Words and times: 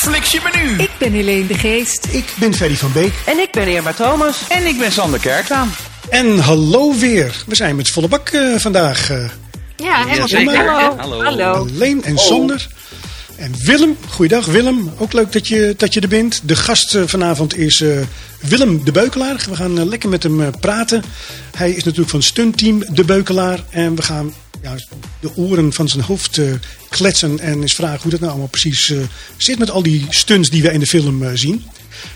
Flix 0.00 0.30
je 0.30 0.40
menu. 0.52 0.82
Ik 0.82 0.90
ben 0.98 1.12
Helene 1.12 1.46
de 1.46 1.54
Geest. 1.54 2.06
Ik 2.10 2.24
ben 2.38 2.54
Ferry 2.54 2.76
van 2.76 2.92
Beek. 2.92 3.12
En 3.26 3.38
ik 3.38 3.50
ben 3.50 3.68
Irma 3.68 3.92
Thomas. 3.92 4.42
En 4.48 4.66
ik 4.66 4.78
ben 4.78 4.92
Sander 4.92 5.20
Kerklaan. 5.20 5.72
En 6.08 6.38
hallo 6.38 6.94
weer. 6.94 7.44
We 7.46 7.54
zijn 7.54 7.76
met 7.76 7.90
volle 7.90 8.08
bak 8.08 8.30
uh, 8.30 8.58
vandaag. 8.58 9.10
Uh, 9.10 9.28
ja, 9.76 10.04
helemaal 10.06 10.28
zeker. 10.28 10.66
Hallo. 10.66 10.96
hallo. 10.96 11.22
hallo. 11.22 11.52
Alleen 11.52 12.04
en 12.04 12.18
Sander. 12.18 12.68
En 13.40 13.54
Willem, 13.64 13.96
goeiedag 14.08 14.46
Willem. 14.46 14.92
Ook 14.98 15.12
leuk 15.12 15.32
dat 15.32 15.48
je, 15.48 15.74
dat 15.76 15.94
je 15.94 16.00
er 16.00 16.08
bent. 16.08 16.40
De 16.44 16.56
gast 16.56 16.94
uh, 16.94 17.02
vanavond 17.06 17.56
is 17.56 17.84
Willem 18.40 18.84
de 18.84 18.92
Beukelaar. 18.92 19.44
We 19.48 19.56
gaan 19.56 19.88
lekker 19.88 20.08
met 20.08 20.22
hem 20.22 20.50
praten. 20.60 21.02
Hij 21.56 21.70
is 21.70 21.84
natuurlijk 21.84 22.10
van 22.10 22.22
stuntteam 22.22 22.84
De 22.94 23.04
Beukelaar. 23.04 23.64
En 23.70 23.94
we 23.94 24.02
gaan 24.02 24.34
de 25.20 25.36
oren 25.36 25.72
van 25.72 25.88
zijn 25.88 26.02
hoofd 26.02 26.40
kletsen 26.88 27.38
en 27.38 27.60
eens 27.60 27.74
vragen 27.74 28.00
hoe 28.02 28.10
dat 28.10 28.20
nou 28.20 28.32
allemaal 28.32 28.50
precies 28.50 28.92
zit 29.36 29.58
met 29.58 29.70
al 29.70 29.82
die 29.82 30.06
stunts 30.08 30.50
die 30.50 30.62
we 30.62 30.72
in 30.72 30.80
de 30.80 30.86
film 30.86 31.36
zien. 31.36 31.64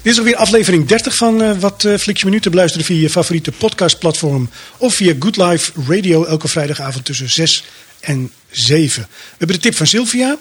Dit 0.02 0.12
is 0.12 0.19
alweer 0.19 0.36
aflevering 0.36 0.86
30 0.86 1.14
van 1.14 1.61
Wat 1.61 1.88
Flixje 1.98 2.25
Minuten 2.27 2.50
beluisteren 2.50 2.86
via 2.86 3.00
je 3.00 3.11
favoriete 3.11 3.52
podcastplatform 3.52 4.50
of 4.77 4.95
via 4.95 5.14
Good 5.19 5.36
Life 5.36 5.72
Radio 5.88 6.25
elke 6.25 6.48
vrijdagavond 6.48 7.05
tussen 7.05 7.30
6 7.30 7.64
en 8.00 8.30
7. 8.50 9.02
We 9.02 9.09
hebben 9.38 9.56
de 9.56 9.62
tip 9.62 9.75
van 9.75 9.86
Sylvia, 9.86 10.38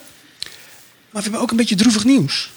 maar 1.14 1.22
we 1.22 1.30
hebben 1.30 1.40
ook 1.40 1.52
een 1.52 1.58
beetje 1.58 1.76
droevig 1.76 2.04
nieuws. 2.04 2.52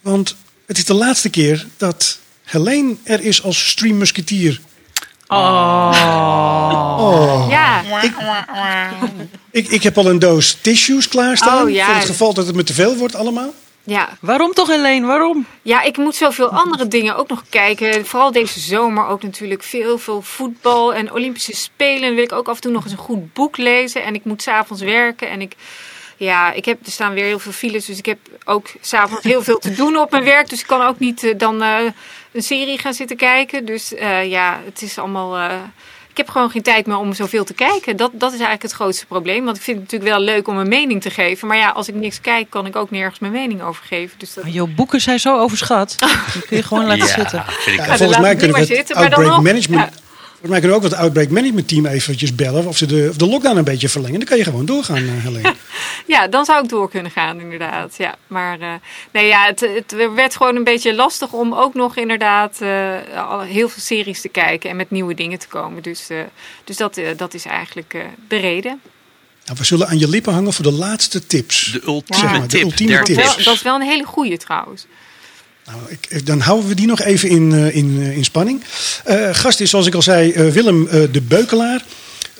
Want 0.00 0.36
het 0.66 0.76
is 0.76 0.84
de 0.84 0.94
laatste 0.94 1.30
keer 1.30 1.66
dat 1.76 2.18
Helene 2.42 2.96
er 3.04 3.20
is 3.20 3.42
als 3.42 3.68
streammusketier 3.68 4.60
Oh. 5.28 6.96
oh. 6.98 7.46
Ja. 7.50 7.82
Ik, 8.02 8.14
ik, 9.50 9.68
ik, 9.68 9.82
heb 9.82 9.98
al 9.98 10.06
een 10.06 10.18
doos 10.18 10.58
tissues 10.60 11.08
klaarstaan. 11.08 11.64
Oh, 11.64 11.70
ja. 11.70 11.84
Voor 11.84 11.94
het 11.94 12.04
geval 12.04 12.34
dat 12.34 12.46
het 12.46 12.56
me 12.56 12.62
te 12.62 12.74
veel 12.74 12.96
wordt 12.96 13.14
allemaal. 13.14 13.54
Ja. 13.84 14.08
Waarom 14.20 14.52
toch 14.52 14.68
Helene? 14.68 15.06
Waarom? 15.06 15.46
Ja, 15.62 15.82
ik 15.82 15.96
moet 15.96 16.14
zoveel 16.14 16.48
andere 16.48 16.88
dingen 16.88 17.16
ook 17.16 17.28
nog 17.28 17.44
kijken. 17.48 18.06
Vooral 18.06 18.32
deze 18.32 18.60
zomer 18.60 19.06
ook 19.06 19.22
natuurlijk 19.22 19.62
veel, 19.62 19.98
veel 19.98 20.22
voetbal 20.22 20.94
en 20.94 21.12
Olympische 21.12 21.56
Spelen. 21.56 22.00
Dan 22.02 22.14
wil 22.14 22.24
ik 22.24 22.32
ook 22.32 22.48
af 22.48 22.54
en 22.54 22.60
toe 22.60 22.72
nog 22.72 22.82
eens 22.82 22.92
een 22.92 22.98
goed 22.98 23.32
boek 23.32 23.56
lezen. 23.56 24.04
En 24.04 24.14
ik 24.14 24.24
moet 24.24 24.42
s'avonds 24.42 24.82
werken 24.82 25.30
en 25.30 25.40
ik... 25.40 25.54
Ja, 26.16 26.52
ik 26.52 26.64
heb, 26.64 26.86
er 26.86 26.92
staan 26.92 27.14
weer 27.14 27.24
heel 27.24 27.38
veel 27.38 27.52
files, 27.52 27.84
dus 27.84 27.98
ik 27.98 28.06
heb 28.06 28.18
ook 28.44 28.68
s'avonds 28.80 29.24
heel 29.24 29.42
veel 29.42 29.58
te 29.58 29.74
doen 29.74 29.96
op 29.96 30.10
mijn 30.10 30.24
werk. 30.24 30.48
Dus 30.48 30.60
ik 30.60 30.66
kan 30.66 30.82
ook 30.82 30.98
niet 30.98 31.22
uh, 31.22 31.34
dan 31.36 31.62
uh, 31.62 31.76
een 32.32 32.42
serie 32.42 32.78
gaan 32.78 32.94
zitten 32.94 33.16
kijken. 33.16 33.64
Dus 33.64 33.92
uh, 33.92 34.30
ja, 34.30 34.60
het 34.64 34.82
is 34.82 34.98
allemaal... 34.98 35.60
ik 36.10 36.16
heb 36.16 36.28
gewoon 36.28 36.50
geen 36.50 36.62
tijd 36.62 36.86
meer 36.86 36.96
om 36.96 37.12
zoveel 37.12 37.44
te 37.44 37.54
kijken. 37.54 37.96
Dat, 37.96 38.10
dat 38.12 38.28
is 38.28 38.38
eigenlijk 38.38 38.62
het 38.62 38.72
grootste 38.72 39.06
probleem. 39.06 39.44
Want 39.44 39.56
ik 39.56 39.62
vind 39.62 39.80
het 39.80 39.92
natuurlijk 39.92 40.16
wel 40.16 40.34
leuk 40.34 40.48
om 40.48 40.56
een 40.56 40.68
mening 40.68 41.02
te 41.02 41.10
geven. 41.10 41.48
Maar 41.48 41.56
ja, 41.56 41.68
als 41.68 41.88
ik 41.88 41.94
niks 41.94 42.20
kijk, 42.20 42.50
kan 42.50 42.66
ik 42.66 42.76
ook 42.76 42.90
nergens 42.90 43.18
mijn 43.18 43.32
mening 43.32 43.62
over 43.62 43.84
geven. 43.84 44.18
Dus 44.18 44.34
dat... 44.34 44.44
Maar 44.44 44.52
jouw 44.52 44.68
boeken 44.76 45.00
zijn 45.00 45.20
zo 45.20 45.38
overschat. 45.38 45.96
Die 46.32 46.42
kun 46.42 46.56
je 46.56 46.62
gewoon 46.62 46.86
laten 46.86 47.06
ja, 47.06 47.12
zitten. 47.12 47.44
Ja, 47.66 47.96
volgens 47.96 48.18
mij 48.18 48.36
kunnen 48.36 48.66
we 48.66 48.76
het 48.76 48.94
outbreak 48.94 49.42
management... 49.42 50.02
Volgens 50.44 50.62
mij 50.62 50.70
kunnen 50.70 50.90
we 50.90 50.94
ook 50.94 50.98
wat 50.98 51.06
Outbreak 51.06 51.30
Management 51.30 51.68
Team 51.68 51.86
eventjes 51.86 52.34
bellen 52.34 52.66
of 52.66 52.76
ze 52.76 52.86
de, 52.86 53.06
of 53.10 53.16
de 53.16 53.26
lockdown 53.26 53.56
een 53.56 53.64
beetje 53.64 53.88
verlengen. 53.88 54.18
Dan 54.18 54.28
kan 54.28 54.38
je 54.38 54.44
gewoon 54.44 54.66
doorgaan, 54.66 55.02
uh, 55.02 55.10
Helene. 55.22 55.54
ja, 56.14 56.28
dan 56.28 56.44
zou 56.44 56.62
ik 56.62 56.68
door 56.68 56.90
kunnen 56.90 57.10
gaan, 57.10 57.40
inderdaad. 57.40 57.94
Ja, 57.96 58.14
maar 58.26 58.60
uh, 58.60 58.72
nee, 59.10 59.26
ja, 59.26 59.46
het, 59.46 59.60
het, 59.60 59.94
werd 60.14 60.36
gewoon 60.36 60.56
een 60.56 60.64
beetje 60.64 60.94
lastig 60.94 61.32
om 61.32 61.54
ook 61.54 61.74
nog 61.74 61.96
inderdaad 61.96 62.58
uh, 62.62 63.40
heel 63.40 63.68
veel 63.68 63.82
series 63.82 64.20
te 64.20 64.28
kijken 64.28 64.70
en 64.70 64.76
met 64.76 64.90
nieuwe 64.90 65.14
dingen 65.14 65.38
te 65.38 65.48
komen. 65.48 65.82
Dus, 65.82 66.08
dus 66.64 66.76
dat, 66.76 67.00
dat 67.16 67.34
is 67.34 67.44
eigenlijk 67.44 67.96
de 68.28 68.36
reden. 68.36 68.80
Nou, 69.44 69.58
we 69.58 69.64
zullen 69.64 69.88
aan 69.88 69.98
je 69.98 70.08
lippen 70.08 70.32
hangen 70.32 70.52
voor 70.52 70.64
de 70.64 70.72
laatste 70.72 71.26
tips. 71.26 71.72
De 71.72 71.82
ultieme, 71.86 72.32
ja. 72.32 72.38
maar, 72.38 72.48
tip, 72.48 72.60
de 72.60 72.66
ultieme 72.66 73.02
tips. 73.02 73.36
Dat, 73.36 73.44
dat 73.44 73.54
is 73.54 73.62
wel 73.62 73.74
een 73.74 73.88
hele 73.88 74.04
goede 74.04 74.36
trouwens. 74.36 74.86
Nou, 75.66 75.78
ik, 75.88 76.26
dan 76.26 76.40
houden 76.40 76.68
we 76.68 76.74
die 76.74 76.86
nog 76.86 77.00
even 77.00 77.28
in, 77.28 77.50
uh, 77.50 77.76
in, 77.76 77.96
uh, 77.98 78.16
in 78.16 78.24
spanning. 78.24 78.62
Uh, 79.06 79.34
gast 79.34 79.60
is, 79.60 79.70
zoals 79.70 79.86
ik 79.86 79.94
al 79.94 80.02
zei, 80.02 80.32
Willem 80.32 80.88
de 81.12 81.22
Beukelaar. 81.22 81.84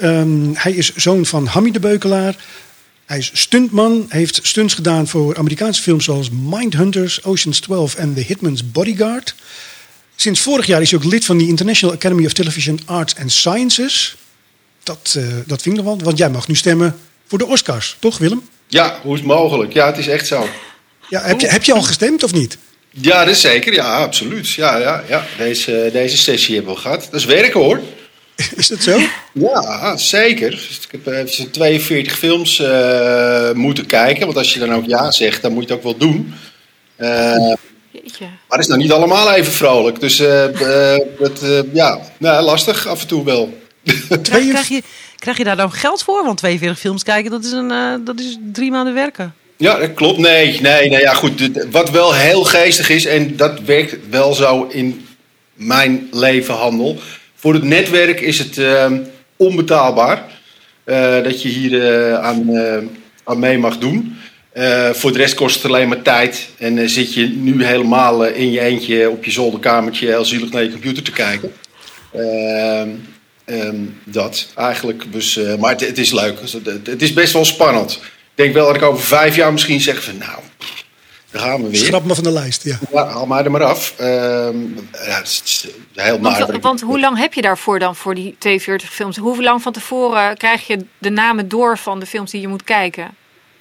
Um, 0.02 0.50
hij 0.54 0.72
is 0.72 0.94
zoon 0.94 1.26
van 1.26 1.46
Hammy 1.46 1.70
de 1.70 1.80
Beukelaar. 1.80 2.36
Hij 3.04 3.18
is 3.18 3.30
stuntman, 3.32 4.06
heeft 4.08 4.40
stunts 4.42 4.74
gedaan 4.74 5.08
voor 5.08 5.36
Amerikaanse 5.36 5.82
films 5.82 6.04
zoals 6.04 6.30
Mindhunters, 6.30 7.24
Ocean's 7.24 7.60
12 7.60 7.94
en 7.94 8.14
The 8.14 8.20
Hitman's 8.20 8.70
Bodyguard. 8.70 9.34
Sinds 10.16 10.40
vorig 10.40 10.66
jaar 10.66 10.80
is 10.80 10.90
hij 10.90 10.98
ook 10.98 11.04
lid 11.04 11.24
van 11.24 11.38
de 11.38 11.46
International 11.46 11.94
Academy 11.94 12.26
of 12.26 12.32
Television 12.32 12.80
Arts 12.84 13.14
and 13.16 13.32
Sciences. 13.32 14.16
Dat, 14.82 15.18
dat 15.46 15.62
vind 15.62 15.78
ik 15.78 15.84
nog 15.84 15.94
wel, 15.94 16.04
want 16.04 16.18
jij 16.18 16.30
mag 16.30 16.48
nu 16.48 16.54
stemmen 16.54 16.96
voor 17.26 17.38
de 17.38 17.46
Oscars, 17.46 17.96
toch 17.98 18.18
Willem? 18.18 18.48
Ja, 18.68 18.98
hoe 19.02 19.12
is 19.12 19.18
het 19.18 19.28
mogelijk? 19.28 19.72
Ja, 19.72 19.86
het 19.86 19.98
is 19.98 20.08
echt 20.08 20.26
zo. 20.26 20.48
Ja, 21.08 21.22
heb, 21.22 21.40
je, 21.40 21.46
heb 21.46 21.64
je 21.64 21.72
al 21.72 21.82
gestemd 21.82 22.22
of 22.22 22.32
niet? 22.32 22.58
Ja, 23.00 23.25
dat 23.25 23.34
is 23.34 23.41
zeker. 23.41 23.72
Ja, 23.72 23.97
absoluut. 23.97 24.50
Ja, 24.50 24.77
ja, 24.77 25.05
ja. 25.09 25.27
Deze, 25.38 25.91
deze 25.93 26.16
sessie 26.16 26.55
hebben 26.55 26.75
we 26.75 26.81
gehad. 26.81 27.09
Dat 27.10 27.21
is 27.21 27.27
werken 27.27 27.60
hoor. 27.60 27.81
Is 28.56 28.69
dat 28.69 28.82
zo? 28.82 28.99
Ja, 29.32 29.97
zeker. 29.97 30.53
Ik 30.53 30.88
heb 31.05 31.09
uh, 31.09 31.47
42 31.50 32.19
films 32.19 32.60
uh, 32.60 33.53
moeten 33.53 33.87
kijken. 33.87 34.27
Want 34.27 34.38
als 34.38 34.53
je 34.53 34.59
dan 34.59 34.75
ook 34.75 34.84
ja 34.87 35.10
zegt, 35.10 35.43
dan 35.43 35.53
moet 35.53 35.62
je 35.62 35.69
het 35.69 35.78
ook 35.78 35.84
wel 35.84 36.09
doen. 36.09 36.34
Uh, 36.99 37.09
maar 37.09 38.59
het 38.59 38.60
is 38.60 38.66
nou 38.66 38.81
niet 38.81 38.93
allemaal 38.93 39.32
even 39.32 39.53
vrolijk. 39.53 40.00
Dus 40.00 40.16
dat, 41.19 41.43
ja, 41.72 42.00
nou, 42.19 42.44
lastig 42.44 42.87
af 42.87 43.00
en 43.00 43.06
toe 43.06 43.25
wel. 43.25 43.62
Krijg 44.22 44.69
je, 44.69 44.82
krijg 45.19 45.37
je 45.37 45.44
daar 45.44 45.56
dan 45.56 45.72
geld 45.72 46.03
voor? 46.03 46.25
Want 46.25 46.38
42 46.38 46.78
films 46.78 47.03
kijken, 47.03 47.31
dat 47.31 47.44
is, 47.44 47.53
een, 47.53 48.00
dat 48.05 48.21
is 48.21 48.38
drie 48.53 48.71
maanden 48.71 48.94
werken. 48.94 49.34
Ja, 49.56 49.78
dat 49.78 49.94
klopt. 49.94 50.19
Nee, 50.19 50.60
nee, 50.60 50.88
nee, 50.88 51.00
ja, 51.00 51.15
goed. 51.15 51.50
Wat 51.70 51.91
wel 51.91 52.15
heel 52.15 52.44
geestig 52.44 52.91
is, 52.91 53.04
en 53.04 53.37
dat 53.37 53.60
werkt 53.60 53.97
wel 54.10 54.34
zo 54.34 54.66
in 54.70 55.06
mijn 55.54 56.09
levenhandel. 56.12 56.98
Voor 57.34 57.54
het 57.54 57.62
netwerk 57.62 58.20
is 58.20 58.38
het 58.38 58.56
uh, 58.56 58.93
onbetaalbaar 59.37 60.25
uh, 60.84 61.22
dat 61.22 61.43
je 61.43 61.48
hier 61.48 61.72
uh, 61.72 62.14
aan, 62.14 62.50
aan 63.25 63.38
mee 63.38 63.59
mag 63.59 63.78
doen. 63.78 64.16
voor 64.93 65.12
de 65.12 65.19
rest 65.19 65.34
kost 65.34 65.54
het 65.54 65.64
alleen 65.64 65.88
maar 65.88 66.03
tijd. 66.03 66.48
En 66.59 66.91
zit 66.91 67.14
je 67.14 67.26
nu 67.26 67.64
helemaal 67.64 68.25
in 68.25 68.50
je 68.50 68.60
eentje 68.60 69.10
op 69.10 69.25
je 69.25 69.31
zolderkamertje 69.31 70.06
heel 70.06 70.25
zielig 70.25 70.50
naar 70.50 70.62
je 70.62 70.70
computer 70.70 71.03
te 71.03 71.12
kijken. 71.12 71.53
Ehm, 73.44 73.84
dat 74.04 74.47
eigenlijk. 74.56 75.12
Dus, 75.12 75.41
maar 75.59 75.70
het, 75.70 75.98
is 75.98 76.12
leuk. 76.12 76.38
Het 76.84 77.03
is 77.03 77.12
best 77.12 77.32
wel 77.32 77.44
spannend. 77.44 78.00
Ik 78.34 78.42
denk 78.42 78.54
wel 78.54 78.66
dat 78.66 78.76
ik 78.76 78.82
over 78.82 79.04
vijf 79.04 79.36
jaar 79.36 79.52
misschien 79.52 79.80
zeg 79.80 80.04
van 80.04 80.18
nou, 80.18 80.38
daar 81.30 81.42
gaan 81.42 81.62
we 81.62 81.70
weer. 81.70 81.78
Schrap 81.78 82.04
me 82.04 82.14
van 82.14 82.24
de 82.24 82.30
lijst, 82.30 82.64
ja. 82.64 82.78
ja 82.92 83.06
haal 83.06 83.26
maar 83.26 83.44
er 83.44 83.50
maar 83.50 83.64
af. 83.64 83.94
Uh, 84.00 84.06
ja, 84.06 85.16
het 85.18 85.42
is 85.44 85.66
heel 85.94 86.20
want, 86.20 86.38
naar. 86.38 86.60
Want 86.60 86.80
hoe 86.80 87.00
lang 87.00 87.18
heb 87.18 87.34
je 87.34 87.42
daarvoor 87.42 87.78
dan 87.78 87.96
voor 87.96 88.14
die 88.14 88.36
42 88.38 88.92
films? 88.92 89.16
Hoe 89.16 89.42
lang 89.42 89.62
van 89.62 89.72
tevoren 89.72 90.36
krijg 90.36 90.66
je 90.66 90.84
de 90.98 91.10
namen 91.10 91.48
door 91.48 91.78
van 91.78 92.00
de 92.00 92.06
films 92.06 92.30
die 92.30 92.40
je 92.40 92.48
moet 92.48 92.64
kijken? 92.64 93.14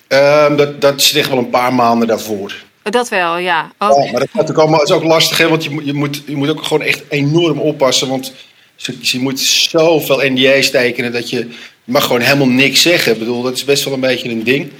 Uh, 0.09 0.57
dat, 0.57 0.81
dat 0.81 1.01
is 1.01 1.13
echt 1.13 1.29
wel 1.29 1.37
een 1.37 1.49
paar 1.49 1.73
maanden 1.73 2.07
daarvoor. 2.07 2.55
Dat 2.83 3.09
wel, 3.09 3.37
ja. 3.37 3.71
Oh. 3.79 4.05
ja 4.05 4.11
maar 4.11 4.19
dat 4.33 4.49
is 4.49 4.55
ook, 4.55 4.81
is 4.81 4.91
ook 4.91 5.03
lastig, 5.03 5.37
hè, 5.37 5.49
want 5.49 5.63
je, 5.63 5.85
je, 5.85 5.93
moet, 5.93 6.23
je 6.25 6.35
moet 6.35 6.49
ook 6.49 6.63
gewoon 6.63 6.83
echt 6.83 7.03
enorm 7.09 7.59
oppassen. 7.59 8.09
Want 8.09 8.33
je, 8.75 8.97
je 9.01 9.19
moet 9.19 9.39
zoveel 9.39 10.21
NDA's 10.23 10.69
tekenen 10.69 11.11
dat 11.11 11.29
je 11.29 11.49
mag 11.83 12.03
gewoon 12.03 12.21
helemaal 12.21 12.47
niks 12.47 12.81
zeggen. 12.81 13.11
Ik 13.11 13.19
bedoel, 13.19 13.41
dat 13.41 13.55
is 13.55 13.65
best 13.65 13.83
wel 13.83 13.93
een 13.93 13.99
beetje 13.99 14.29
een 14.29 14.43
ding. 14.43 14.71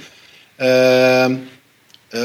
Uh, 0.60 1.26
uh, 2.10 2.24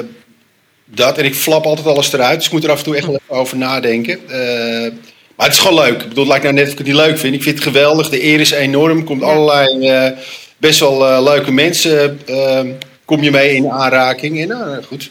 dat, 0.85 1.17
en 1.17 1.25
ik 1.25 1.35
flap 1.35 1.65
altijd 1.65 1.87
alles 1.87 2.13
eruit, 2.13 2.37
dus 2.37 2.45
ik 2.45 2.51
moet 2.51 2.63
er 2.63 2.71
af 2.71 2.77
en 2.77 2.83
toe 2.83 2.95
echt 2.95 3.05
wel 3.05 3.15
even 3.15 3.35
over 3.35 3.57
nadenken. 3.57 4.19
Uh, 4.29 4.91
maar 5.35 5.47
het 5.47 5.55
is 5.55 5.61
gewoon 5.61 5.83
leuk. 5.83 6.01
Ik 6.01 6.07
bedoel, 6.07 6.23
het 6.23 6.27
lijkt 6.27 6.43
nou 6.43 6.55
net 6.55 6.65
of 6.65 6.71
ik 6.71 6.77
het 6.77 6.87
niet 6.87 6.95
leuk 6.95 7.19
vind. 7.19 7.33
Ik 7.33 7.43
vind 7.43 7.55
het 7.55 7.63
geweldig. 7.63 8.09
De 8.09 8.23
eer 8.23 8.39
is 8.39 8.51
enorm. 8.51 9.03
Komt 9.03 9.23
allerlei 9.23 10.15
best 10.57 10.79
wel 10.79 11.23
leuke 11.23 11.51
mensen. 11.51 12.19
Ehm, 12.25 12.67
kom 13.09 13.23
je 13.23 13.31
mee 13.31 13.55
in 13.55 13.69
aanraking. 13.69 14.41
En, 14.41 14.47
nou, 14.47 14.83
goed. 14.83 15.09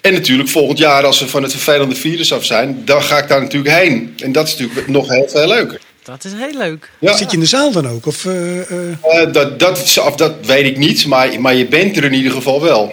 en 0.00 0.12
natuurlijk 0.12 0.48
volgend 0.48 0.78
jaar, 0.78 1.04
als 1.04 1.20
we 1.20 1.28
van 1.28 1.42
het 1.42 1.52
vervelende 1.52 1.94
virus 1.94 2.32
af 2.32 2.44
zijn, 2.44 2.82
dan 2.84 3.02
ga 3.02 3.18
ik 3.18 3.28
daar 3.28 3.40
natuurlijk 3.40 3.74
heen. 3.74 4.14
En 4.18 4.32
dat 4.32 4.46
is 4.46 4.56
natuurlijk 4.56 4.88
nog 4.88 5.08
heel 5.08 5.28
veel 5.28 5.48
leuker. 5.48 5.80
Dat 6.04 6.24
is 6.24 6.32
heel 6.32 6.58
leuk. 6.58 6.90
Ja. 6.98 7.16
Zit 7.16 7.30
je 7.30 7.36
in 7.36 7.42
de 7.42 7.48
zaal 7.48 7.72
dan 7.72 7.88
ook? 7.88 8.06
Of, 8.06 8.24
uh, 8.24 8.70
uh... 8.70 9.32
dat, 9.32 9.58
dat, 9.58 9.94
dat 10.16 10.34
weet 10.42 10.64
ik 10.64 10.76
niet, 10.76 11.06
maar, 11.06 11.40
maar 11.40 11.54
je 11.54 11.66
bent 11.66 11.96
er 11.96 12.04
in 12.04 12.12
ieder 12.12 12.32
geval 12.32 12.62
wel. 12.62 12.92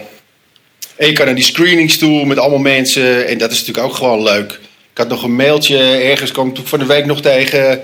En 0.96 1.06
je 1.06 1.12
kan 1.12 1.26
naar 1.26 1.34
die 1.34 1.44
screenings 1.44 1.98
toe 1.98 2.26
met 2.26 2.38
allemaal 2.38 2.58
mensen. 2.58 3.26
En 3.26 3.38
dat 3.38 3.50
is 3.50 3.58
natuurlijk 3.58 3.86
ook 3.86 3.94
gewoon 3.94 4.22
leuk. 4.22 4.52
Ik 4.92 4.98
had 4.98 5.08
nog 5.08 5.22
een 5.22 5.36
mailtje, 5.36 5.78
ergens 5.78 6.30
kwam 6.30 6.48
ik 6.48 6.56
van 6.64 6.78
de 6.78 6.86
week 6.86 7.06
nog 7.06 7.20
tegen. 7.20 7.80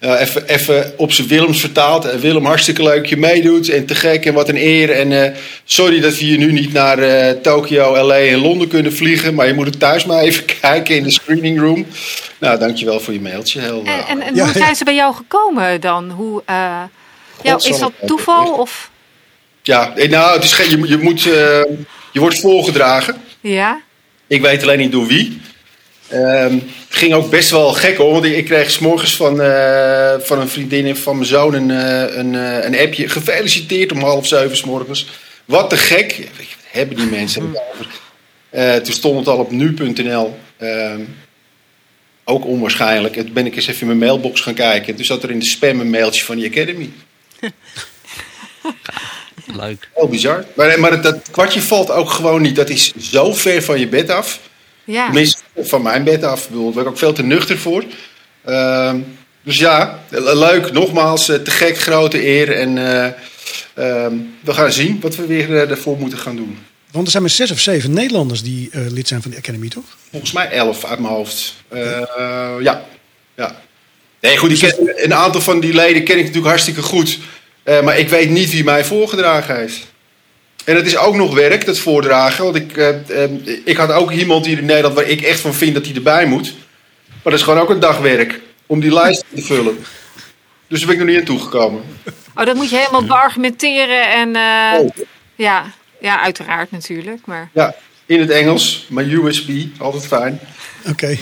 Uh, 0.00 0.20
even, 0.20 0.48
even 0.48 0.94
op 0.96 1.12
zijn 1.12 1.28
Willems 1.28 1.60
vertaald. 1.60 2.04
En 2.04 2.20
Willem, 2.20 2.44
hartstikke 2.44 2.82
leuk 2.82 3.06
je 3.06 3.16
meedoet. 3.16 3.68
En 3.68 3.86
te 3.86 3.94
gek 3.94 4.26
en 4.26 4.34
wat 4.34 4.48
een 4.48 4.56
eer. 4.56 4.90
En 4.90 5.10
uh, 5.10 5.36
sorry 5.64 6.00
dat 6.00 6.18
we 6.18 6.24
hier 6.24 6.38
nu 6.38 6.52
niet 6.52 6.72
naar 6.72 6.98
uh, 6.98 7.30
Tokio, 7.30 8.06
LA 8.06 8.18
en 8.18 8.38
Londen 8.38 8.68
kunnen 8.68 8.92
vliegen. 8.92 9.34
Maar 9.34 9.46
je 9.46 9.54
moet 9.54 9.66
het 9.66 9.78
thuis 9.78 10.04
maar 10.04 10.22
even 10.22 10.44
kijken 10.60 10.96
in 10.96 11.02
de 11.02 11.10
screening 11.10 11.60
room. 11.60 11.86
Nou, 12.38 12.58
dankjewel 12.58 13.00
voor 13.00 13.12
je 13.12 13.20
mailtje. 13.20 13.60
Heel, 13.60 13.82
en, 13.84 14.06
en, 14.06 14.20
en 14.20 14.34
ja, 14.34 14.44
hoe 14.44 14.52
zijn 14.52 14.76
ze 14.76 14.84
bij 14.84 14.94
jou 14.94 15.14
gekomen 15.14 15.80
dan? 15.80 16.10
Hoe, 16.10 16.42
ja, 16.46 16.90
is 17.42 17.78
dat 17.78 17.92
toeval? 18.06 18.52
Of? 18.52 18.90
Ja, 19.62 19.92
nou, 20.08 20.34
het 20.34 20.44
is 20.44 20.52
geen, 20.52 20.70
je, 20.70 20.88
je, 20.88 20.98
moet, 20.98 21.22
je 21.22 22.20
wordt 22.20 22.40
voorgedragen. 22.40 23.16
Ja. 23.40 23.80
Ik 24.26 24.40
weet 24.40 24.62
alleen 24.62 24.78
niet 24.78 24.92
door 24.92 25.06
wie. 25.06 25.40
Het 26.08 26.62
ging 26.88 27.14
ook 27.14 27.30
best 27.30 27.50
wel 27.50 27.72
gek 27.72 27.96
hoor, 27.96 28.12
want 28.12 28.24
ik, 28.24 28.44
kreeg 28.44 28.70
s 28.70 28.78
morgens 28.78 29.16
van, 29.16 29.40
eh, 29.40 30.14
van 30.18 30.40
een 30.40 30.48
vriendin 30.48 30.86
en 30.86 30.96
van 30.96 31.14
mijn 31.14 31.28
zoon 31.28 31.54
een, 31.54 31.70
eh, 31.70 32.16
een, 32.16 32.34
eh, 32.34 32.64
een 32.64 32.78
appje. 32.78 33.08
Gefeliciteerd 33.08 33.92
om 33.92 34.00
half 34.00 34.26
zeven 34.26 34.56
s 34.56 34.64
morgens. 34.64 35.06
Wat 35.44 35.70
te 35.70 35.76
gek. 35.76 36.28
Wat 36.36 36.46
hebben 36.70 36.96
die 36.96 37.06
mensen 37.06 37.42
over? 37.42 38.82
Toen 38.82 38.94
stond 38.94 39.18
het 39.18 39.28
al 39.28 39.38
op 39.38 39.50
nu.nl. 39.50 40.38
Ehm, 40.56 41.00
ook 42.24 42.44
onwaarschijnlijk. 42.44 43.16
En 43.16 43.24
toen 43.24 43.34
ben 43.34 43.46
ik 43.46 43.56
eens 43.56 43.66
even 43.66 43.80
in 43.80 43.86
mijn 43.86 43.98
mailbox 43.98 44.40
gaan 44.40 44.54
kijken. 44.54 44.88
En 44.88 44.94
toen 44.94 45.04
zat 45.04 45.22
er 45.22 45.30
in 45.30 45.38
de 45.38 45.44
spam 45.44 45.80
een 45.80 45.90
mailtje 45.90 46.24
van 46.24 46.36
die 46.36 46.50
Academy. 46.50 46.90
Leuk. 49.46 49.88
Heel 49.94 50.08
bizar. 50.08 50.44
Maar, 50.54 50.80
maar 50.80 50.90
het, 50.90 51.02
dat 51.02 51.30
kwartje 51.30 51.62
valt 51.62 51.90
ook 51.90 52.10
gewoon 52.10 52.42
niet. 52.42 52.56
Dat 52.56 52.68
is 52.68 52.92
zo 52.96 53.32
ver 53.32 53.62
van 53.62 53.80
je 53.80 53.88
bed 53.88 54.10
af. 54.10 54.40
Ja. 54.92 55.04
Tenminste, 55.04 55.42
van 55.56 55.82
mijn 55.82 56.04
bed 56.04 56.22
af. 56.22 56.42
Ik 56.42 56.48
bedoel, 56.48 56.64
Daar 56.64 56.74
ben 56.74 56.82
ik 56.82 56.88
ook 56.88 56.98
veel 56.98 57.12
te 57.12 57.22
nuchter 57.22 57.58
voor. 57.58 57.84
Ehm, 58.44 58.98
dus 59.42 59.58
ja, 59.58 60.02
leuk. 60.10 60.72
Nogmaals, 60.72 61.28
eh, 61.28 61.36
te 61.36 61.50
gek, 61.50 61.78
grote 61.78 62.26
eer. 62.26 62.52
En 62.52 62.78
eh, 62.78 63.04
ehm, 63.74 64.14
we 64.40 64.54
gaan 64.54 64.72
zien 64.72 65.00
wat 65.00 65.16
we 65.16 65.26
weer 65.26 65.56
eh, 65.56 65.70
ervoor 65.70 65.98
moeten 65.98 66.18
gaan 66.18 66.36
doen. 66.36 66.58
Want 66.90 67.04
er 67.04 67.10
zijn 67.10 67.22
maar 67.22 67.32
zes 67.32 67.50
of 67.50 67.58
zeven 67.58 67.92
Nederlanders 67.92 68.42
die 68.42 68.68
eh, 68.72 68.86
lid 68.90 69.08
zijn 69.08 69.22
van 69.22 69.30
de 69.30 69.36
Academy, 69.36 69.68
toch? 69.68 69.84
Volgens 70.10 70.32
mij 70.32 70.50
elf 70.50 70.84
uit 70.84 70.98
mijn 70.98 71.14
hoofd. 71.14 71.54
Eh, 71.68 72.00
ja. 72.60 72.84
ja. 73.34 73.60
Nee, 74.20 74.36
goed, 74.36 74.50
ik 74.50 74.58
ken, 74.58 75.04
een 75.04 75.14
aantal 75.14 75.40
van 75.40 75.60
die 75.60 75.74
leden 75.74 76.04
ken 76.04 76.16
ik 76.16 76.20
natuurlijk 76.20 76.46
hartstikke 76.46 76.82
goed. 76.82 77.18
Eh, 77.62 77.82
maar 77.82 77.98
ik 77.98 78.08
weet 78.08 78.30
niet 78.30 78.50
wie 78.50 78.64
mij 78.64 78.84
voorgedragen 78.84 79.56
heeft. 79.56 79.86
En 80.68 80.76
het 80.76 80.86
is 80.86 80.96
ook 80.96 81.14
nog 81.14 81.34
werk, 81.34 81.66
dat 81.66 81.78
voordragen. 81.78 82.44
Want 82.44 82.56
ik, 82.56 82.76
eh, 82.76 83.24
eh, 83.24 83.30
ik 83.64 83.76
had 83.76 83.92
ook 83.92 84.10
iemand 84.10 84.46
hier 84.46 84.58
in 84.58 84.64
Nederland 84.64 84.94
waar 84.94 85.04
ik 85.04 85.20
echt 85.20 85.40
van 85.40 85.54
vind 85.54 85.74
dat 85.74 85.86
hij 85.86 85.94
erbij 85.94 86.26
moet. 86.26 86.54
Maar 87.06 87.18
dat 87.22 87.32
is 87.32 87.42
gewoon 87.42 87.58
ook 87.58 87.70
een 87.70 87.80
dagwerk 87.80 88.40
om 88.66 88.80
die 88.80 88.92
lijst 88.92 89.24
te 89.34 89.42
vullen. 89.42 89.78
Dus 90.66 90.78
daar 90.78 90.88
ben 90.88 90.90
ik 90.90 90.98
nog 90.98 91.08
niet 91.08 91.18
aan 91.18 91.24
toegekomen. 91.24 91.82
Oh, 92.34 92.44
dat 92.44 92.54
moet 92.54 92.70
je 92.70 92.76
helemaal 92.76 93.04
beargumenteren 93.04 94.12
en 94.12 94.36
eh, 94.36 94.80
Oh, 94.80 94.96
ja, 95.34 95.72
ja, 96.00 96.20
uiteraard 96.22 96.70
natuurlijk. 96.70 97.26
Maar 97.26 97.50
ja, 97.52 97.74
in 98.06 98.20
het 98.20 98.30
Engels, 98.30 98.86
maar 98.88 99.04
USB, 99.04 99.50
altijd 99.78 100.06
fijn. 100.06 100.40
Oké. 100.88 101.16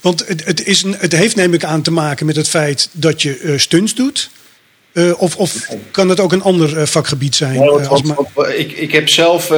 Want 0.00 0.26
het, 0.26 0.44
het, 0.44 0.66
is 0.66 0.82
een, 0.82 0.94
het 0.98 1.12
heeft 1.12 1.36
neem 1.36 1.54
ik 1.54 1.64
aan 1.64 1.82
te 1.82 1.92
maken 1.92 2.26
met 2.26 2.36
het 2.36 2.48
feit 2.48 2.88
dat 2.92 3.22
je 3.22 3.54
stunts 3.56 3.94
doet. 3.94 4.30
Eh, 4.92 5.20
of, 5.20 5.36
of 5.36 5.68
kan 5.90 6.08
het 6.08 6.20
ook 6.20 6.32
een 6.32 6.42
ander 6.42 6.78
eh, 6.78 6.86
vakgebied 6.86 7.34
zijn? 7.34 7.54
Eh, 7.54 7.88
als 7.88 8.02
ik, 8.56 8.72
ik 8.72 8.92
heb 8.92 9.08
zelf, 9.08 9.50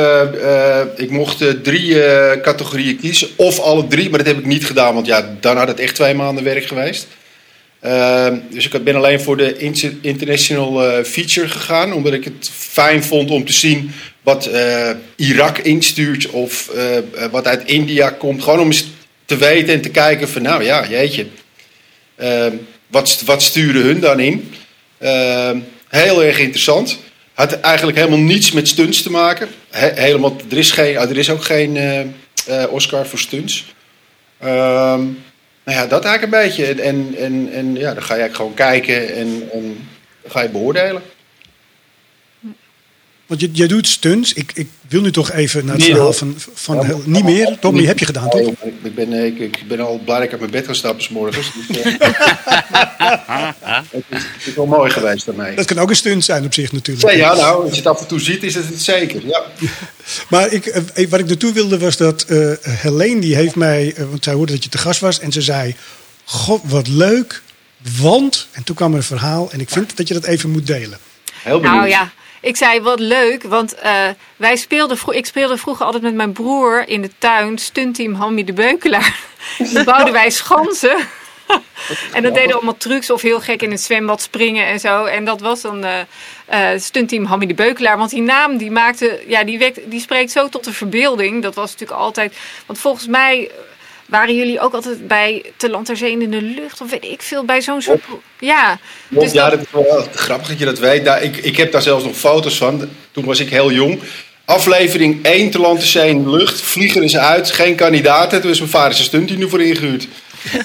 ik 0.96 1.10
mocht 1.10 1.62
drie 1.62 1.96
categorieën 2.42 2.96
kiezen, 2.96 3.28
of 3.36 3.60
alle 3.60 3.86
drie, 3.86 4.10
maar 4.10 4.18
dat 4.18 4.26
heb 4.26 4.38
ik 4.38 4.46
niet 4.46 4.66
gedaan, 4.66 4.94
want 4.94 5.06
ja, 5.06 5.36
dan 5.40 5.56
had 5.56 5.68
het 5.68 5.80
echt 5.80 5.94
twee 5.94 6.14
maanden 6.14 6.44
werk 6.44 6.66
geweest. 6.66 7.06
Dus 8.50 8.68
ik 8.68 8.84
ben 8.84 8.94
alleen 8.94 9.20
voor 9.20 9.36
de 9.36 9.56
inter- 9.56 9.94
international 10.00 11.02
feature 11.04 11.48
gegaan, 11.48 11.92
omdat 11.92 12.12
ik 12.12 12.24
het 12.24 12.50
fijn 12.52 13.04
vond 13.04 13.30
om 13.30 13.44
te 13.44 13.52
zien 13.52 13.92
wat 14.22 14.50
Irak 15.16 15.58
instuurt 15.58 16.30
of 16.30 16.70
wat 17.30 17.46
uit 17.46 17.62
India 17.64 18.10
komt. 18.10 18.42
Gewoon 18.42 18.60
om 18.60 18.66
eens 18.66 18.86
te 19.24 19.36
weten 19.36 19.74
en 19.74 19.80
te 19.80 19.88
kijken 19.88 20.28
van, 20.28 20.42
nou 20.42 20.64
ja, 20.64 20.88
jeetje, 20.88 21.26
wat, 22.86 23.22
wat 23.24 23.42
sturen 23.42 23.82
hun 23.82 24.00
dan 24.00 24.20
in? 24.20 24.52
Ehm, 25.04 25.58
heel 25.88 26.22
erg 26.24 26.38
interessant. 26.38 26.98
Had 27.34 27.60
eigenlijk 27.60 27.96
helemaal 27.96 28.18
niets 28.18 28.52
met 28.52 28.68
stunts 28.68 29.02
te 29.02 29.10
maken. 29.10 29.48
He- 29.70 30.00
helemaal, 30.00 30.36
er, 30.50 30.58
is 30.58 30.70
geen, 30.70 30.96
er 30.96 31.18
is 31.18 31.30
ook 31.30 31.44
geen 31.44 31.76
eh, 31.76 32.00
eh, 32.00 32.72
Oscar 32.72 33.06
voor 33.06 33.18
stunts. 33.18 33.74
Ehm, 34.38 35.02
nou 35.64 35.78
ja, 35.78 35.86
dat 35.86 36.04
eigenlijk 36.04 36.22
een 36.22 36.42
beetje. 36.42 36.82
En, 36.82 37.14
en, 37.18 37.48
en, 37.52 37.74
ja, 37.74 37.94
dan 37.94 38.02
ga 38.02 38.14
je 38.14 38.20
eigenlijk 38.20 38.34
gewoon 38.34 38.54
kijken 38.54 39.14
en, 39.14 39.48
en 39.52 39.88
ga 40.26 40.42
je 40.42 40.48
beoordelen. 40.48 41.02
Want 43.26 43.40
je, 43.40 43.48
jij 43.52 43.66
doet 43.66 43.86
stunts. 43.86 44.32
Ik, 44.32 44.50
ik 44.54 44.68
wil 44.88 45.00
nu 45.00 45.10
toch 45.12 45.32
even 45.32 45.64
naar 45.64 45.74
het 45.74 45.82
Nee, 45.84 45.92
verhaal 45.94 46.12
van, 46.12 46.34
van 46.54 46.76
Ja, 46.76 46.82
heel- 46.82 46.96
maar- 46.98 47.08
niet 47.08 47.24
meer. 47.24 47.58
Toch? 47.60 47.74
Die 47.74 47.86
heb 47.86 47.98
je 47.98 48.04
gedaan, 48.04 48.28
toch? 48.30 48.40
Nee, 48.40 48.54
maar 48.58 48.66
ik, 48.68 48.74
ik 48.82 48.94
ben, 48.94 49.12
eh, 49.12 49.24
ik, 49.24 49.38
ik 49.38 49.68
ben 49.68 49.80
al 49.80 50.00
blij 50.04 50.16
dat 50.16 50.24
ik 50.24 50.30
uit 50.30 50.40
mijn 50.40 50.52
bed 50.52 50.66
ga 50.66 50.72
stappen 50.72 51.02
's 51.02 51.08
morgens. 51.08 51.50
Dus, 51.68 51.76
eh, 51.76 51.84
het, 53.90 54.04
is, 54.08 54.22
het 54.22 54.46
is 54.46 54.54
wel 54.54 54.66
mooi 54.66 54.90
geweest 54.90 55.26
daarmee. 55.26 55.56
Dat 55.56 55.64
kan 55.64 55.78
ook 55.78 55.90
een 55.90 55.96
stunt 55.96 56.24
zijn 56.24 56.44
op 56.44 56.54
zich 56.54 56.72
natuurlijk. 56.72 57.06
Ja, 57.10 57.12
ja, 57.12 57.34
nou, 57.34 57.62
als 57.62 57.70
je 57.70 57.76
het 57.76 57.86
af 57.86 58.00
en 58.00 58.06
toe 58.06 58.20
ziet, 58.20 58.42
is 58.42 58.54
het 58.54 58.68
het 58.68 58.82
zeker. 58.82 59.26
Ja. 59.26 59.42
Maar 60.30 60.52
ik, 60.52 60.66
eh, 60.66 61.06
wat 61.08 61.20
ik 61.20 61.26
naartoe 61.26 61.52
wilde 61.52 61.78
was 61.78 61.96
dat 61.96 62.22
eh 62.22 62.50
Helene, 62.62 63.20
die 63.20 63.34
heeft 63.34 63.54
mij, 63.54 63.94
want 63.98 64.24
zij 64.24 64.32
hoorde 64.34 64.52
dat 64.52 64.64
je 64.64 64.70
te 64.70 64.78
gast 64.78 65.00
was, 65.00 65.18
en 65.20 65.32
ze 65.32 65.40
zei: 65.42 65.74
God, 66.24 66.60
wat 66.64 66.88
leuk, 66.88 67.42
want. 68.00 68.46
En 68.52 68.64
toen 68.64 68.74
kwam 68.76 68.90
er 68.90 68.96
een 68.96 69.02
verhaal, 69.02 69.50
en 69.52 69.60
ik 69.60 69.70
vind 69.70 69.96
dat 69.96 70.08
je 70.08 70.14
dat 70.14 70.24
even 70.24 70.50
moet 70.50 70.66
delen. 70.66 70.98
Heel 71.32 71.60
benieuwd. 71.60 71.76
Nou 71.78 71.88
ja, 71.88 72.12
ik 72.44 72.56
zei 72.56 72.80
wat 72.80 73.00
leuk, 73.00 73.42
want 73.42 73.74
eh, 73.74 74.08
wij 74.36 74.56
speelden 74.56 74.98
vro- 74.98 75.12
ik 75.12 75.26
speelde 75.26 75.56
vroeger 75.56 75.84
altijd 75.86 76.02
met 76.02 76.14
mijn 76.14 76.32
broer 76.32 76.88
in 76.88 77.02
de 77.02 77.10
tuin, 77.18 77.58
stuntteam 77.58 78.14
Hammy 78.14 78.44
de 78.44 78.52
Beukelaar. 78.52 79.18
Dan 79.72 79.84
bouwden 79.84 80.12
wij 80.12 80.30
schansen. 80.30 80.96
en 82.12 82.22
dan 82.22 82.32
deden 82.32 82.48
we 82.48 82.54
allemaal 82.54 82.76
trucs 82.76 83.10
of 83.10 83.22
heel 83.22 83.40
gek 83.40 83.62
in 83.62 83.70
het 83.70 83.80
zwembad 83.80 84.22
springen 84.22 84.66
en 84.66 84.80
zo. 84.80 85.04
En 85.04 85.24
dat 85.24 85.40
was 85.40 85.60
dan 85.60 85.84
eh 85.84 86.00
eh, 86.46 86.70
stuntteam 86.76 87.24
Hammy 87.24 87.46
de 87.46 87.54
Beukelaar. 87.54 87.98
Want 87.98 88.10
die 88.10 88.22
naam 88.22 88.56
die 88.56 88.70
maakte, 88.70 89.22
ja, 89.26 89.44
die, 89.44 89.58
wekt, 89.58 89.80
die 89.90 90.00
spreekt 90.00 90.30
zo 90.30 90.48
tot 90.48 90.64
de 90.64 90.72
verbeelding. 90.72 91.42
Dat 91.42 91.54
was 91.54 91.70
natuurlijk 91.70 92.00
altijd, 92.00 92.36
want 92.66 92.78
volgens 92.78 93.06
mij 93.06 93.50
waren 94.14 94.34
jullie 94.36 94.60
ook 94.60 94.74
altijd 94.74 95.08
bij 95.08 95.42
Te 95.56 95.70
Land 95.70 95.86
ter 95.86 95.96
Zee 95.96 96.10
in 96.10 96.30
de 96.30 96.42
lucht 96.42 96.80
of 96.80 96.90
weet 96.90 97.04
ik 97.04 97.22
veel 97.22 97.44
bij 97.44 97.60
zo'n 97.62 97.82
soort. 97.82 98.00
Ja, 98.38 98.78
dus 99.08 99.32
ja, 99.32 99.50
dat- 99.50 99.58
dat 99.58 99.66
is 99.82 99.88
wel 99.88 99.98
echt 99.98 100.16
grappig 100.16 100.48
dat 100.48 100.58
je 100.58 100.64
dat 100.64 100.78
weet. 100.78 101.04
Daar, 101.04 101.22
ik, 101.22 101.36
ik 101.36 101.56
heb 101.56 101.72
daar 101.72 101.82
zelfs 101.82 102.04
nog 102.04 102.16
foto's 102.16 102.56
van. 102.56 102.88
Toen 103.12 103.24
was 103.24 103.40
ik 103.40 103.48
heel 103.50 103.72
jong. 103.72 104.00
Aflevering 104.44 105.24
1 105.24 105.50
te 105.50 105.58
land, 105.58 105.80
te 105.80 105.86
zee 105.86 106.08
in 106.08 106.22
de 106.24 106.30
lucht. 106.30 106.60
Vlieger 106.60 107.02
is 107.02 107.16
uit, 107.16 107.50
geen 107.50 107.74
kandidaten. 107.74 108.40
Toen 108.40 108.50
is 108.50 108.58
mijn 108.58 108.70
vader 108.70 108.92
zijn 108.94 109.06
stunt 109.06 109.28
hier 109.28 109.38
nu 109.38 109.48
voor 109.48 109.62
ingehuurd. 109.62 110.06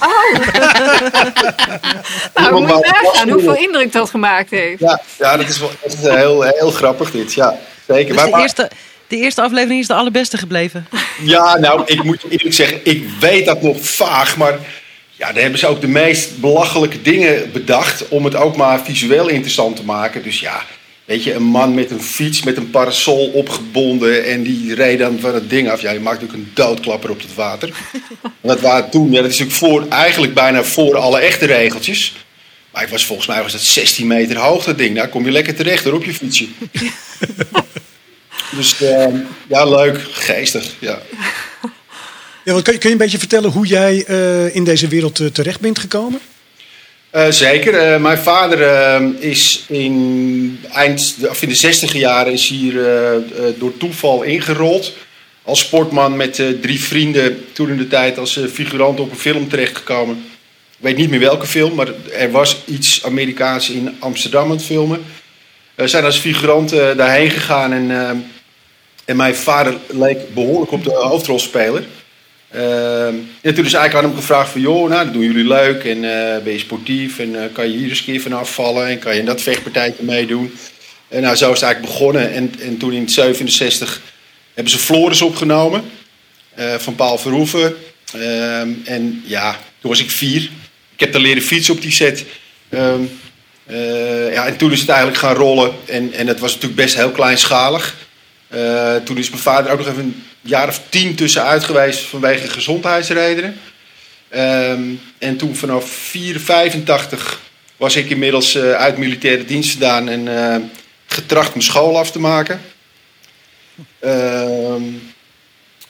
Nou, 2.34 2.46
Iemand 2.56 2.66
moet 2.74 2.84
nagaan 3.02 3.30
hoeveel 3.30 3.56
indruk 3.56 3.92
dat 3.92 4.10
gemaakt 4.10 4.50
heeft. 4.50 4.80
Ja, 4.80 5.00
ja 5.18 5.36
dat 5.36 5.48
is 5.48 5.58
wel 5.58 5.70
echt 5.84 5.96
heel, 6.08 6.42
heel 6.42 6.70
grappig 6.70 7.10
dit. 7.10 7.32
Ja, 7.34 7.58
zeker. 7.86 8.06
Dus 8.06 8.16
Maar- 8.16 8.24
de 8.24 8.30
maar- 8.30 8.40
eerste, 8.40 8.70
de 9.10 9.16
eerste 9.16 9.42
aflevering 9.42 9.80
is 9.80 9.86
de 9.86 9.94
allerbeste 9.94 10.38
gebleven. 10.38 10.86
Ja, 11.24 11.58
nou, 11.58 11.82
ik 11.86 12.02
moet 12.02 12.22
je 12.22 12.28
eerlijk 12.28 12.54
zeggen, 12.54 12.80
ik 12.82 13.04
weet 13.20 13.44
dat 13.44 13.62
nog 13.62 13.76
vaag, 13.80 14.36
maar 14.36 14.58
ja, 15.10 15.32
daar 15.32 15.42
hebben 15.42 15.58
ze 15.58 15.66
ook 15.66 15.80
de 15.80 15.88
meest 15.88 16.40
belachelijke 16.40 17.02
dingen 17.02 17.52
bedacht 17.52 18.08
om 18.08 18.24
het 18.24 18.34
ook 18.34 18.56
maar 18.56 18.84
visueel 18.84 19.28
interessant 19.28 19.76
te 19.76 19.84
maken. 19.84 20.22
Dus 20.22 20.40
ja, 20.40 20.62
weet 21.04 21.24
je, 21.24 21.34
een 21.34 21.42
man 21.42 21.74
met 21.74 21.90
een 21.90 22.02
fiets 22.02 22.42
met 22.42 22.56
een 22.56 22.70
parasol 22.70 23.26
opgebonden 23.28 24.24
en 24.24 24.42
die 24.42 24.74
reed 24.74 24.98
dan 24.98 25.18
van 25.20 25.34
het 25.34 25.50
ding 25.50 25.70
af. 25.70 25.80
Ja, 25.80 25.90
je 25.90 26.00
maakt 26.00 26.20
natuurlijk 26.20 26.48
een 26.48 26.54
doodklapper 26.54 27.10
op 27.10 27.20
het 27.20 27.34
water. 27.34 27.72
En 28.22 28.48
dat 28.48 28.60
waren 28.60 28.90
toen, 28.90 29.12
ja, 29.12 29.22
dat 29.22 29.30
is 29.30 29.38
natuurlijk 29.38 29.72
voor, 29.72 29.88
eigenlijk 29.88 30.34
bijna 30.34 30.62
voor 30.62 30.96
alle 30.96 31.20
echte 31.20 31.46
regeltjes. 31.46 32.14
Maar 32.72 32.82
ik 32.82 32.88
was 32.88 33.04
volgens 33.04 33.28
mij 33.28 33.42
was 33.42 33.52
dat 33.52 33.60
16 33.60 34.06
meter 34.06 34.38
hoog, 34.38 34.64
dat 34.64 34.78
ding. 34.78 34.96
Daar 34.96 35.08
kom 35.08 35.24
je 35.24 35.30
lekker 35.30 35.54
terecht 35.54 35.84
hoor, 35.84 35.92
op 35.92 36.04
je 36.04 36.14
fietsje. 36.14 36.46
dus 38.50 38.82
eh, 38.82 39.06
ja, 39.48 39.64
leuk, 39.64 40.00
geestig, 40.10 40.74
ja. 40.78 40.98
Ja, 42.44 42.52
want 42.52 42.64
kun, 42.64 42.72
je, 42.72 42.78
kun 42.78 42.88
je 42.88 42.94
een 42.94 43.02
beetje 43.02 43.18
vertellen 43.18 43.50
hoe 43.50 43.66
jij 43.66 44.04
eh, 44.06 44.54
in 44.54 44.64
deze 44.64 44.88
wereld 44.88 45.20
eh, 45.20 45.26
terecht 45.26 45.60
bent 45.60 45.78
gekomen? 45.78 46.20
Eh, 47.10 47.30
zeker. 47.30 48.00
Mijn 48.00 48.18
vader 48.18 48.62
eh, 48.62 49.02
is 49.18 49.64
in, 49.68 50.60
eind, 50.72 51.16
of 51.28 51.42
in 51.42 51.48
de 51.48 51.54
zestiger 51.54 52.00
jaren 52.00 52.32
is 52.32 52.48
hier 52.48 52.74
door 53.58 53.76
toeval 53.76 54.22
ingerold. 54.22 54.92
Als 55.42 55.60
sportman 55.60 56.16
met 56.16 56.42
drie 56.60 56.80
vrienden 56.80 57.44
toen 57.52 57.70
in 57.70 57.76
de 57.76 57.88
tijd 57.88 58.18
als 58.18 58.40
figurant 58.52 59.00
op 59.00 59.10
een 59.10 59.18
film 59.18 59.48
terechtgekomen. 59.48 60.16
Ik 60.70 60.86
weet 60.86 60.96
niet 60.96 61.10
meer 61.10 61.20
welke 61.20 61.46
film, 61.46 61.74
maar 61.74 61.88
er 62.12 62.30
was 62.30 62.56
iets 62.66 63.04
Amerikaans 63.04 63.70
in 63.70 63.96
Amsterdam 63.98 64.44
aan 64.44 64.50
het 64.50 64.64
filmen. 64.64 65.04
We 65.80 65.88
zijn 65.88 66.04
als 66.04 66.18
figurant 66.18 66.72
eh, 66.72 66.96
daarheen 66.96 67.30
gegaan 67.30 67.72
en, 67.72 67.90
eh, 67.90 68.10
en 69.10 69.16
mijn 69.16 69.36
vader 69.36 69.78
leek 69.88 70.34
behoorlijk 70.34 70.72
op 70.72 70.84
de 70.84 70.90
hoofdrolspeler. 70.90 71.84
Ehm, 72.50 73.14
en 73.40 73.54
toen 73.54 73.64
is 73.64 73.72
eigenlijk 73.72 73.94
aan 73.94 74.04
hem 74.04 74.20
gevraagd 74.20 74.50
van, 74.50 74.60
joh, 74.60 74.88
nou, 74.88 75.04
dat 75.04 75.12
doen 75.12 75.22
jullie 75.22 75.46
leuk 75.46 75.84
en 75.84 75.96
eh, 76.04 76.42
ben 76.42 76.52
je 76.52 76.58
sportief 76.58 77.18
en 77.18 77.42
eh, 77.42 77.52
kan 77.52 77.70
je 77.70 77.78
hier 77.78 77.88
eens 77.88 77.98
een 77.98 78.04
keer 78.04 78.20
van 78.20 78.32
afvallen 78.32 78.86
en 78.86 78.98
kan 78.98 79.14
je 79.14 79.20
in 79.20 79.26
dat 79.26 79.42
vechtpartijtje 79.42 80.04
meedoen. 80.04 80.54
En 81.08 81.22
nou, 81.22 81.36
zo 81.36 81.52
is 81.52 81.60
het 81.60 81.62
eigenlijk 81.62 81.92
begonnen. 81.92 82.32
En, 82.32 82.54
en 82.60 82.76
toen 82.76 82.92
in 82.92 83.08
67 83.08 84.02
hebben 84.54 84.72
ze 84.72 84.78
Floris 84.78 85.22
opgenomen 85.22 85.84
eh, 86.54 86.74
van 86.74 86.94
Paul 86.94 87.18
Verhoeven. 87.18 87.76
Ehm, 88.12 88.68
en 88.84 89.22
ja, 89.26 89.58
toen 89.80 89.90
was 89.90 90.00
ik 90.00 90.10
vier. 90.10 90.42
Ik 90.94 91.00
heb 91.00 91.12
daar 91.12 91.22
leren 91.22 91.42
fietsen 91.42 91.74
op 91.74 91.82
die 91.82 91.92
set. 91.92 92.24
Ehm, 92.68 93.02
eh, 93.66 94.32
ja, 94.32 94.46
en 94.46 94.56
toen 94.56 94.72
is 94.72 94.80
het 94.80 94.88
eigenlijk 94.88 95.18
gaan 95.18 95.34
rollen. 95.36 95.72
En, 95.84 96.12
en 96.12 96.26
het 96.26 96.40
was 96.40 96.54
natuurlijk 96.54 96.80
best 96.80 96.94
heel 96.94 97.10
kleinschalig. 97.10 98.08
Eh, 98.50 98.94
toen 98.96 99.18
is 99.18 99.30
mijn 99.30 99.42
vader 99.42 99.72
ook 99.72 99.78
nog 99.78 99.88
even 99.88 100.02
een 100.02 100.24
jaar 100.40 100.68
of 100.68 100.80
tien 100.88 101.14
tussenuit 101.14 101.64
geweest 101.64 102.00
vanwege 102.00 102.48
gezondheidsredenen. 102.48 103.60
Ehm, 104.28 104.82
en 105.18 105.36
toen 105.36 105.56
vanaf 105.56 105.90
485 105.90 107.40
was 107.76 107.96
ik 107.96 108.10
inmiddels 108.10 108.54
eh, 108.54 108.72
uit 108.72 108.96
militaire 108.98 109.44
dienst 109.44 109.70
gedaan 109.70 110.08
en 110.08 110.28
eh, 110.52 110.56
getracht 111.06 111.50
mijn 111.50 111.64
school 111.64 111.98
af 111.98 112.10
te 112.10 112.18
maken. 112.18 112.60
Ehm, 113.98 114.82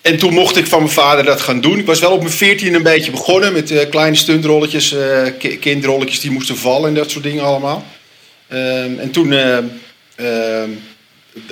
en 0.02 0.18
toen 0.18 0.32
mocht 0.34 0.56
ik 0.56 0.66
van 0.66 0.78
mijn 0.82 0.92
vader 0.94 1.24
dat 1.24 1.40
gaan 1.40 1.60
doen. 1.60 1.78
Ik 1.78 1.86
was 1.86 2.00
wel 2.00 2.12
op 2.12 2.20
mijn 2.20 2.32
14 2.32 2.74
een 2.74 2.82
beetje 2.82 3.10
begonnen 3.10 3.52
met 3.52 3.86
kleine 3.90 4.16
stuntrolletjes, 4.16 4.94
ki- 5.38 5.58
kindrolletjes 5.58 6.20
die 6.20 6.30
moesten 6.30 6.56
vallen 6.56 6.88
en 6.88 6.94
dat 6.94 7.10
soort 7.10 7.24
dingen 7.24 7.44
allemaal. 7.44 7.84
Ehm, 8.48 8.98
en 8.98 9.10
toen 9.10 9.32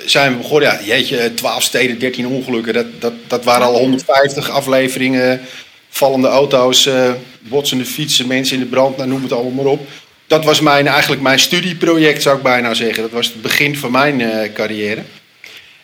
zijn 0.05 0.33
we 0.33 0.39
begonnen, 0.39 0.69
ja, 0.69 0.81
jeetje, 0.85 1.35
12 1.35 1.63
steden, 1.63 1.99
13 1.99 2.27
ongelukken. 2.27 2.73
Dat, 2.75 2.87
dat, 2.99 3.13
dat 3.27 3.45
waren 3.45 3.67
al 3.67 3.79
150 3.79 4.51
afleveringen, 4.51 5.41
vallende 5.89 6.29
auto's, 6.29 6.87
eh, 6.87 7.11
botsende 7.41 7.85
fietsen, 7.85 8.27
mensen 8.27 8.55
in 8.57 8.63
de 8.63 8.69
brand, 8.69 8.97
nou, 8.97 9.09
noem 9.09 9.23
het 9.23 9.33
allemaal 9.33 9.53
maar 9.53 9.73
op. 9.73 9.87
Dat 10.27 10.45
was 10.45 10.61
mijn, 10.61 10.87
eigenlijk 10.87 11.23
mijn 11.23 11.39
studieproject, 11.39 12.23
zou 12.23 12.37
ik 12.37 12.43
bijna 12.43 12.75
zeggen. 12.75 13.03
Dat 13.03 13.13
was 13.13 13.27
het 13.27 13.43
begin 13.43 13.77
van 13.77 13.91
mijn 13.91 14.21
eh, 14.21 14.53
carrière. 14.53 15.03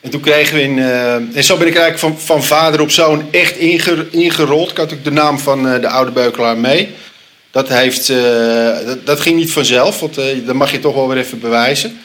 En 0.00 0.10
toen 0.10 0.20
kregen 0.20 0.54
we 0.56 0.62
in. 0.62 0.78
eh, 0.78 1.14
en 1.14 1.44
zo 1.44 1.56
ben 1.56 1.66
ik 1.66 1.76
eigenlijk 1.76 1.98
van, 1.98 2.20
van 2.26 2.44
vader 2.44 2.80
op 2.80 2.90
zoon 2.90 3.28
echt 3.30 3.56
inge- 3.56 4.06
ingerold. 4.10 4.70
Ik 4.70 4.76
had 4.76 4.92
ook 4.92 5.04
de 5.04 5.10
naam 5.12 5.38
van 5.38 5.62
de 5.62 5.88
oude 5.88 6.10
beukelaar 6.10 6.58
mee. 6.58 6.88
Dat, 7.50 7.68
heeft, 7.68 8.06
dat, 8.86 9.06
dat 9.06 9.20
ging 9.20 9.36
niet 9.36 9.52
vanzelf, 9.52 10.00
want 10.00 10.14
dat 10.46 10.54
mag 10.54 10.70
je 10.72 10.78
toch 10.80 10.94
wel 10.94 11.08
weer 11.08 11.18
even 11.18 11.40
bewijzen. 11.40 11.98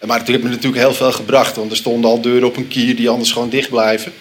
Maar 0.00 0.18
het 0.18 0.28
heeft 0.28 0.42
me 0.42 0.48
natuurlijk 0.48 0.82
heel 0.82 0.94
veel 0.94 1.12
gebracht, 1.12 1.56
want 1.56 1.70
er 1.70 1.76
stonden 1.76 2.10
al 2.10 2.20
deuren 2.20 2.48
op 2.48 2.56
een 2.56 2.68
kier 2.68 2.96
die 2.96 3.08
anders 3.08 3.32
gewoon 3.32 3.48
dicht 3.48 3.70
blijven. 3.70 4.12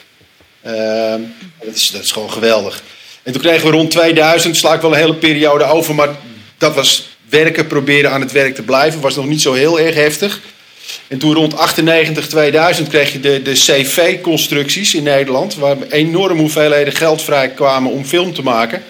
Ehm, 0.62 1.22
dat, 1.63 1.75
is, 1.75 1.91
is 1.91 2.12
gewoon 2.12 2.32
geweldig. 2.32 2.84
En 3.24 3.32
toen 3.32 3.41
kregen 3.41 3.65
we 3.65 3.75
rond 3.75 3.91
2000, 3.91 4.58
sla 4.58 4.74
ik 4.74 4.82
wel 4.82 4.91
een 4.91 5.00
hele 5.00 5.15
periode 5.15 5.63
over, 5.63 5.96
maar 5.96 6.10
dat 6.58 6.75
was 6.75 7.10
werken, 7.29 7.67
proberen 7.67 8.12
aan 8.12 8.22
het 8.22 8.32
werk 8.32 8.55
te 8.55 8.62
blijven, 8.62 9.01
was 9.01 9.15
nog 9.15 9.25
niet 9.25 9.41
zo 9.41 9.53
heel 9.53 9.79
erg 9.79 9.96
heftig. 9.96 10.41
En 11.08 11.17
toen 11.17 11.34
rond 11.34 11.58
98, 11.58 12.27
2000 12.27 12.88
kreeg 12.88 13.12
je 13.12 13.20
de, 13.20 13.41
de 13.41 13.53
CV-constructies 13.53 14.94
in 14.94 15.03
Nederland, 15.03 15.55
waar 15.55 15.77
enorme 15.89 16.39
hoeveelheden 16.39 16.94
geld 16.94 17.22
vrij 17.22 17.50
kwamen 17.50 17.91
om 17.91 18.05
film 18.05 18.34
te 18.34 18.44
maken. 18.44 18.84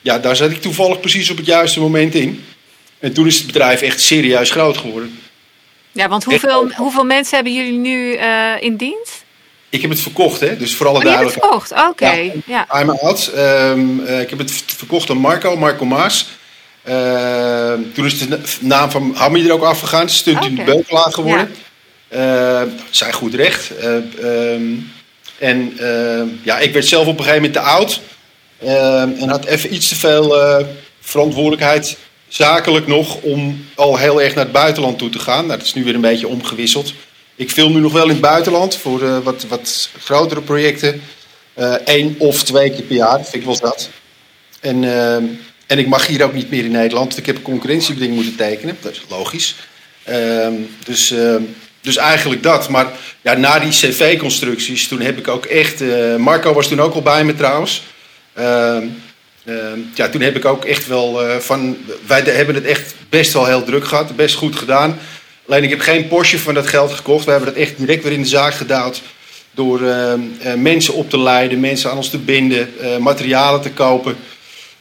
Ja, 0.00 0.18
daar 0.18 0.36
zat 0.36 0.50
ik 0.50 0.60
toevallig 0.60 1.00
precies 1.00 1.30
op 1.30 1.36
het 1.36 1.46
juiste 1.46 1.80
moment 1.80 2.14
in. 2.14 2.44
En 2.98 3.12
toen 3.12 3.26
is 3.26 3.36
het 3.36 3.46
bedrijf 3.46 3.82
echt 3.82 4.00
serieus 4.00 4.50
groot 4.50 4.76
geworden. 4.76 5.18
Ja, 5.92 6.08
want 6.08 6.24
hoeveel, 6.24 6.70
hoeveel 6.76 7.04
mensen 7.04 7.34
hebben 7.34 7.54
jullie 7.54 7.78
nu 7.78 8.14
eh, 8.14 8.52
in 8.60 8.76
dienst? 8.76 9.24
Ik 9.68 9.80
heb 9.80 9.90
het 9.90 10.00
verkocht, 10.00 10.40
hè? 10.40 10.56
dus 10.56 10.74
voor 10.74 10.86
alle 10.86 10.96
Oh, 10.98 11.02
je 11.04 11.08
hebt 11.10 11.22
het 11.22 11.32
verkocht, 11.32 11.72
oké. 11.88 12.32
Ja. 12.46 12.80
I'm 12.80 12.90
out. 12.90 13.26
Ehm, 13.34 14.00
eh, 14.00 14.20
ik 14.20 14.30
heb 14.30 14.38
het 14.38 14.52
verkocht 14.66 15.10
aan 15.10 15.16
Marco, 15.16 15.56
Marco 15.56 15.84
Maas. 15.84 16.26
Ehm, 16.82 17.80
toen 17.94 18.04
is 18.04 18.18
de 18.18 18.28
na- 18.28 18.38
naam 18.60 18.90
van 18.90 19.12
Hammy 19.14 19.46
er 19.46 19.52
ook 19.52 19.62
afgegaan. 19.62 20.08
Stunt 20.08 20.44
in 20.44 20.54
de 20.54 20.62
Oké. 20.62 20.70
beukelaar 20.72 21.12
geworden. 21.12 21.54
Ehm, 22.08 22.68
zijn 22.90 23.12
goed 23.12 23.34
recht. 23.34 23.76
Eh, 23.76 23.94
en 25.38 25.78
ja, 26.42 26.58
ik 26.58 26.72
werd 26.72 26.86
zelf 26.86 27.06
op 27.06 27.18
een 27.18 27.24
gegeven 27.24 27.42
moment 27.42 27.52
te 27.52 27.70
oud. 27.70 28.00
En 29.18 29.28
had 29.28 29.44
even 29.44 29.74
iets 29.74 29.88
te 29.88 29.94
veel 29.96 30.36
verantwoordelijkheid, 31.00 31.96
zakelijk 32.32 32.86
nog, 32.86 33.16
om 33.20 33.66
al 33.74 33.98
heel 33.98 34.22
erg 34.22 34.34
naar 34.34 34.44
het 34.44 34.52
buitenland 34.52 34.98
toe 34.98 35.10
te 35.10 35.18
gaan. 35.18 35.46
Nou, 35.46 35.58
dat 35.58 35.66
is 35.66 35.74
nu 35.74 35.84
weer 35.84 35.94
een 35.94 36.00
beetje 36.00 36.28
omgewisseld. 36.28 36.92
Ik 37.34 37.50
film 37.50 37.72
nu 37.72 37.80
nog 37.80 37.92
wel 37.92 38.04
in 38.04 38.08
het 38.08 38.20
buitenland 38.20 38.76
voor 38.76 39.02
eh, 39.02 39.18
wat, 39.18 39.44
wat 39.48 39.90
grotere 39.98 40.40
projecten. 40.40 41.02
Eén 41.84 42.14
of 42.18 42.42
twee 42.42 42.70
keer 42.70 42.82
per 42.82 42.96
jaar, 42.96 43.22
vind 43.22 43.34
ik 43.34 43.44
wel 43.44 43.60
dat. 43.60 43.90
En, 44.60 44.84
ehm, 44.84 45.24
en 45.66 45.78
ik 45.78 45.86
mag 45.86 46.06
hier 46.06 46.24
ook 46.24 46.32
niet 46.32 46.50
meer 46.50 46.64
in 46.64 46.70
Nederland, 46.70 47.06
want 47.06 47.18
ik 47.18 47.26
heb 47.26 47.36
een 47.36 47.42
concurrentiebeding 47.42 48.14
moeten 48.14 48.36
tekenen. 48.36 48.76
Dat 48.80 48.92
is 48.92 49.02
logisch. 49.08 49.54
Ehm, 50.04 50.54
dus, 50.84 51.10
ehm, 51.10 51.42
dus 51.80 51.96
eigenlijk 51.96 52.42
dat. 52.42 52.68
Maar 52.68 52.86
ja, 53.20 53.34
na 53.34 53.58
die 53.58 53.70
cv-constructies, 53.70 54.88
toen 54.88 55.00
heb 55.00 55.18
ik 55.18 55.28
ook 55.28 55.44
echt... 55.44 55.80
eh, 55.80 56.16
Marco 56.16 56.52
was 56.52 56.68
toen 56.68 56.80
ook 56.80 56.94
al 56.94 57.02
bij 57.02 57.24
me 57.24 57.34
trouwens. 57.34 57.82
Ehm, 59.44 59.78
ja, 59.94 60.08
toen 60.08 60.20
heb 60.20 60.36
ik 60.36 60.44
ook 60.44 60.64
echt 60.64 60.86
wel 60.86 61.22
eh, 61.22 61.36
van... 61.36 61.76
Wij 62.06 62.20
hebben 62.20 62.54
het 62.54 62.64
echt 62.64 62.94
best 63.08 63.32
wel 63.32 63.46
heel 63.46 63.64
druk 63.64 63.84
gehad, 63.84 64.16
best 64.16 64.34
goed 64.34 64.56
gedaan. 64.56 64.98
Alleen 65.48 65.62
ik 65.62 65.70
heb 65.70 65.80
geen 65.80 66.08
Porsche 66.08 66.38
van 66.38 66.54
dat 66.54 66.66
geld 66.66 66.92
gekocht. 66.92 67.24
We 67.24 67.30
hebben 67.30 67.48
het 67.48 67.58
echt 67.58 67.78
direct 67.78 68.02
weer 68.02 68.12
in 68.12 68.22
de 68.22 68.28
zaak 68.28 68.54
gedouwd. 68.54 69.02
Door 69.50 69.82
ehm, 69.82 70.20
eh, 70.40 70.54
mensen 70.54 70.94
op 70.94 71.10
te 71.10 71.18
leiden, 71.18 71.60
mensen 71.60 71.90
aan 71.90 71.96
ons 71.96 72.10
te 72.10 72.18
binden, 72.18 72.78
eh, 72.80 72.96
materialen 72.96 73.60
te 73.60 73.70
kopen. 73.70 74.16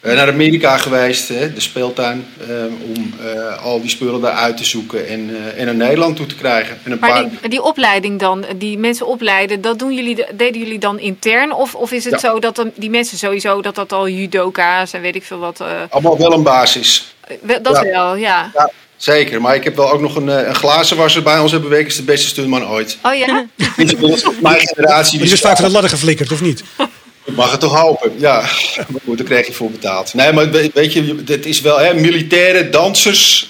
Eh, 0.01 0.15
naar 0.15 0.27
Amerika 0.27 0.77
geweest, 0.77 1.27
hè, 1.27 1.53
de 1.53 1.61
speeltuin, 1.61 2.25
eh, 2.39 2.47
om 2.95 3.13
eh, 3.25 3.63
al 3.63 3.81
die 3.81 3.89
spullen 3.89 4.21
daar 4.21 4.31
uit 4.33 4.57
te 4.57 4.63
zoeken 4.65 5.07
en, 5.07 5.29
eh, 5.29 5.59
en 5.59 5.65
naar 5.65 5.75
Nederland 5.75 6.15
toe 6.15 6.25
te 6.25 6.35
krijgen. 6.35 6.79
En 6.83 6.91
een 6.91 6.97
Maar 6.99 7.09
paar... 7.09 7.29
die, 7.41 7.49
die 7.49 7.61
opleiding 7.63 8.19
dan, 8.19 8.45
die 8.57 8.77
mensen 8.77 9.07
opleiden, 9.07 9.61
dat 9.61 9.79
doen 9.79 9.93
jullie, 9.95 10.25
deden 10.35 10.61
jullie 10.61 10.79
dan 10.79 10.99
intern? 10.99 11.53
Of, 11.53 11.75
of 11.75 11.91
is 11.91 12.03
het 12.03 12.13
Ja. 12.13 12.19
zo 12.19 12.39
dat 12.39 12.55
dan, 12.55 12.71
die 12.75 12.89
mensen 12.89 13.17
sowieso, 13.17 13.61
dat 13.61 13.75
dat 13.75 13.91
al 13.93 14.07
judoka's 14.09 14.93
en 14.93 15.01
weet 15.01 15.15
ik 15.15 15.23
veel 15.23 15.37
wat... 15.39 15.59
eh, 15.59 15.67
Allemaal 15.89 16.17
wel 16.17 16.33
een 16.33 16.43
basis. 16.43 17.13
dat 17.61 17.75
Ja. 17.75 17.83
wel, 17.83 18.15
ja. 18.15 18.51
Ja, 18.53 18.69
zeker. 18.97 19.41
Maar 19.41 19.55
ik 19.55 19.63
heb 19.63 19.75
wel 19.75 19.91
ook 19.91 20.01
nog 20.01 20.15
een, 20.15 20.27
een 20.27 20.55
glazenwasser 20.55 21.23
bij 21.23 21.39
ons 21.39 21.51
hebben 21.51 21.69
werken. 21.69 21.87
is 21.87 21.95
de 21.95 22.03
beste 22.03 22.27
stuntman 22.27 22.67
ooit. 22.67 22.97
Oh 23.03 23.13
ja? 23.15 23.45
Mijn 24.41 24.59
generatie. 24.59 25.19
Die 25.19 25.31
is 25.31 25.39
vaak 25.39 25.55
van 25.55 25.65
de 25.65 25.71
ladder 25.71 25.89
geflikkerd, 25.91 26.31
of 26.31 26.41
niet? 26.41 26.63
Ik 27.23 27.35
mag 27.35 27.51
het 27.51 27.59
toch 27.59 27.79
hopen, 27.79 28.19
ja. 28.19 28.39
Maar 28.75 29.01
goed, 29.05 29.17
daar 29.17 29.25
krijg 29.27 29.47
je 29.47 29.53
voor 29.53 29.71
betaald. 29.71 30.13
Nee, 30.13 30.31
maar 30.33 30.51
we- 30.51 30.71
weet 30.73 30.93
je, 30.93 31.23
het 31.25 31.45
is 31.45 31.61
wel 31.61 31.79
hè, 31.79 31.93
militaire 31.93 32.69
dansers. 32.69 33.49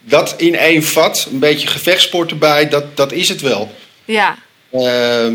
Dat 0.00 0.34
in 0.36 0.54
één 0.56 0.82
vat, 0.82 1.28
een 1.32 1.38
beetje 1.38 1.68
gevechtsport 1.68 2.30
erbij, 2.30 2.68
dat, 2.68 2.96
dat 2.96 3.12
is 3.12 3.28
het 3.28 3.40
wel. 3.40 3.74
Ja. 4.04 4.36
Ehm, 4.72 5.34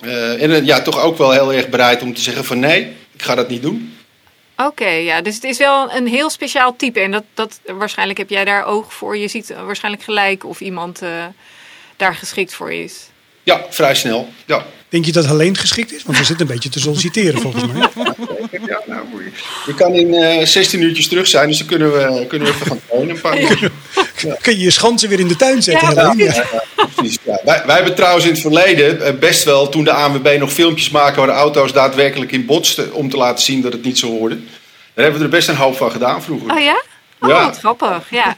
eh, 0.00 0.42
en 0.42 0.50
eh, 0.52 0.64
ja, 0.64 0.82
toch 0.82 1.00
ook 1.00 1.18
wel 1.18 1.30
heel 1.30 1.52
erg 1.52 1.68
bereid 1.68 2.02
om 2.02 2.14
te 2.14 2.20
zeggen 2.20 2.44
van 2.44 2.58
nee, 2.58 2.92
ik 3.12 3.22
ga 3.22 3.34
dat 3.34 3.48
niet 3.48 3.62
doen. 3.62 3.96
Oké, 4.56 4.88
ja. 4.88 5.20
Dus 5.22 5.34
het 5.34 5.44
is 5.44 5.58
wel 5.58 5.92
een 5.92 6.06
heel 6.06 6.30
speciaal 6.30 6.76
type. 6.76 7.00
En 7.00 7.10
dat, 7.10 7.24
dat, 7.34 7.60
waarschijnlijk 7.66 8.18
heb 8.18 8.30
jij 8.30 8.44
daar 8.44 8.64
oog 8.64 8.92
voor. 8.94 9.16
Je 9.16 9.28
ziet 9.28 9.54
waarschijnlijk 9.66 10.04
gelijk 10.04 10.44
of 10.44 10.60
iemand 10.60 11.02
eh, 11.02 11.08
daar 11.96 12.14
geschikt 12.14 12.54
voor 12.54 12.72
is. 12.72 12.94
Ja, 13.42 13.66
vrij 13.70 13.94
snel. 13.94 14.28
Ja. 14.46 14.64
Denk 14.94 15.06
je 15.06 15.12
dat 15.12 15.26
Helene 15.26 15.54
geschikt 15.54 15.92
is? 15.92 16.02
Want 16.02 16.18
we 16.18 16.24
zitten 16.24 16.46
een 16.46 16.52
beetje 16.52 16.68
te 16.68 16.80
solliciteren 16.80 17.40
volgens 17.40 17.66
mij. 17.72 17.88
Ja, 18.66 18.80
nou, 18.86 19.00
je 19.66 19.74
kan 19.74 19.92
in 19.94 20.14
eh 20.14 20.46
16 20.46 20.82
uurtjes 20.82 21.08
terug 21.08 21.26
zijn, 21.26 21.48
dus 21.48 21.58
dan 21.58 21.66
kunnen 21.66 21.92
we, 21.92 22.26
kunnen 22.26 22.48
we 22.48 22.54
even 22.54 22.66
gaan 22.66 22.80
trainen. 22.88 23.14
Een 23.14 23.20
paar 23.20 23.40
uur. 23.40 23.70
Kun 24.40 24.52
je 24.52 24.58
je 24.58 24.70
schansen 24.70 25.08
weer 25.08 25.20
in 25.20 25.28
de 25.28 25.36
tuin 25.36 25.62
zetten, 25.62 25.94
Ja, 25.94 26.10
Helene? 26.10 26.24
Ja. 26.24 26.62
Precies, 26.94 27.18
ja. 27.22 27.40
wij, 27.44 27.62
wij 27.66 27.74
hebben 27.74 27.94
trouwens 27.94 28.24
in 28.24 28.30
het 28.30 28.40
verleden 28.40 29.00
eh, 29.06 29.14
best 29.18 29.44
wel, 29.44 29.68
toen 29.68 29.84
de 29.84 29.92
ANWB 29.92 30.36
nog 30.38 30.52
filmpjes 30.52 30.90
maken 30.90 31.16
waar 31.16 31.26
de 31.26 31.32
auto's 31.32 31.72
daadwerkelijk 31.72 32.32
in 32.32 32.46
botsten, 32.46 32.92
om 32.92 33.10
te 33.10 33.16
laten 33.16 33.44
zien 33.44 33.60
dat 33.60 33.72
het 33.72 33.84
niet 33.84 33.98
zo 33.98 34.06
hoorde. 34.10 34.36
Daar 34.94 35.04
hebben 35.04 35.18
we 35.18 35.24
er 35.24 35.30
best 35.30 35.48
een 35.48 35.56
hoop 35.56 35.76
van 35.76 35.90
gedaan 35.90 36.22
vroeger. 36.22 36.50
Oh 36.52 36.60
ja? 36.62 36.82
Oh, 37.20 37.28
Ja. 37.28 37.44
wat 37.44 37.58
grappig. 37.58 38.10
Ja. 38.10 38.36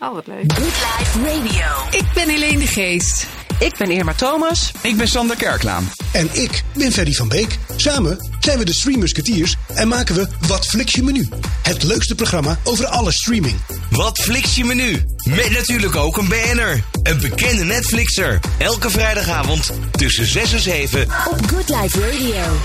Oh, 0.00 0.14
wat 0.14 0.26
leuk. 0.26 0.52
Good 0.52 0.64
Life 0.64 1.18
Radio. 1.18 1.98
Ik 1.98 2.04
ben 2.14 2.28
Helene 2.28 2.58
de 2.58 2.66
Geest. 2.66 3.26
Ik 3.58 3.76
ben 3.78 3.90
Irma 3.90 4.12
Thomas. 4.12 4.72
Ik 4.82 4.96
ben 4.96 5.08
Sander 5.08 5.36
Kerklaan. 5.36 5.90
En 6.12 6.28
ik 6.32 6.62
ben 6.74 6.92
Ferdy 6.92 7.12
van 7.12 7.28
Beek. 7.28 7.58
Samen 7.76 8.30
zijn 8.40 8.58
we 8.58 8.64
de 8.64 8.74
Stream 8.74 8.98
Musketeers 8.98 9.56
en 9.74 9.88
maken 9.88 10.14
we 10.14 10.28
Wat 10.46 10.66
Flix 10.66 10.92
je 10.92 11.02
menu? 11.02 11.28
Het 11.62 11.82
leukste 11.82 12.14
programma 12.14 12.58
over 12.64 12.86
alle 12.86 13.12
streaming. 13.12 13.56
Wat 13.90 14.18
fliks 14.18 14.56
je 14.56 14.64
menu? 14.64 15.04
Met 15.28 15.50
natuurlijk 15.50 15.96
ook 15.96 16.16
een 16.16 16.28
BN'er. 16.28 16.82
Een 17.02 17.20
bekende 17.20 17.64
Netflixer. 17.64 18.40
Elke 18.58 18.90
vrijdagavond 18.90 19.72
tussen 19.90 20.26
6 20.26 20.52
en 20.52 20.60
7. 20.60 21.02
Op 21.02 21.46
Good 21.46 21.68
Life 21.68 22.00
Radio. 22.00 22.56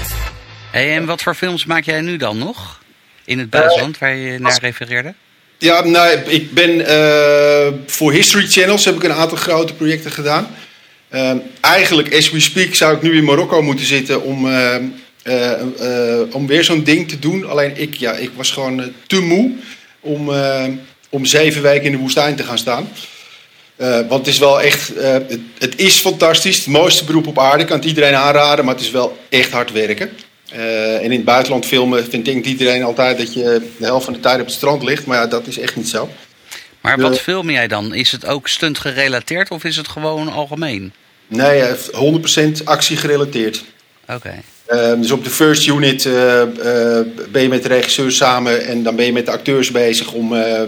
Hey, 0.72 0.96
en 0.96 1.06
wat 1.06 1.22
voor 1.22 1.36
films 1.36 1.66
maak 1.66 1.84
jij 1.84 2.02
nu 2.02 2.18
dan 2.18 2.38
nog? 2.38 2.80
In 3.26 3.40
het 3.40 3.50
buitenland, 3.50 3.98
waar 3.98 4.16
je 4.16 4.40
naar 4.40 4.58
refereerde? 4.62 5.14
Ja, 5.58 5.84
nou, 5.84 6.18
ik 6.18 6.54
ben 6.54 6.86
eh, 6.86 7.74
voor 7.88 8.12
History 8.12 8.48
Channels 8.48 8.86
heb 8.86 8.96
ik 8.96 9.04
een 9.04 9.14
aantal 9.14 9.38
grote 9.38 9.74
projecten 9.74 10.12
gedaan. 10.12 10.48
Ehm, 11.12 11.38
eigenlijk, 11.62 12.16
as 12.16 12.32
we 12.32 12.40
speak, 12.40 12.76
zou 12.76 12.96
ik 12.96 13.02
nu 13.02 13.18
in 13.18 13.24
Marokko 13.24 13.62
moeten 13.62 13.86
zitten 13.86 14.24
om, 14.24 14.48
eh, 14.48 14.76
eh, 15.24 15.52
eh, 15.52 16.36
om 16.36 16.48
weer 16.48 16.64
zo'n 16.64 16.84
ding 16.84 17.10
te 17.10 17.20
doen. 17.20 17.50
Alleen 17.50 17.78
ik, 17.78 17.96
ja, 17.96 18.14
ik 18.14 18.30
was 18.36 18.52
gewoon 18.52 18.82
eh, 18.82 18.88
te 19.08 19.22
moe 19.22 19.52
om, 20.00 20.32
om 21.10 21.26
zeven 21.26 21.62
weken 21.62 21.86
in 21.86 21.92
de 21.92 21.98
woestijn 21.98 22.36
te 22.36 22.44
gaan 22.44 22.58
staan. 22.58 22.90
Eh, 23.76 23.94
want 23.94 24.26
het 24.26 24.28
is 24.28 24.38
wel 24.38 24.62
echt, 24.62 24.92
het, 24.98 25.40
het 25.58 25.80
is 25.80 26.00
fantastisch. 26.00 26.58
Het 26.58 26.68
mooiste 26.68 27.06
beroep 27.06 27.28
op 27.28 27.40
aarde. 27.40 27.62
Ik 27.62 27.68
kan 27.68 27.78
het 27.78 27.86
iedereen 27.86 28.16
aanraden, 28.16 28.66
maar 28.66 28.74
het 28.74 28.84
is 28.84 28.92
wel 28.92 29.18
echt 29.30 29.52
hard 29.52 29.72
werken. 29.72 30.10
En 30.52 31.02
in 31.02 31.12
het 31.12 31.26
buitenland 31.26 31.66
filmen 31.66 32.10
vindt 32.10 32.26
denkt 32.26 32.48
iedereen 32.48 32.84
altijd 32.84 33.18
dat 33.18 33.34
je 33.34 33.62
de 33.78 33.86
helft 33.86 34.06
van 34.06 34.14
de 34.14 34.20
tijd 34.20 34.40
op 34.40 34.46
het 34.46 34.56
strand 34.56 34.84
ligt. 34.84 35.06
Maar 35.06 35.18
ja, 35.18 35.28
dat 35.28 35.48
is 35.48 35.60
echt 35.60 35.76
niet 35.76 35.90
zo. 35.90 36.10
Maar 36.82 37.00
wat 37.00 37.20
film 37.20 37.50
jij 37.50 37.68
dan? 37.68 37.94
Is 37.94 38.12
het 38.12 38.26
ook 38.26 38.48
stunt 38.48 38.80
gerelateerd 38.80 39.50
of 39.52 39.64
is 39.64 39.76
het 39.76 39.88
gewoon 39.88 40.32
algemeen? 40.32 40.94
Nee, 41.32 41.62
eh, 41.62 41.74
100% 41.92 42.66
actie 42.66 42.98
gerelateerd. 42.98 43.64
Oké. 44.08 44.44
Ehm, 44.72 45.02
dus 45.02 45.12
op 45.12 45.24
de 45.24 45.30
first 45.30 45.68
unit 45.68 46.06
eh, 46.06 46.42
eh, 46.42 47.06
ben 47.32 47.42
je 47.42 47.48
met 47.50 47.64
de 47.64 47.68
regisseur 47.68 48.12
samen 48.12 48.66
en 48.66 48.84
dan 48.84 48.96
ben 48.96 49.06
je 49.06 49.14
met 49.14 49.26
de 49.26 49.32
acteurs 49.32 49.72
bezig 49.72 50.12
om 50.12 50.36
eh, 50.36 50.62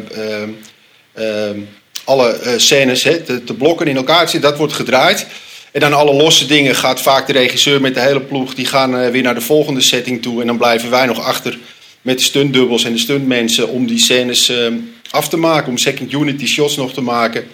ehm, 1.13 1.59
alle 2.03 2.39
scènes 2.57 3.01
te, 3.01 3.41
te 3.45 3.53
blokken 3.53 3.87
in 3.87 3.95
elkaar 3.95 4.25
te 4.25 4.31
zetten. 4.31 4.49
Dat 4.49 4.59
wordt 4.59 4.73
gedraaid. 4.73 5.27
En 5.71 5.79
dan 5.79 5.93
alle 5.93 6.13
losse 6.13 6.45
dingen 6.45 6.75
gaat 6.75 7.01
vaak 7.01 7.27
de 7.27 7.33
regisseur 7.33 7.81
met 7.81 7.93
de 7.93 7.99
hele 7.99 8.21
ploeg. 8.21 8.55
Die 8.55 8.65
gaan 8.65 9.11
weer 9.11 9.21
naar 9.21 9.35
de 9.35 9.41
volgende 9.41 9.81
setting 9.81 10.21
toe. 10.21 10.41
En 10.41 10.47
dan 10.47 10.57
blijven 10.57 10.89
wij 10.89 11.05
nog 11.05 11.19
achter 11.19 11.57
met 12.01 12.17
de 12.17 12.23
stuntdubbels 12.23 12.83
en 12.83 12.93
de 12.93 12.99
stuntmensen 12.99 13.69
om 13.69 13.87
die 13.87 13.99
scènes 13.99 14.49
ehm, 14.49 14.73
af 15.09 15.29
te 15.29 15.37
maken. 15.37 15.69
Om 15.69 15.77
second 15.77 16.13
unit 16.13 16.39
die 16.39 16.47
shots 16.47 16.75
nog 16.75 16.93
te 16.93 17.01
maken. 17.01 17.45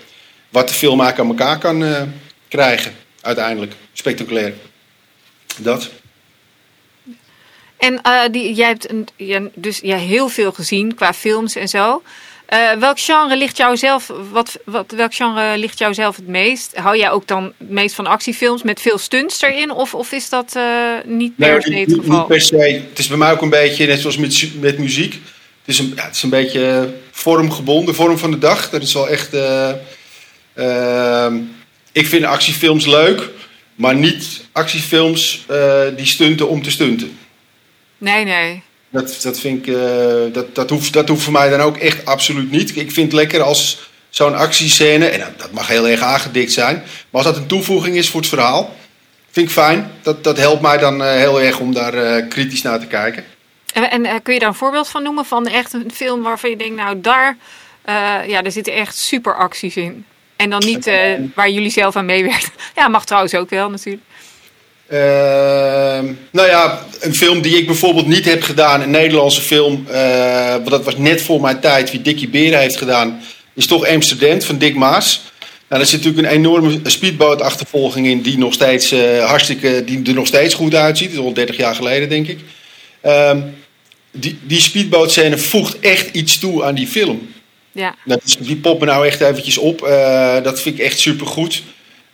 Wat 0.50 0.68
de 0.68 0.74
film 0.74 1.02
eigenlijk 1.02 1.32
aan 1.32 1.38
elkaar 1.38 1.60
kan 1.60 1.84
krijgen 2.50 2.92
uiteindelijk. 3.22 3.74
Spectaculair. 3.94 4.54
Dat. 5.58 5.90
En 7.78 8.02
eh, 8.02 8.22
die, 8.32 8.54
jij 8.54 8.68
hebt 8.68 8.90
een, 8.90 9.08
ja, 9.16 9.42
dus 9.54 9.80
ja, 9.80 9.98
heel 9.98 10.28
veel 10.30 10.52
gezien 10.52 10.96
qua 10.96 11.14
films 11.14 11.56
en 11.56 11.68
zo. 11.68 12.02
Eh, 12.46 12.72
welk 12.80 13.00
genre 13.00 13.38
ligt 13.38 13.58
jou 13.58 13.78
zelf, 13.78 14.12
wat, 14.32 14.60
wat, 14.66 14.92
welk 14.92 15.14
genre 15.14 15.58
ligt 15.58 15.80
jou 15.80 15.94
zelf 15.94 16.16
het 16.16 16.28
meest? 16.28 16.76
Hou 16.76 16.98
jij 16.98 17.12
ook 17.12 17.28
dan 17.28 17.54
het 17.58 17.70
meest 17.70 17.96
van 17.96 18.08
actiefilms 18.08 18.64
met 18.64 18.82
veel 18.82 18.98
stunts 18.98 19.42
erin? 19.42 19.72
Of, 19.72 19.96
of 19.96 20.12
is 20.12 20.30
dat 20.30 20.56
eh, 20.56 20.64
niet 21.06 21.36
per 21.36 21.62
se 21.62 21.70
het 21.70 21.78
niet, 21.78 21.88
niet 21.88 22.06
geval? 22.06 22.26
per 22.26 22.42
se. 22.42 22.82
Het 22.90 23.00
is 23.00 23.08
bij 23.08 23.18
mij 23.18 23.32
ook 23.32 23.42
een 23.42 23.50
beetje, 23.50 23.86
net 23.86 24.00
zoals 24.00 24.18
met, 24.18 24.50
met 24.60 24.78
muziek. 24.78 25.14
Het 25.14 25.22
is, 25.76 25.80
een, 25.80 25.94
ja, 25.96 26.06
het 26.06 26.16
is 26.16 26.24
een 26.24 26.30
beetje 26.30 26.94
vormgebonden, 27.12 27.96
vorm 27.96 28.18
van 28.18 28.32
de 28.32 28.38
dag. 28.38 28.70
Dat 28.70 28.82
is 28.82 28.94
wel 28.94 29.10
echt... 29.10 29.34
eh, 29.34 29.72
ehm, 30.54 31.38
ik 32.00 32.08
vind 32.08 32.24
actiefilms 32.26 32.86
leuk, 32.86 33.30
maar 33.76 33.96
niet 33.96 34.42
actiefilms 34.52 35.46
eh, 35.48 35.82
die 35.96 36.06
stunten 36.06 36.50
om 36.50 36.64
te 36.64 36.72
stunten. 36.72 37.18
Nee, 37.98 38.24
nee. 38.26 38.62
Dat, 38.90 39.20
dat, 39.22 39.40
vind 39.40 39.68
ik, 39.68 39.76
eh, 39.76 40.34
dat, 40.34 40.56
dat, 40.56 40.70
hoeft, 40.70 40.94
dat 40.94 41.08
hoeft 41.08 41.24
voor 41.24 41.34
mij 41.34 41.50
dan 41.50 41.60
ook 41.62 41.78
echt 41.78 42.06
absoluut 42.06 42.52
niet. 42.52 42.70
Ik 42.78 42.92
vind 42.92 43.06
het 43.12 43.14
lekker 43.22 43.42
als 43.42 43.90
zo'n 44.10 44.36
actiescène, 44.36 45.06
en 45.06 45.20
dat- 45.20 45.40
dat 45.40 45.52
mag 45.52 45.68
heel 45.68 45.88
erg 45.88 46.02
aangedikt 46.02 46.52
zijn, 46.52 46.76
maar 46.76 46.86
als 47.12 47.24
dat 47.24 47.38
een 47.38 47.48
toevoeging 47.48 47.96
is 47.96 48.10
voor 48.10 48.20
het 48.20 48.30
verhaal, 48.30 48.76
vind 49.32 49.46
ik 49.48 49.52
fijn. 49.54 49.92
Dat, 50.02 50.24
dat 50.24 50.38
helpt 50.38 50.62
mij 50.62 50.78
dan 50.78 51.04
eh, 51.04 51.14
heel 51.16 51.42
erg 51.42 51.60
om 51.60 51.74
daar 51.74 52.22
kritisch 52.24 52.62
naar 52.62 52.80
te 52.80 52.88
kijken. 52.88 53.24
En, 53.74 54.06
en 54.06 54.22
kun 54.22 54.34
je 54.34 54.40
daar 54.40 54.50
een 54.50 54.56
voorbeeld 54.56 54.88
van 54.88 55.04
noemen 55.04 55.26
van 55.26 55.48
echt 55.48 55.74
een 55.74 55.92
film 55.94 56.22
waarvan 56.22 56.50
je 56.50 56.56
denkt, 56.58 56.76
nou 56.76 57.02
daar, 57.02 57.38
ja, 58.28 58.44
er 58.44 58.52
zitten 58.52 58.74
echt 58.74 58.98
super 58.98 59.36
acties 59.36 59.76
in. 59.76 60.06
En 60.40 60.50
dan 60.50 60.64
niet 60.66 60.88
eh, 60.88 60.98
waar 61.36 61.50
jullie 61.50 61.70
zelf 61.70 61.96
aan 61.96 62.06
meewerken. 62.06 62.50
Ja, 62.76 62.88
mag 62.88 63.06
trouwens 63.06 63.36
ook 63.36 63.50
wel 63.50 63.70
natuurlijk. 63.70 64.04
Ehm, 64.88 66.14
nou 66.32 66.48
ja, 66.48 66.86
een 67.00 67.16
film 67.16 67.42
die 67.42 67.58
ik 67.58 67.66
bijvoorbeeld 67.66 68.08
niet 68.08 68.26
heb 68.26 68.44
gedaan, 68.44 68.82
een 68.82 68.92
Nederlandse 68.92 69.42
film, 69.42 69.86
want 70.52 70.70
dat 70.70 70.84
was 70.84 70.98
net 70.98 71.22
voor 71.22 71.42
mijn 71.42 71.60
tijd, 71.60 71.92
wie 71.92 72.02
Dickie 72.02 72.30
Beren 72.30 72.60
heeft 72.60 72.78
gedaan, 72.78 73.22
is 73.54 73.68
toch 73.68 73.88
Amsterdam 73.88 74.42
van 74.42 74.58
Dick 74.58 74.76
Maas. 74.76 75.22
Nou, 75.70 75.82
daar 75.82 75.90
zit 75.90 76.04
natuurlijk 76.04 76.28
een 76.28 76.38
enorme 76.38 76.80
speedbootachtervolging 76.84 78.08
in 78.08 78.22
die 78.22 78.38
nog 78.38 78.54
steeds 78.54 78.92
eh, 78.92 79.26
hartstikke, 79.26 79.84
die 79.86 80.02
er 80.04 80.14
nog 80.14 80.28
steeds 80.28 80.54
goed 80.54 80.76
uitziet. 80.76 81.10
Dat 81.10 81.20
is 81.20 81.26
al 81.26 81.34
30 81.34 81.58
jaar 81.58 81.76
geleden, 81.76 82.10
denk 82.10 82.28
ik. 82.28 82.40
Ehm, 83.02 83.42
die, 84.12 84.40
die 84.44 84.60
speedbootscène 84.60 85.38
voegt 85.38 85.80
echt 85.80 86.16
iets 86.16 86.40
toe 86.40 86.64
aan 86.64 86.76
die 86.76 86.88
film. 86.88 87.30
Ja. 87.80 87.96
Dat 88.06 88.22
is, 88.26 88.38
die 88.38 88.56
poppen 88.58 88.88
nou 88.88 89.08
echt 89.08 89.22
eventjes 89.22 89.58
op. 89.58 89.82
Eh, 89.82 90.44
dat 90.44 90.62
vind 90.62 90.80
ik 90.80 90.86
echt 90.86 91.00
supergoed. 91.00 91.64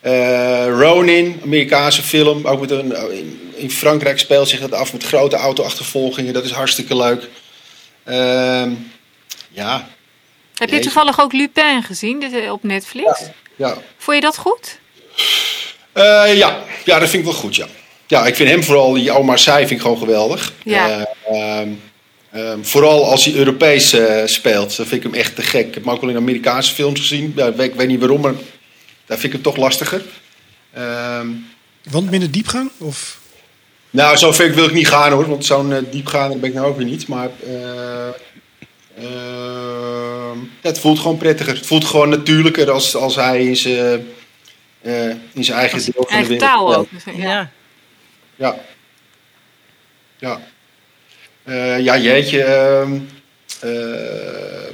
Eh 0.01 0.65
Ronin, 0.67 1.39
Amerikaanse 1.43 2.01
film. 2.01 2.47
Ook 2.47 2.59
met 2.59 2.71
een, 2.71 2.95
in, 3.55 3.71
Frankrijk 3.71 4.19
speelt 4.19 4.49
zich 4.49 4.59
dat 4.59 4.71
af 4.71 4.93
met 4.93 5.03
grote 5.03 5.35
auto-achtervolgingen. 5.35 6.33
Dat 6.33 6.43
is 6.43 6.51
hartstikke 6.51 6.95
leuk. 6.95 7.29
Ehm, 8.03 8.71
ja, 9.51 9.87
Heb 10.55 10.69
je 10.69 10.79
toevallig 10.79 11.21
ook 11.21 11.33
Lupin 11.33 11.83
gezien 11.83 12.51
op 12.51 12.63
Netflix? 12.63 13.21
ja. 13.55 13.77
Vond 13.97 14.17
je 14.17 14.21
dat 14.21 14.37
goed? 14.37 14.79
Eh, 15.91 16.37
ja. 16.37 16.63
ja, 16.85 16.99
dat 16.99 17.09
vind 17.09 17.23
ik 17.25 17.29
wel 17.31 17.39
goed, 17.39 17.55
ja. 17.55 17.67
Ja, 18.07 18.25
ik 18.25 18.35
vind 18.35 18.49
hem 18.49 18.63
vooral, 18.63 18.93
die 18.93 19.11
Omar 19.11 19.39
Sy 19.39 19.57
vind 19.57 19.71
ik 19.71 19.81
gewoon 19.81 19.97
geweldig. 19.97 20.53
Ja. 20.63 21.05
Eh, 21.25 21.59
ehm, 21.59 21.69
ehm, 22.35 22.63
vooral 22.63 23.11
als 23.11 23.25
hij 23.25 23.33
Europees 23.33 23.93
eh, 23.93 24.21
speelt. 24.25 24.77
Dan 24.77 24.85
vind 24.85 25.05
ik 25.05 25.11
hem 25.11 25.19
echt 25.19 25.35
te 25.35 25.41
gek. 25.41 25.67
Ik 25.67 25.73
heb 25.73 25.83
hem 25.83 25.93
ook 25.93 26.01
wel 26.01 26.09
in 26.09 26.15
Amerikaanse 26.15 26.73
films 26.73 26.99
gezien. 26.99 27.33
Ja, 27.35 27.47
ik 27.47 27.55
weet, 27.55 27.69
ik 27.71 27.75
weet 27.75 27.87
niet 27.87 27.99
waarom, 27.99 28.21
maar 28.21 28.33
daar 29.05 29.17
vind 29.17 29.23
ik 29.23 29.31
hem 29.31 29.41
toch 29.41 29.57
lastiger. 29.57 30.01
Ehm, 30.73 31.27
Want 31.89 32.09
minder 32.11 32.31
diepgang? 32.31 32.71
Of... 32.77 33.19
Nou, 33.89 34.17
zo 34.17 34.31
ver 34.31 34.53
wil 34.53 34.65
ik 34.65 34.73
niet 34.73 34.87
gaan 34.87 35.11
hoor, 35.11 35.29
want 35.29 35.45
zo'n 35.45 35.73
eh, 35.73 35.81
diepgaander 35.91 36.39
ben 36.39 36.49
ik 36.49 36.55
nou 36.55 36.67
ook 36.67 36.77
weer 36.77 36.85
niet. 36.85 37.07
Maar 37.07 37.29
eh, 37.45 38.07
ehm, 38.97 40.37
het 40.61 40.79
voelt 40.79 40.99
gewoon 40.99 41.17
prettiger. 41.17 41.55
Het 41.55 41.65
voelt 41.65 41.85
gewoon 41.85 42.09
natuurlijker 42.09 42.71
als, 42.71 42.95
als 42.95 43.15
hij 43.15 43.45
in 43.45 43.55
zijn, 43.55 44.07
eh, 44.81 45.09
in 45.09 45.43
zijn 45.43 45.57
eigen 45.57 45.77
deel 45.77 45.93
van 45.93 46.03
de 46.03 46.09
Eigen 46.09 46.29
wereld 46.29 46.49
taal 46.49 46.75
ook. 46.75 46.91
misschien, 46.91 47.17
Ja. 47.17 47.29
Ja. 47.29 47.51
Ja. 48.35 48.55
Ja. 50.17 50.41
Eh, 51.45 51.79
ja, 51.79 51.97
jeetje. 51.97 52.43
ehm 52.43 52.99
ehm, 53.61 54.73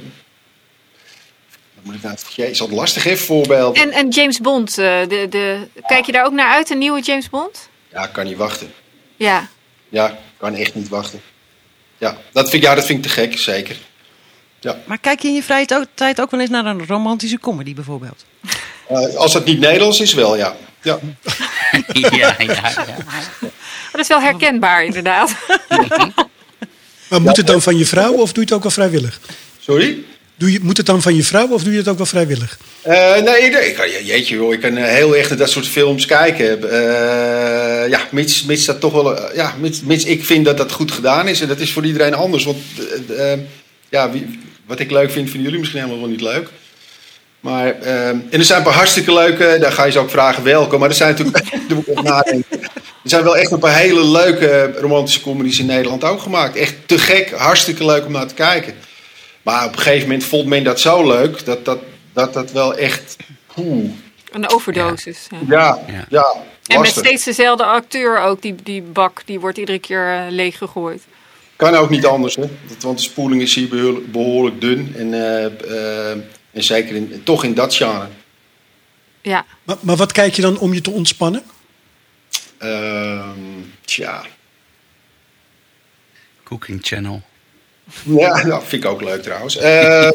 wat 1.74 1.84
moet 1.84 1.94
ik 1.94 2.02
nou... 2.02 2.16
Jeetje, 2.16 2.50
is 2.50 2.58
dat 2.58 2.70
lastig, 2.70 3.04
hè, 3.04 3.16
voorbeeld? 3.16 3.76
En, 3.76 3.90
en 3.90 4.08
James 4.08 4.38
Bond, 4.40 4.68
eh, 4.70 5.00
de, 5.08 5.26
de, 5.30 5.68
kijk 5.86 6.06
je 6.06 6.12
daar 6.12 6.24
ook 6.24 6.32
naar 6.32 6.52
uit, 6.52 6.70
een 6.70 6.78
nieuwe 6.78 7.00
James 7.00 7.30
Bond? 7.30 7.68
Ja, 7.92 8.04
ik 8.04 8.12
kan 8.12 8.24
niet 8.24 8.36
wachten. 8.36 8.72
Ja. 9.16 9.48
Ja, 9.88 10.08
ik 10.08 10.14
kan 10.36 10.54
echt 10.54 10.74
niet 10.74 10.88
wachten. 10.88 11.20
Ja, 11.98 12.16
dat 12.32 12.50
vind, 12.50 12.62
ik- 12.62 12.68
ja, 12.68 12.74
dat 12.74 12.86
vind 12.86 12.98
ik 12.98 13.04
te 13.04 13.20
gek, 13.20 13.38
zeker. 13.38 13.76
Maar 14.84 14.98
kijk 14.98 15.20
je 15.20 15.28
in 15.28 15.34
je 15.34 15.42
vrije 15.42 15.86
tijd 15.94 16.20
ook 16.20 16.30
wel 16.30 16.40
eens 16.40 16.50
naar 16.50 16.66
een 16.66 16.86
romantische 16.86 17.38
comedy 17.38 17.74
bijvoorbeeld? 17.74 18.24
Eh, 18.88 19.14
als 19.14 19.32
dat 19.32 19.44
niet 19.44 19.58
Nederlands 19.58 20.00
is, 20.00 20.14
wel, 20.14 20.36
ja. 20.36 20.56
ja. 20.82 20.98
ja, 21.92 22.34
ja, 22.38 22.38
ja. 22.38 22.96
Dat 23.92 24.00
is 24.00 24.08
wel 24.08 24.20
herkenbaar, 24.20 24.84
inderdaad. 24.84 25.34
Maar 27.12 27.20
moet 27.20 27.36
het 27.36 27.46
dan 27.46 27.62
van 27.62 27.78
je 27.78 27.86
vrouw 27.86 28.12
of 28.12 28.32
doe 28.32 28.44
je 28.44 28.48
het 28.48 28.52
ook 28.52 28.62
wel 28.62 28.70
vrijwillig? 28.70 29.20
Sorry? 29.58 29.98
Doe 30.36 30.52
je, 30.52 30.58
moet 30.62 30.76
het 30.76 30.86
dan 30.86 31.02
van 31.02 31.14
je 31.14 31.24
vrouw 31.24 31.48
of 31.48 31.62
doe 31.62 31.72
je 31.72 31.78
het 31.78 31.88
ook 31.88 31.96
wel 31.96 32.06
vrijwillig? 32.06 32.58
Eh, 32.82 33.12
nee, 33.12 33.50
nee, 33.50 33.68
ik 33.68 33.74
kan, 33.74 34.04
jeetje 34.04 34.34
joh, 34.34 34.52
ik 34.52 34.60
kan 34.60 34.76
eh, 34.76 34.84
heel 34.84 35.08
naar 35.08 35.36
dat 35.36 35.50
soort 35.50 35.68
films 35.68 36.06
kijken. 36.06 36.70
Eh, 36.70 37.88
ja, 37.88 38.08
mits, 38.10 38.44
mits 38.44 38.64
dat 38.64 38.80
toch 38.80 38.92
wel, 38.92 39.34
ja, 39.34 39.54
mits, 39.60 39.80
mits 39.80 40.04
ik 40.04 40.24
vind 40.24 40.44
dat 40.44 40.56
dat 40.56 40.72
goed 40.72 40.92
gedaan 40.92 41.28
is. 41.28 41.40
En 41.40 41.48
dat 41.48 41.60
is 41.60 41.72
voor 41.72 41.84
iedereen 41.84 42.14
anders. 42.14 42.44
Want 42.44 42.58
ja, 43.88 44.10
wie, 44.10 44.38
wat 44.66 44.80
ik 44.80 44.90
leuk 44.90 45.10
vind, 45.10 45.26
vinden 45.26 45.42
jullie 45.42 45.58
misschien 45.58 45.80
helemaal 45.80 46.00
wel 46.00 46.10
niet 46.10 46.20
leuk. 46.20 46.48
Maar, 47.42 47.80
eh, 47.80 48.08
en 48.08 48.28
er 48.30 48.44
zijn 48.44 48.58
een 48.58 48.64
paar 48.64 48.74
hartstikke 48.74 49.12
leuke, 49.12 49.56
daar 49.60 49.72
ga 49.72 49.84
je 49.84 49.92
ze 49.92 49.98
ook 49.98 50.10
vragen 50.10 50.42
welke. 50.42 50.78
Maar 50.78 50.88
er 50.88 50.94
zijn 50.94 51.10
natuurlijk, 51.10 51.50
daar 51.68 51.76
moet 51.76 51.88
ik 51.88 51.98
over 51.98 52.10
nadenken. 52.10 52.60
Er 52.62 53.10
zijn 53.10 53.24
wel 53.24 53.36
echt 53.36 53.50
een 53.50 53.58
paar 53.58 53.76
hele 53.76 54.04
leuke 54.04 54.74
romantische 54.80 55.20
comedies 55.20 55.58
in 55.58 55.66
Nederland 55.66 56.04
ook 56.04 56.20
gemaakt. 56.20 56.56
Echt 56.56 56.74
te 56.86 56.98
gek, 56.98 57.30
hartstikke 57.30 57.84
leuk 57.84 58.06
om 58.06 58.12
naar 58.12 58.26
te 58.26 58.34
kijken. 58.34 58.74
Maar 59.42 59.64
op 59.66 59.72
een 59.72 59.78
gegeven 59.78 60.08
moment 60.08 60.24
vond 60.24 60.46
men 60.46 60.64
dat 60.64 60.80
zo 60.80 61.06
leuk 61.06 61.44
dat 61.44 61.64
dat, 61.64 61.78
dat, 62.12 62.32
dat 62.32 62.52
wel 62.52 62.74
echt. 62.74 63.16
Oeh, 63.56 63.90
Een 64.32 64.50
overdosis. 64.50 65.26
Ja. 65.30 65.38
ja, 65.48 65.80
Ja. 65.86 66.06
ja. 66.08 66.34
En 66.66 66.80
met 66.80 66.90
steeds 66.90 67.24
dezelfde 67.24 67.64
acteur 67.64 68.20
ook, 68.20 68.42
die, 68.42 68.54
die 68.62 68.82
bak, 68.82 69.22
die 69.24 69.40
wordt 69.40 69.58
iedere 69.58 69.78
keer 69.78 70.12
eh, 70.12 70.20
leeggegooid. 70.30 71.02
Kan 71.56 71.74
ook 71.74 71.90
niet 71.90 72.06
anders, 72.06 72.36
hè? 72.36 72.44
Want 72.80 72.96
de 72.96 73.04
spoeling 73.04 73.42
is 73.42 73.54
hier 73.54 73.68
behoorlijk, 73.68 74.12
behoorlijk 74.12 74.60
dun. 74.60 74.94
En, 74.98 75.14
eh, 75.14 75.44
eh, 75.44 76.18
en 76.52 76.62
zeker 76.62 76.94
in, 76.96 77.20
toch 77.24 77.44
in 77.44 77.54
dat 77.54 77.74
genre. 77.74 78.08
Ja. 79.22 79.44
Maar, 79.62 79.76
maar 79.80 79.96
wat 79.96 80.12
kijk 80.12 80.34
je 80.34 80.42
dan 80.42 80.58
om 80.58 80.74
je 80.74 80.80
te 80.80 80.90
ontspannen? 80.90 81.42
Ehm, 82.58 83.60
tja. 83.84 84.22
Cooking 86.44 86.78
Channel. 86.82 87.22
Ja, 88.02 88.42
dat 88.44 88.64
vind 88.66 88.84
ik 88.84 88.90
ook 88.90 89.02
leuk 89.02 89.22
trouwens. 89.22 89.56
Eh, 89.56 90.08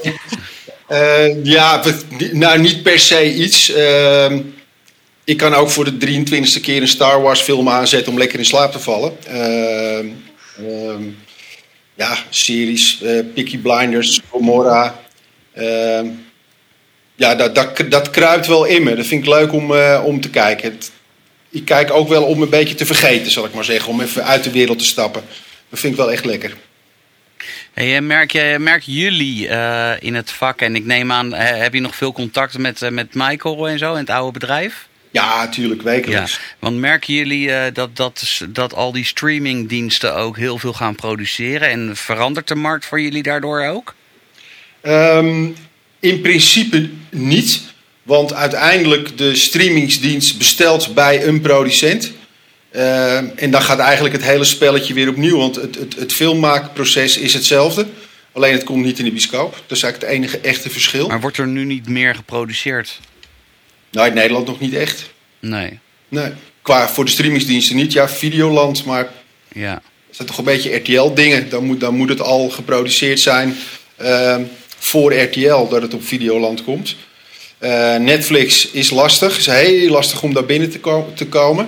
eh, 0.87 1.43
ja, 1.45 1.83
nou 2.31 2.59
niet 2.59 2.83
per 2.83 2.99
se 2.99 3.33
iets. 3.33 3.71
Ehm, 3.71 4.41
ik 5.23 5.37
kan 5.37 5.53
ook 5.53 5.69
voor 5.69 5.85
de 5.85 5.97
23e 5.97 6.61
keer 6.61 6.81
een 6.81 6.87
Star 6.87 7.21
Wars 7.21 7.41
film 7.41 7.69
aanzetten 7.69 8.11
om 8.11 8.17
lekker 8.17 8.39
in 8.39 8.45
slaap 8.45 8.71
te 8.71 8.79
vallen. 8.79 9.17
Ehm, 9.25 10.07
ehm, 10.57 11.03
ja, 11.95 12.17
series, 12.29 13.01
eh 13.01 13.19
Peaky 13.33 13.57
Blinders, 13.57 14.21
Gomorra. 14.29 14.99
Ehm, 15.53 16.07
ja, 17.17 17.35
dat, 17.35 17.55
dat, 17.55 17.83
dat 17.89 18.09
kruipt 18.09 18.47
wel 18.47 18.65
in 18.65 18.83
me. 18.83 18.95
Dat 18.95 19.05
vind 19.05 19.23
ik 19.23 19.29
leuk 19.29 19.53
om, 19.53 19.75
eh, 19.75 20.01
om 20.05 20.21
te 20.21 20.29
kijken. 20.29 20.71
Het- 20.71 20.91
ik 21.49 21.65
kijk 21.65 21.91
ook 21.91 22.07
wel 22.09 22.23
om 22.23 22.41
een 22.41 22.49
beetje 22.49 22.75
te 22.75 22.85
vergeten, 22.85 23.31
zal 23.31 23.45
ik 23.45 23.53
maar 23.53 23.63
zeggen. 23.63 23.89
Om 23.91 24.01
even 24.01 24.23
uit 24.25 24.43
de 24.43 24.51
wereld 24.51 24.79
te 24.79 24.85
stappen. 24.85 25.23
Dat 25.69 25.79
vind 25.79 25.93
ik 25.93 25.99
wel 25.99 26.11
echt 26.11 26.25
lekker. 26.25 26.53
Hey, 27.73 27.95
eh, 27.95 28.01
merk, 28.01 28.31
je, 28.31 28.55
merken 28.59 28.93
jullie 28.93 29.47
eh, 29.47 29.91
in 29.99 30.15
het 30.15 30.31
vak, 30.31 30.61
en 30.61 30.75
ik 30.75 30.85
neem 30.85 31.11
aan, 31.11 31.33
heb 31.33 31.73
je 31.73 31.79
nog 31.79 31.95
veel 31.95 32.11
contacten 32.11 32.61
met, 32.61 32.89
met 32.91 33.13
Michael 33.13 33.67
en 33.67 33.77
zo 33.79 33.91
in 33.93 33.99
het 33.99 34.09
oude 34.09 34.31
bedrijf? 34.39 34.87
Ja, 35.11 35.37
natuurlijk, 35.43 35.81
Ja, 35.81 35.89
wekelijks. 35.89 36.39
want 36.59 36.77
merken 36.77 37.13
jullie 37.13 37.71
dat, 37.71 37.95
dat, 37.95 38.41
dat 38.49 38.73
al 38.73 38.91
die 38.91 39.05
streamingdiensten 39.05 40.15
ook 40.15 40.37
heel 40.37 40.57
veel 40.57 40.73
gaan 40.73 40.95
produceren? 40.95 41.69
En 41.69 41.95
verandert 41.95 42.47
de 42.47 42.55
markt 42.55 42.85
voor 42.85 43.01
jullie 43.01 43.23
daardoor 43.23 43.65
ook? 43.65 43.95
Ehm, 44.81 45.45
in 45.99 46.21
principe 46.21 46.89
niet. 47.09 47.61
Want 48.03 48.33
uiteindelijk 48.33 49.17
de 49.17 49.35
streamingsdienst 49.35 50.37
bestelt 50.37 50.93
bij 50.93 51.25
een 51.27 51.41
producent. 51.41 52.11
Ehm, 52.71 53.25
en 53.35 53.51
dan 53.51 53.61
gaat 53.61 53.79
eigenlijk 53.79 54.15
het 54.15 54.23
hele 54.23 54.43
spelletje 54.43 54.93
weer 54.93 55.09
opnieuw. 55.09 55.37
Want 55.37 55.55
het, 55.55 55.75
het, 55.75 55.95
het 55.95 56.13
filmmaakproces 56.13 57.17
is 57.17 57.33
hetzelfde. 57.33 57.85
Alleen 58.31 58.53
het 58.53 58.63
komt 58.63 58.85
niet 58.85 58.99
in 58.99 59.05
de 59.05 59.11
bioscoop. 59.11 59.51
Dat 59.67 59.77
is 59.77 59.83
eigenlijk 59.83 60.13
het 60.13 60.21
enige 60.23 60.37
echte 60.47 60.69
verschil. 60.69 61.07
Maar 61.07 61.21
wordt 61.21 61.37
er 61.37 61.47
nu 61.47 61.63
niet 61.65 61.89
meer 61.89 62.15
geproduceerd? 62.15 62.99
Nou, 63.91 64.07
in 64.07 64.13
Nederland 64.13 64.47
nog 64.47 64.59
niet 64.59 64.73
echt. 64.73 65.09
Nee. 65.39 65.79
Nee. 66.09 66.31
Qua 66.61 66.89
voor 66.89 67.05
de 67.05 67.11
streamingsdiensten 67.11 67.75
niet. 67.75 67.93
Ja, 67.93 68.09
Videoland, 68.09 68.85
maar 68.85 69.09
Ja. 69.53 69.73
dat 69.73 70.15
zijn 70.15 70.27
toch 70.27 70.37
een 70.37 70.43
beetje 70.43 70.75
RTL-dingen. 70.75 71.49
Dan 71.49 71.63
moet, 71.63 71.79
dan 71.79 71.95
moet 71.95 72.09
het 72.09 72.21
al 72.21 72.49
geproduceerd 72.49 73.19
zijn 73.19 73.55
ehm, 73.95 74.43
voor 74.87 75.13
RTL 75.13 75.67
dat 75.69 75.81
het 75.81 75.93
op 75.93 76.03
Videoland 76.03 76.63
komt. 76.63 76.95
Eh, 77.57 77.95
Netflix 77.95 78.71
is 78.71 78.89
lastig. 78.89 79.29
Het 79.29 79.39
is 79.39 79.45
heel 79.45 79.89
lastig 79.89 80.23
om 80.23 80.33
daar 80.33 80.45
binnen 80.45 80.69
te, 80.69 80.79
ko- 80.79 81.11
te 81.15 81.27
komen. 81.27 81.67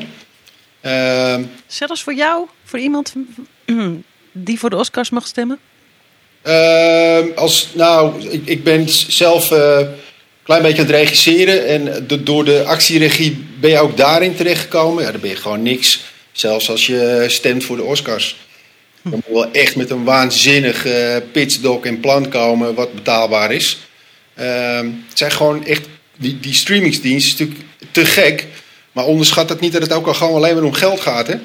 Ehm, 0.81 1.43
Zelfs 1.67 2.03
voor 2.03 2.13
jou, 2.13 2.47
voor 2.65 2.79
iemand 2.79 3.13
die 4.31 4.59
voor 4.59 4.69
de 4.69 4.75
Oscars 4.75 5.09
mag 5.09 5.27
stemmen? 5.27 5.59
Ehm, 6.41 7.27
als, 7.35 7.69
nou, 7.73 8.21
ik, 8.29 8.41
ik 8.45 8.63
ben 8.63 8.89
zelf 8.89 9.51
eh, 9.51 9.77
een 9.79 9.87
klein 10.43 10.61
beetje 10.61 10.81
aan 10.81 10.87
het 10.87 10.95
regisseren. 10.95 11.67
En 11.67 12.05
de- 12.07 12.23
door 12.23 12.45
de 12.45 12.63
actieregie 12.65 13.45
ben 13.59 13.69
je 13.69 13.79
ook 13.79 13.97
daarin 13.97 14.35
terechtgekomen. 14.35 15.03
Ja, 15.03 15.11
dan 15.11 15.21
ben 15.21 15.29
je 15.29 15.35
gewoon 15.35 15.61
niks. 15.61 15.99
Zelfs 16.31 16.69
als 16.69 16.85
je 16.85 17.25
stemt 17.27 17.63
voor 17.63 17.75
de 17.75 17.83
Oscars. 17.83 18.35
Dan 19.01 19.11
moet 19.11 19.25
je 19.25 19.33
wel 19.33 19.51
echt 19.51 19.75
met 19.75 19.89
een 19.89 20.03
waanzinnig 20.03 20.85
eh 20.85 21.15
pitchdoc 21.31 21.85
en 21.85 21.99
plan 21.99 22.29
komen 22.29 22.75
wat 22.75 22.93
betaalbaar 22.93 23.51
is. 23.51 23.77
Ehm, 24.35 24.85
het 25.07 25.17
zijn 25.17 25.31
gewoon 25.31 25.65
echt... 25.65 25.87
Die, 26.17 26.39
die 26.39 26.53
streamingsdienst 26.53 27.25
is 27.25 27.31
natuurlijk 27.31 27.59
te 27.91 28.05
gek. 28.05 28.47
Maar 28.91 29.05
onderschat 29.05 29.47
dat 29.47 29.59
niet 29.59 29.71
dat 29.71 29.81
het 29.81 29.93
ook 29.93 30.07
al 30.07 30.13
gewoon 30.13 30.35
alleen 30.35 30.55
maar 30.55 30.63
om 30.63 30.73
geld 30.73 30.99
gaat, 30.99 31.27
hè? 31.27 31.35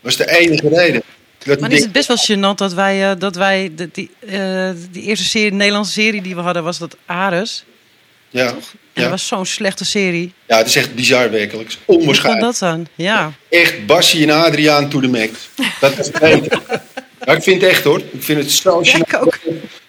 Dat 0.00 0.10
is 0.12 0.16
de 0.16 0.38
enige 0.38 0.68
reden. 0.68 1.02
Dat 1.44 1.60
Maar 1.60 1.72
is 1.72 1.82
het 1.82 1.92
best 1.92 2.08
wel 2.08 2.16
gênant 2.16 2.56
dat 2.56 2.72
wij, 2.72 3.10
eh, 3.10 3.18
dat 3.18 3.36
wij 3.36 3.72
de, 3.76 3.88
die, 3.92 4.10
eh, 4.26 4.70
die 4.90 5.02
eerste 5.02 5.24
serie, 5.24 5.50
de 5.50 5.56
Nederlandse 5.56 5.92
serie 5.92 6.22
die 6.22 6.34
we 6.34 6.40
hadden, 6.40 6.64
was 6.64 6.78
dat 6.78 6.96
Ares. 7.06 7.64
Ja, 8.42 8.46
En 8.48 8.54
ja. 8.92 9.00
dat 9.02 9.10
was 9.10 9.26
zo'n 9.26 9.46
slechte 9.46 9.84
serie. 9.84 10.32
ja, 10.48 10.56
het 10.56 10.66
is 10.66 10.76
echt 10.76 10.94
bizar 10.94 11.30
werkelijk. 11.30 11.68
Hoe 11.70 11.78
kan 11.86 11.96
Onwaarschijnlijk. 11.96 12.44
dat 12.44 12.58
dan? 12.58 12.86
Ja. 12.94 13.32
echt 13.50 13.86
Bassie 13.86 14.22
en 14.22 14.30
Adriaan 14.44 14.88
to 14.88 15.00
the 15.00 15.08
max. 15.08 15.30
Dat 15.80 15.98
is. 15.98 16.10
Ja, 17.26 17.32
ik 17.32 17.42
vind 17.42 17.60
het 17.60 17.70
echt 17.70 17.84
hoor. 17.84 17.98
Ik 17.98 18.22
vind 18.22 18.38
het 18.38 18.50
zo 18.52 18.80
Ja, 18.82 18.94
ik 18.96 19.16
ook. 19.20 19.38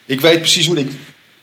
Ik 0.05 0.21
weet 0.21 0.39
precies 0.39 0.67
hoe 0.67 0.79
ik. 0.79 0.87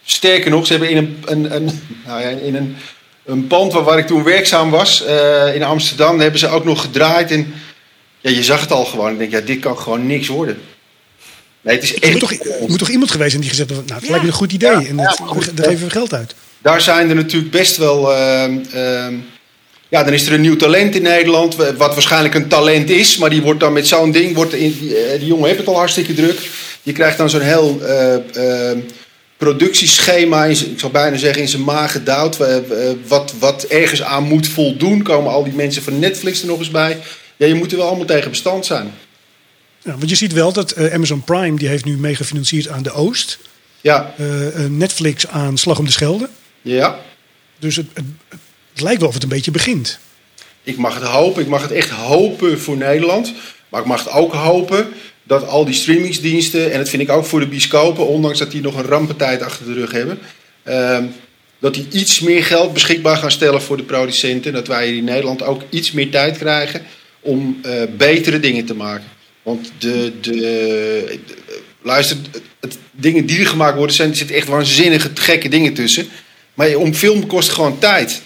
Sterker 0.04 0.50
nog, 0.50 0.66
ze 0.66 0.72
hebben 0.72 0.90
in 0.90 0.96
een, 0.96 1.16
een, 1.24 1.54
een, 1.54 1.80
nou 2.06 2.20
ja, 2.20 2.28
in 2.28 2.54
een, 2.54 2.76
een 3.24 3.46
pand 3.46 3.72
waar, 3.72 3.82
waar 3.82 3.98
ik 3.98 4.06
toen 4.06 4.22
werkzaam 4.22 4.70
was, 4.70 5.04
eh, 5.04 5.54
in 5.54 5.62
Amsterdam, 5.62 6.20
hebben 6.20 6.40
ze 6.40 6.48
ook 6.48 6.64
nog 6.64 6.80
gedraaid. 6.80 7.30
En 7.30 7.54
ja, 8.20 8.30
je 8.30 8.42
zag 8.42 8.60
het 8.60 8.70
al 8.72 8.84
gewoon. 8.84 9.12
Ik 9.12 9.18
denk, 9.18 9.30
ja, 9.32 9.40
dit 9.40 9.58
kan 9.60 9.78
gewoon 9.78 10.06
niks 10.06 10.28
worden. 10.28 10.58
Nee, 11.60 11.74
het 11.74 11.84
is 11.84 11.94
Er 11.94 12.02
echt. 12.02 12.10
moet 12.10 12.20
toch, 12.20 12.32
er 12.32 12.68
moet 12.68 12.78
toch 12.78 12.88
iemand 12.90 13.10
geweest 13.10 13.30
zijn 13.30 13.42
die 13.42 13.50
gezegd 13.50 13.70
heeft, 13.70 13.82
nou, 13.86 13.94
het 13.94 14.02
Ja. 14.04 14.08
lijkt 14.10 14.24
me 14.24 14.30
een 14.30 14.36
goed 14.36 14.52
idee. 14.52 14.70
Ja, 14.70 14.86
en 14.86 14.96
dat, 14.96 15.20
daar 15.54 15.66
geven 15.68 15.84
we 15.86 15.90
geld 15.90 16.14
uit. 16.14 16.34
Daar 16.62 16.80
zijn 16.80 17.08
er 17.08 17.14
natuurlijk 17.14 17.52
best 17.52 17.76
wel. 17.76 18.12
ehm, 18.12 18.58
ehm, 18.72 19.14
ja, 19.88 20.04
dan 20.04 20.12
is 20.12 20.26
er 20.26 20.32
een 20.32 20.40
nieuw 20.40 20.56
talent 20.56 20.94
in 20.94 21.02
Nederland. 21.02 21.56
wa- 21.56 21.74
Wat 21.74 21.92
waarschijnlijk 21.94 22.34
een 22.34 22.48
talent 22.48 22.90
is. 22.90 23.16
Maar 23.16 23.30
die 23.30 23.42
wordt 23.42 23.60
dan 23.60 23.72
met 23.72 23.86
zo'n 23.88 24.10
ding. 24.12 24.34
Wordt 24.34 24.52
in, 24.54 24.76
die, 24.80 24.96
eh, 24.96 25.18
die 25.18 25.28
jongen 25.28 25.46
heeft 25.46 25.58
het 25.58 25.66
al 25.68 25.76
hartstikke 25.76 26.14
druk. 26.14 26.38
Je 26.82 26.92
krijgt 26.92 27.18
dan 27.18 27.30
zo'n 27.30 27.40
heel 27.40 27.80
eh, 27.82 28.14
ehm, 28.70 28.78
productieschema. 29.36 30.44
Ik 30.44 30.56
zou 30.76 30.92
bijna 30.92 31.16
zeggen 31.16 31.42
in 31.42 31.48
zijn 31.48 31.64
maag 31.64 31.92
gedouwd. 31.92 32.36
wa- 32.36 32.60
wat, 33.06 33.32
wat 33.38 33.62
ergens 33.64 34.02
aan 34.02 34.22
moet 34.22 34.48
voldoen. 34.48 35.02
Komen 35.02 35.32
al 35.32 35.44
die 35.44 35.52
mensen 35.52 35.82
van 35.82 35.98
Netflix 35.98 36.40
er 36.40 36.46
nog 36.46 36.58
eens 36.58 36.70
bij. 36.70 36.98
Ja, 37.36 37.46
je 37.46 37.54
moet 37.54 37.70
er 37.72 37.78
wel 37.78 37.86
allemaal 37.86 38.06
tegen 38.06 38.30
bestand 38.30 38.66
zijn. 38.66 38.92
Ja, 39.84 39.96
want 39.96 40.10
je 40.10 40.16
ziet 40.16 40.32
wel 40.32 40.52
dat 40.52 40.70
eh, 40.70 40.94
Amazon 40.94 41.22
Prime 41.24 41.58
die 41.58 41.68
heeft 41.68 41.84
nu 41.84 41.96
mee 41.96 42.14
gefinancierd 42.14 42.68
aan 42.68 42.82
de 42.82 42.92
Oost. 42.92 43.38
Ja, 43.80 44.14
Eh, 44.18 44.46
eh, 44.64 44.70
Netflix 44.70 45.28
aan 45.28 45.58
Slag 45.58 45.78
om 45.78 45.84
de 45.84 45.90
Schelde. 45.90 46.28
Ja. 46.62 47.00
Dus 47.58 47.76
het, 47.76 47.86
het, 47.94 48.04
het 48.72 48.80
lijkt 48.82 48.98
wel 49.00 49.08
of 49.08 49.14
het 49.14 49.22
een 49.22 49.28
beetje 49.28 49.50
begint. 49.50 49.98
Ik 50.62 50.76
mag 50.76 50.94
het 50.94 51.02
hopen. 51.02 51.42
Ik 51.42 51.48
mag 51.48 51.62
het 51.62 51.70
echt 51.72 51.90
hopen 51.90 52.60
voor 52.60 52.76
Nederland. 52.76 53.32
Maar 53.68 53.80
ik 53.80 53.86
mag 53.86 54.04
het 54.04 54.12
ook 54.12 54.32
hopen 54.32 54.88
dat 55.22 55.46
al 55.46 55.64
die 55.64 55.74
streamingsdiensten, 55.74 56.72
en 56.72 56.78
dat 56.78 56.88
vind 56.88 57.02
ik 57.02 57.10
ook 57.10 57.24
voor 57.24 57.40
de 57.40 57.46
bioscopen, 57.46 58.06
ondanks 58.06 58.38
dat 58.38 58.50
die 58.50 58.60
nog 58.60 58.76
een 58.76 58.84
rampentijd 58.84 59.42
achter 59.42 59.66
de 59.66 59.72
rug 59.72 59.90
hebben, 59.92 60.18
ehm, 60.62 61.04
dat 61.58 61.74
die 61.74 61.86
iets 61.90 62.20
meer 62.20 62.44
geld 62.44 62.72
beschikbaar 62.72 63.16
gaan 63.16 63.30
stellen 63.30 63.62
voor 63.62 63.76
de 63.76 63.82
producenten. 63.82 64.52
Dat 64.52 64.66
wij 64.66 64.96
in 64.96 65.04
Nederland 65.04 65.42
ook 65.42 65.62
iets 65.70 65.92
meer 65.92 66.10
tijd 66.10 66.38
krijgen 66.38 66.82
om 67.20 67.58
eh, 67.62 67.82
betere 67.96 68.40
dingen 68.40 68.64
te 68.64 68.74
maken. 68.74 69.04
Want 69.42 69.72
de, 69.78 70.12
de, 70.20 70.30
de- 70.30 71.18
luister, 71.82 72.16
het, 72.30 72.42
het- 72.60 72.78
dingen 72.90 73.26
die 73.26 73.38
er 73.38 73.46
gemaakt 73.46 73.76
worden, 73.76 73.96
zijn, 73.96 74.10
er 74.10 74.16
zitten 74.16 74.36
echt 74.36 74.48
waanzinnige, 74.48 75.10
gekke 75.14 75.48
dingen 75.48 75.74
tussen. 75.74 76.08
Maar 76.54 76.74
om 76.74 76.94
film 76.94 77.26
kost 77.26 77.48
gewoon 77.50 77.78
tijd. 77.78 78.22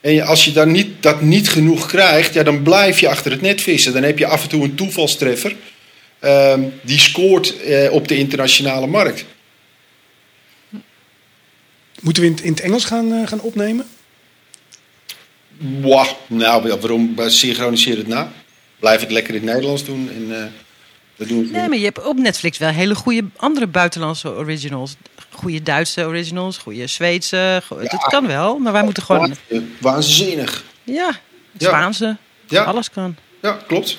En 0.00 0.20
als 0.20 0.44
je 0.44 0.52
dan 0.52 0.70
niet, 0.70 1.02
dat 1.02 1.20
niet 1.20 1.48
genoeg 1.48 1.86
krijgt, 1.86 2.34
ja, 2.34 2.42
dan 2.42 2.62
blijf 2.62 3.00
je 3.00 3.08
achter 3.08 3.30
het 3.30 3.40
net 3.40 3.60
vissen. 3.60 3.92
Dan 3.92 4.02
heb 4.02 4.18
je 4.18 4.26
af 4.26 4.42
en 4.42 4.48
toe 4.48 4.64
een 4.64 4.74
toevalstreffer 4.74 5.56
ehm, 6.18 6.62
die 6.82 6.98
scoort 6.98 7.60
eh, 7.60 7.92
op 7.92 8.08
de 8.08 8.16
internationale 8.16 8.86
markt. 8.86 9.24
Moeten 12.00 12.22
we 12.22 12.28
in, 12.28 12.34
het- 12.34 12.44
in 12.44 12.50
het 12.50 12.60
Engels 12.60 12.84
gaan, 12.84 13.12
eh, 13.12 13.26
gaan 13.26 13.40
opnemen? 13.40 13.86
Wah, 15.80 16.08
nou, 16.26 16.68
waarom 16.68 17.14
synchroniseer 17.26 17.96
het 17.96 18.06
na? 18.06 18.32
Blijf 18.78 19.00
het 19.00 19.10
lekker 19.10 19.34
in 19.34 19.40
het 19.40 19.50
Nederlands 19.50 19.84
doen. 19.84 20.10
En, 20.14 20.40
eh, 20.40 20.44
dat 21.16 21.28
doen 21.28 21.44
we 21.46 21.50
Nee, 21.50 21.68
maar 21.68 21.78
je 21.78 21.84
hebt 21.84 22.04
op 22.04 22.16
Netflix 22.18 22.58
wel 22.58 22.68
hele 22.70 22.94
goede 22.94 23.24
andere 23.36 23.66
buitenlandse 23.66 24.28
originals. 24.28 24.94
Goede 25.36 25.62
Duitse 25.62 26.04
originals, 26.06 26.58
goede 26.58 26.86
Zweedse. 26.86 27.36
Ja. 27.36 27.62
Dat 27.80 28.04
kan 28.08 28.26
wel, 28.26 28.58
maar 28.58 28.72
wij 28.72 28.82
moeten 28.82 29.02
gewoon... 29.02 29.34
Waanzinnig. 29.80 30.64
Ja, 30.84 31.06
het. 31.52 31.62
Spaanse. 31.62 32.16
Ja. 32.48 32.62
Alles 32.62 32.90
kan. 32.90 33.16
Ja, 33.42 33.58
klopt. 33.66 33.98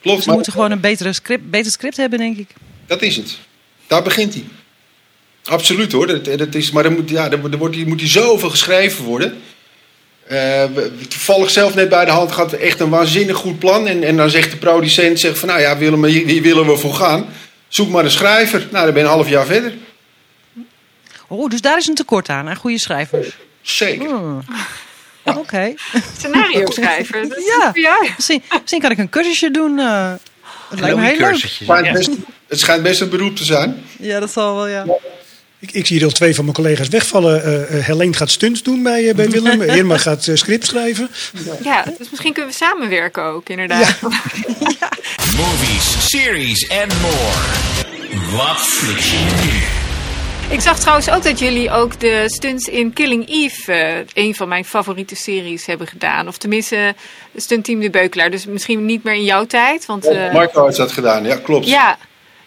Klopt, 0.00 0.16
Dus 0.16 0.26
we 0.26 0.32
moeten 0.32 0.52
gewoon 0.52 0.70
een 0.70 0.80
betere 0.80 1.12
script, 1.12 1.50
beter 1.50 1.72
script 1.72 1.96
hebben, 1.96 2.18
denk 2.18 2.36
ik. 2.36 2.48
dat 2.86 3.02
is 3.02 3.16
het. 3.16 3.38
Daar 3.86 4.02
begint 4.02 4.34
hij. 4.34 4.44
Absoluut 5.44 5.92
hoor. 5.92 6.06
Dat, 6.06 6.24
dat 6.38 6.54
is, 6.54 6.70
maar 6.70 6.84
er 6.84 6.92
moet, 6.92 7.10
ja, 7.10 7.30
er, 7.30 7.58
wordt, 7.58 7.86
moet 7.86 8.00
hier 8.00 8.08
zoveel 8.08 8.50
geschreven 8.50 9.04
worden. 9.04 9.38
We- 10.28 10.92
toevallig 11.08 11.50
zelf 11.50 11.74
net 11.74 11.88
bij 11.88 12.04
de 12.04 12.10
hand 12.10 12.32
gehad, 12.32 12.52
echt 12.52 12.80
een 12.80 12.88
waanzinnig 12.88 13.36
goed 13.36 13.58
plan. 13.58 13.86
En, 13.86 14.02
en 14.02 14.16
dan 14.16 14.30
zegt 14.30 14.50
de 14.50 14.56
producent 14.56 15.20
zegt 15.20 15.38
van, 15.38 15.48
nou 15.48 15.60
ja, 15.60 15.78
Willem, 15.78 16.04
hier, 16.04 16.26
hier 16.26 16.42
willen 16.42 16.66
we 16.66 16.76
voor 16.76 16.94
gaan. 16.94 17.26
Zoek 17.68 17.88
maar 17.88 18.04
een 18.04 18.10
schrijver. 18.10 18.58
Nou, 18.70 18.84
dan 18.84 18.94
ben 18.94 19.02
je 19.02 19.08
een 19.08 19.14
half 19.14 19.28
jaar 19.28 19.46
verder. 19.46 19.72
Oh, 21.28 21.50
dus 21.50 21.60
daar 21.60 21.76
is 21.78 21.86
een 21.86 21.94
tekort 21.94 22.28
aan, 22.28 22.48
aan 22.48 22.56
goede 22.56 22.78
schrijvers. 22.78 23.36
Zeker. 23.62 24.08
Hmm. 24.08 24.40
Oké. 25.24 25.74
Scenario 26.18 26.70
schrijven. 26.80 27.28
Dat 27.28 27.38
Ja. 27.74 27.96
Misschien, 28.16 28.42
misschien 28.60 28.80
kan 28.80 28.90
ik 28.90 28.98
een 28.98 29.08
cursusje 29.08 29.50
doen. 29.50 29.78
eh 29.78 30.12
dat 30.70 30.80
lijkt 30.80 30.96
me 30.96 31.06
heel 31.06 31.18
leuk. 31.18 31.60
Maar 31.66 31.84
het, 31.84 31.92
best, 31.92 32.10
het 32.48 32.60
schijnt 32.60 32.82
best 32.82 33.00
een 33.00 33.08
beroep 33.08 33.36
te 33.36 33.44
zijn. 33.44 33.84
Ja, 33.98 34.20
dat 34.20 34.32
zal 34.32 34.54
wel, 34.54 34.66
ja. 34.68 34.84
Ik, 35.58 35.72
ik 35.72 35.86
zie 35.86 35.96
hier 35.96 36.06
al 36.06 36.12
twee 36.12 36.34
van 36.34 36.44
mijn 36.44 36.56
collega's 36.56 36.88
wegvallen. 36.88 37.44
Eh 37.44 37.78
eh 37.78 37.84
Helene 37.84 38.12
gaat 38.12 38.30
stunts 38.30 38.62
doen 38.62 38.82
bij, 38.82 39.14
bij 39.14 39.30
Willem. 39.30 39.62
Irma 39.62 39.98
gaat 39.98 40.28
script 40.34 40.66
schrijven. 40.66 41.10
Ja, 41.64 41.84
dus 41.98 42.10
misschien 42.10 42.32
kunnen 42.32 42.50
we 42.50 42.56
samenwerken 42.56 43.22
ook, 43.22 43.48
inderdaad. 43.48 44.00
Movies, 45.36 46.08
series 46.10 46.70
and 46.70 47.00
more. 47.00 48.36
Wat 48.36 48.56
flik 48.60 48.98
je 48.98 49.26
nu? 49.44 49.87
Ik 50.50 50.60
zag 50.60 50.78
trouwens 50.78 51.10
ook 51.10 51.22
dat 51.22 51.38
jullie 51.38 51.70
ook 51.70 52.00
de 52.00 52.22
stunts 52.26 52.68
in 52.68 52.92
Killing 52.92 53.28
Eve, 53.28 53.72
eh, 53.72 54.24
een 54.24 54.34
van 54.34 54.48
mijn 54.48 54.64
favoriete 54.64 55.16
series, 55.16 55.66
hebben 55.66 55.86
gedaan. 55.86 56.28
Of 56.28 56.38
tenminste, 56.38 56.94
stuntteam 57.36 57.80
De 57.80 57.90
Beukelaar. 57.90 58.30
Dus 58.30 58.46
misschien 58.46 58.84
niet 58.84 59.02
meer 59.04 59.14
in 59.14 59.24
jouw 59.24 59.46
tijd. 59.46 59.86
Want, 59.86 60.06
eh, 60.06 60.32
Marco 60.32 60.64
heeft 60.64 60.76
dat 60.76 60.92
gedaan, 60.92 61.24
ja, 61.24 61.36
klopt. 61.36 61.66
ja, 61.68 61.98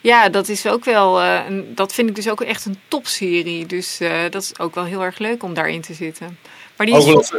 ja, 0.01 0.29
dat 0.29 0.49
is 0.49 0.67
ook 0.67 0.85
wel. 0.85 1.19
eh, 1.21 1.39
een, 1.47 1.71
dat 1.75 1.93
vind 1.93 2.09
ik 2.09 2.15
dus 2.15 2.29
ook 2.29 2.41
echt 2.41 2.65
een 2.65 2.79
topserie. 2.87 3.65
Dus 3.65 3.97
dat 4.29 4.41
is 4.43 4.51
ook 4.59 4.75
wel 4.75 4.85
heel 4.85 5.01
erg 5.03 5.17
leuk 5.17 5.43
om 5.43 5.53
daarin 5.53 5.81
te 5.81 5.93
zitten. 5.93 6.37
Maar 6.77 6.85
die 6.85 6.95
is 7.19 7.31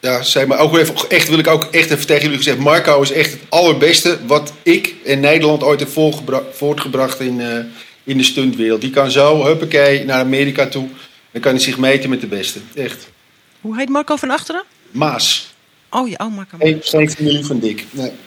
ja, 0.00 0.22
zeg 0.22 0.46
maar, 0.46 0.58
ook 0.58 0.76
even, 0.76 0.94
echt 1.08 1.28
wil 1.28 1.38
ik 1.38 1.46
ook 1.46 1.64
echt 1.70 1.90
even 1.90 2.06
tegen 2.06 2.22
jullie 2.22 2.36
gezegd. 2.36 2.58
Marco 2.58 3.00
is 3.02 3.12
echt 3.12 3.32
het 3.32 3.40
allerbeste 3.48 4.18
wat 4.26 4.52
ik 4.62 4.94
in 5.02 5.20
Nederland 5.20 5.62
ooit 5.62 5.80
heb 5.80 5.88
voortgebra- 5.88 6.42
voortgebracht 6.52 7.20
in, 7.20 7.40
in 8.04 8.18
de 8.18 8.24
stuntwereld. 8.24 8.80
Die 8.80 8.90
kan 8.90 9.10
zo, 9.10 9.44
huppakee, 9.44 10.04
naar 10.04 10.20
Amerika 10.20 10.66
toe. 10.66 10.88
Dan 11.30 11.40
kan 11.40 11.52
hij 11.52 11.60
zich 11.60 11.78
meten 11.78 12.10
met 12.10 12.20
de 12.20 12.26
beste. 12.26 12.60
Echt. 12.74 13.10
Hoe 13.60 13.76
heet 13.76 13.88
Marco 13.88 14.16
van 14.16 14.30
Achteren? 14.30 14.64
Maas. 14.90 15.54
Oh 15.90 16.08
ja, 16.08 16.16
oh, 16.18 16.34
Marco. 16.34 16.56
Geen, 16.58 16.78
geen 16.82 17.10
familie 17.10 17.44
van 17.44 17.58
Dick. 17.58 17.84
Nee. 17.90 18.12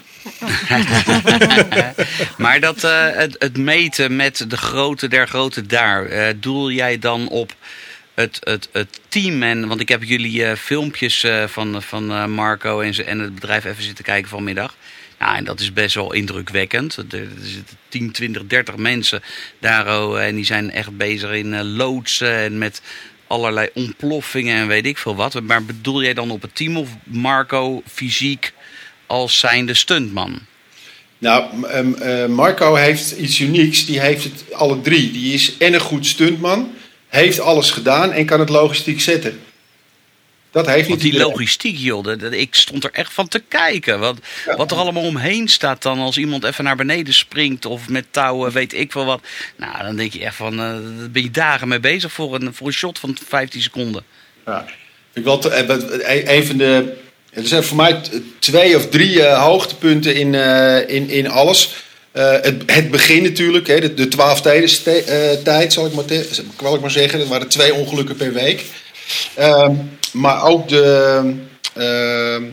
Maar 2.37 2.59
dat, 2.59 2.83
eh, 2.83 3.09
het, 3.11 3.35
het 3.39 3.57
meten 3.57 4.15
met 4.15 4.45
de 4.47 4.57
grote 4.57 5.07
der 5.07 5.27
grote 5.27 5.65
daar, 5.65 6.05
eh, 6.05 6.33
doel 6.39 6.71
jij 6.71 6.99
dan 6.99 7.27
op 7.27 7.55
het, 8.13 8.39
het, 8.43 8.69
het 8.71 8.99
team? 9.07 9.43
En, 9.43 9.67
want 9.67 9.79
ik 9.79 9.89
heb 9.89 10.03
jullie 10.03 10.45
eh, 10.45 10.55
filmpjes 10.55 11.23
eh, 11.23 11.47
van, 11.47 11.81
van 11.81 12.11
eh, 12.11 12.25
Marco 12.25 12.79
en, 12.79 13.05
en 13.05 13.19
het 13.19 13.33
bedrijf 13.35 13.65
even 13.65 13.83
zitten 13.83 14.03
kijken 14.03 14.29
vanmiddag. 14.29 14.75
Nou, 15.23 15.35
en 15.35 15.43
dat 15.43 15.59
is 15.59 15.73
best 15.73 15.95
wel 15.95 16.13
indrukwekkend. 16.13 16.95
Er, 16.95 17.27
zitten 17.41 17.77
10, 17.89 18.11
20, 18.11 18.47
30 18.47 18.75
mensen 18.75 19.21
daar 19.59 19.99
oh, 20.01 20.21
en 20.21 20.35
die 20.35 20.45
zijn 20.45 20.71
echt 20.71 20.97
bezig 20.97 21.31
in 21.31 21.53
eh, 21.53 21.61
loodsen 21.63 22.35
en 22.35 22.57
met 22.57 22.81
allerlei 23.27 23.69
ontploffingen 23.73 24.55
en 24.57 24.67
weet 24.67 24.85
ik 24.85 24.97
veel 24.97 25.15
wat. 25.15 25.41
Maar 25.41 25.65
bedoel 25.65 26.03
jij 26.03 26.13
dan 26.13 26.31
op 26.31 26.41
het 26.41 26.55
team 26.55 26.77
of 26.77 26.89
Marco 27.03 27.81
fysiek 27.93 28.53
als 29.07 29.39
zijnde 29.39 29.73
stuntman? 29.73 30.39
Nou, 31.17 31.55
m- 31.55 31.63
em, 31.65 31.95
eh, 31.95 32.25
Marco 32.25 32.75
heeft 32.75 33.11
iets 33.11 33.39
unieks. 33.39 33.85
Die 33.85 33.99
heeft 33.99 34.23
het 34.23 34.53
alle 34.53 34.81
drie. 34.81 35.11
Die 35.11 35.33
is 35.33 35.57
en 35.57 35.73
een 35.73 35.79
goed 35.79 36.05
stuntman, 36.05 36.73
heeft 37.07 37.39
alles 37.39 37.71
gedaan 37.71 38.11
en 38.11 38.25
kan 38.25 38.39
het 38.39 38.49
logistiek 38.49 39.01
zetten. 39.01 39.39
Dat 40.53 40.65
heeft 40.65 40.77
niet 40.79 40.87
Want 40.87 41.01
die 41.01 41.11
iedereen. 41.11 41.31
logistiek, 41.31 41.77
joh, 41.77 42.03
dat- 42.03 42.19
dat- 42.19 42.33
ik 42.33 42.55
stond 42.55 42.83
er 42.83 42.89
echt 42.93 43.13
van 43.13 43.27
te 43.27 43.43
kijken. 43.47 43.99
Wat, 43.99 44.17
wat 44.57 44.71
er 44.71 44.77
allemaal 44.77 45.03
omheen 45.03 45.47
staat 45.47 45.81
dan 45.81 45.99
als 45.99 46.17
iemand 46.17 46.43
even 46.43 46.63
naar 46.63 46.75
beneden 46.75 47.13
springt 47.13 47.65
of 47.65 47.89
met 47.89 48.05
touwen, 48.11 48.51
weet 48.51 48.73
ik 48.73 48.93
wel 48.93 49.05
wat. 49.05 49.21
Nou, 49.57 49.83
dan 49.83 49.95
denk 49.95 50.13
je 50.13 50.23
echt 50.25 50.35
van, 50.35 50.53
eh 50.53 50.59
daar 50.99 51.11
ben 51.11 51.23
je 51.23 51.31
dagen 51.31 51.67
mee 51.67 51.79
bezig 51.79 52.11
voor 52.11 52.35
een, 52.35 52.53
voor 52.53 52.67
een 52.67 52.73
shot 52.73 52.99
van 52.99 53.17
15 53.27 53.61
seconden. 53.61 54.03
Ja. 54.45 54.65
Ik 55.13 55.23
wel 55.23 55.39
te- 55.39 55.49
eh, 55.49 55.67
wat- 55.67 55.85
een 56.27 56.45
van 56.45 56.57
de. 56.57 56.93
Er 57.29 57.47
zijn 57.47 57.63
voor 57.63 57.77
mij 57.77 58.01
twee 58.39 58.75
of 58.75 58.89
drie 58.89 59.23
eh, 59.23 59.43
hoogtepunten 59.43 60.15
in, 60.15 60.33
in, 60.87 61.09
in 61.09 61.27
alles. 61.29 61.73
Het, 62.11 62.63
het 62.65 62.91
begin 62.91 63.23
natuurlijk, 63.23 63.67
hè, 63.67 63.79
de, 63.79 63.93
de 63.93 64.07
12 64.07 64.41
tijden 64.41 64.69
ste- 64.69 64.91
eh, 65.03 65.43
tijd, 65.43 65.73
zal 65.73 65.85
ik, 65.85 65.93
maar 65.93 66.05
te- 66.05 66.29
zal 66.61 66.75
ik 66.75 66.81
maar 66.81 66.91
zeggen. 66.91 67.19
Dat 67.19 67.27
waren 67.27 67.47
twee 67.47 67.73
ongelukken 67.73 68.15
per 68.15 68.33
week. 68.33 68.63
Ehm, 69.35 69.75
maar 70.13 70.43
ook 70.43 70.67
de, 70.69 71.23
ehm, 71.73 72.43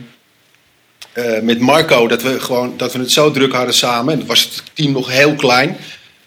eh, 1.13 1.41
met 1.41 1.59
Marco, 1.59 2.07
dat 2.07 2.21
we, 2.21 2.39
gewoon, 2.39 2.73
dat 2.77 2.93
we 2.93 2.99
het 2.99 3.11
zo 3.11 3.31
druk 3.31 3.53
hadden 3.53 3.73
samen. 3.73 4.13
En 4.13 4.25
was 4.25 4.43
het 4.43 4.63
team 4.73 4.91
nog 4.91 5.09
heel 5.09 5.35
klein. 5.35 5.77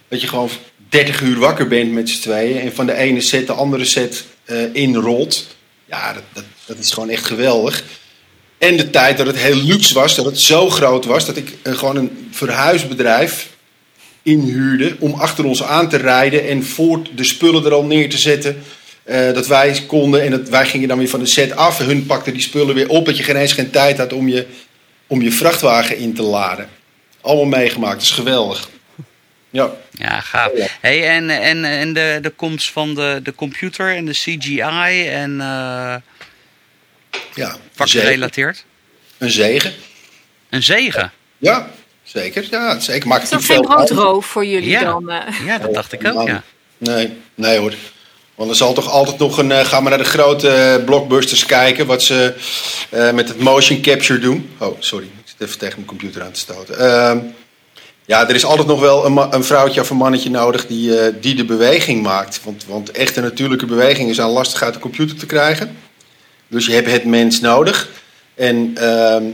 Dat 0.08 0.20
je 0.20 0.28
gewoon 0.28 0.50
30 0.88 1.20
uur 1.20 1.38
wakker 1.38 1.68
bent 1.68 1.92
met 1.92 2.08
z'n 2.08 2.20
tweeën. 2.20 2.60
En 2.60 2.74
van 2.74 2.86
de 2.86 2.94
ene 2.94 3.20
set 3.20 3.46
de 3.46 3.52
andere 3.52 3.84
set 3.84 4.24
eh, 4.44 4.74
inrolt. 4.74 5.46
Ja, 5.84 6.12
dat, 6.12 6.22
dat, 6.32 6.44
dat 6.66 6.78
is 6.78 6.90
gewoon 6.90 7.10
echt 7.10 7.26
geweldig. 7.26 7.84
En 8.58 8.76
de 8.76 8.90
tijd 8.90 9.16
dat 9.16 9.26
het 9.26 9.36
heel 9.36 9.56
luxe 9.56 9.94
was, 9.94 10.14
dat 10.14 10.24
het 10.24 10.40
zo 10.40 10.70
groot 10.70 11.04
was, 11.04 11.26
dat 11.26 11.36
ik 11.36 11.52
eh, 11.62 11.72
gewoon 11.74 11.96
een 11.96 12.28
verhuisbedrijf 12.30 13.48
inhuurde 14.22 14.96
om 14.98 15.14
achter 15.14 15.44
ons 15.44 15.62
aan 15.62 15.88
te 15.88 15.96
rijden 15.96 16.48
en 16.48 16.64
voor 16.64 17.00
de 17.14 17.24
spullen 17.24 17.64
er 17.64 17.72
al 17.72 17.84
neer 17.84 18.10
te 18.10 18.18
zetten. 18.18 18.62
Eh, 19.04 19.32
dat 19.32 19.46
wij 19.46 19.82
konden 19.86 20.22
en 20.22 20.30
dat, 20.30 20.48
wij 20.48 20.66
gingen 20.66 20.88
dan 20.88 20.98
weer 20.98 21.08
van 21.08 21.20
de 21.20 21.26
set 21.26 21.56
af. 21.56 21.78
Hun 21.78 22.06
pakten 22.06 22.32
die 22.32 22.42
spullen 22.42 22.74
weer 22.74 22.88
op, 22.88 23.06
dat 23.06 23.16
je 23.16 23.22
geen 23.22 23.36
eens 23.36 23.52
geen 23.52 23.70
tijd 23.70 23.98
had 23.98 24.12
om 24.12 24.28
je, 24.28 24.46
om 25.06 25.22
je 25.22 25.32
vrachtwagen 25.32 25.96
in 25.96 26.14
te 26.14 26.22
laden. 26.22 26.68
Allemaal 27.20 27.44
meegemaakt, 27.60 27.94
dat 27.94 28.02
is 28.02 28.10
geweldig. 28.10 28.68
Ja. 29.50 29.70
Ja, 29.90 30.20
gaaf. 30.20 30.50
Hey, 30.80 31.08
en 31.08 31.30
en, 31.30 31.64
en 31.64 31.92
de, 31.92 32.18
de 32.22 32.30
komst 32.30 32.70
van 32.72 32.94
de, 32.94 33.20
de 33.22 33.34
computer 33.34 33.94
en 33.96 34.04
de 34.04 34.12
CGI 34.12 34.58
en 35.08 35.40
eh 35.40 35.46
Ja, 35.46 36.00
een 36.00 36.02
zegen. 37.34 37.60
vakgerelateerd? 37.74 38.64
Een 39.18 39.30
zegen. 39.30 39.72
Een 40.50 40.62
zegen. 40.62 41.12
Ja, 41.38 41.70
zeker. 42.02 42.46
Ja, 42.50 42.78
zeker. 42.80 43.08
Maakt 43.08 43.22
Is 43.22 43.28
dat 43.30 43.44
geen 43.44 43.60
broodroof 43.60 44.26
voor 44.26 44.46
jullie 44.46 44.68
Ja. 44.68 44.80
dan? 44.84 45.10
eh? 45.10 45.46
Ja, 45.46 45.58
dat 45.58 45.74
dacht 45.74 45.92
ik 45.92 46.06
ook, 46.06 46.28
ja. 46.28 46.42
Nee, 46.78 47.12
nee 47.34 47.58
hoor. 47.58 47.74
Want 48.34 48.50
er 48.50 48.56
zal 48.56 48.72
toch 48.72 48.90
altijd 48.90 49.18
nog 49.18 49.38
een. 49.38 49.52
eh, 49.52 49.64
ga 49.64 49.80
maar 49.80 49.90
naar 49.90 50.02
de 50.02 50.08
grote 50.08 50.48
eh, 50.48 50.84
blockbusters 50.84 51.46
kijken. 51.46 51.86
Wat 51.86 52.02
ze 52.02 52.34
eh, 52.90 53.12
met 53.12 53.28
het 53.28 53.38
motion 53.38 53.80
capture 53.80 54.18
doen. 54.18 54.50
Oh, 54.58 54.76
sorry. 54.78 55.04
Ik 55.04 55.10
zit 55.24 55.48
even 55.48 55.58
tegen 55.58 55.74
mijn 55.74 55.88
computer 55.88 56.22
aan 56.22 56.32
te 56.32 56.40
stoten. 56.40 56.78
Ehm, 56.78 57.18
ja, 58.04 58.28
er 58.28 58.34
is 58.34 58.44
altijd 58.44 58.68
nog 58.68 58.80
wel 58.80 59.06
een, 59.06 59.34
een 59.34 59.44
vrouwtje 59.44 59.80
of 59.80 59.90
een 59.90 59.96
mannetje 59.96 60.30
nodig 60.30 60.66
die, 60.66 61.18
die 61.20 61.34
de 61.34 61.44
beweging 61.44 62.02
maakt. 62.02 62.40
Want, 62.44 62.64
want 62.68 62.90
echte 62.90 63.20
natuurlijke 63.20 63.66
bewegingen 63.66 64.14
zijn 64.14 64.28
lastig 64.28 64.62
uit 64.62 64.74
de 64.74 64.80
computer 64.80 65.16
te 65.16 65.26
krijgen. 65.26 65.76
Dus 66.48 66.66
je 66.66 66.72
hebt 66.72 66.90
het 66.90 67.04
mens 67.04 67.40
nodig. 67.40 67.88
En, 68.34 68.72
ehm, 68.74 69.24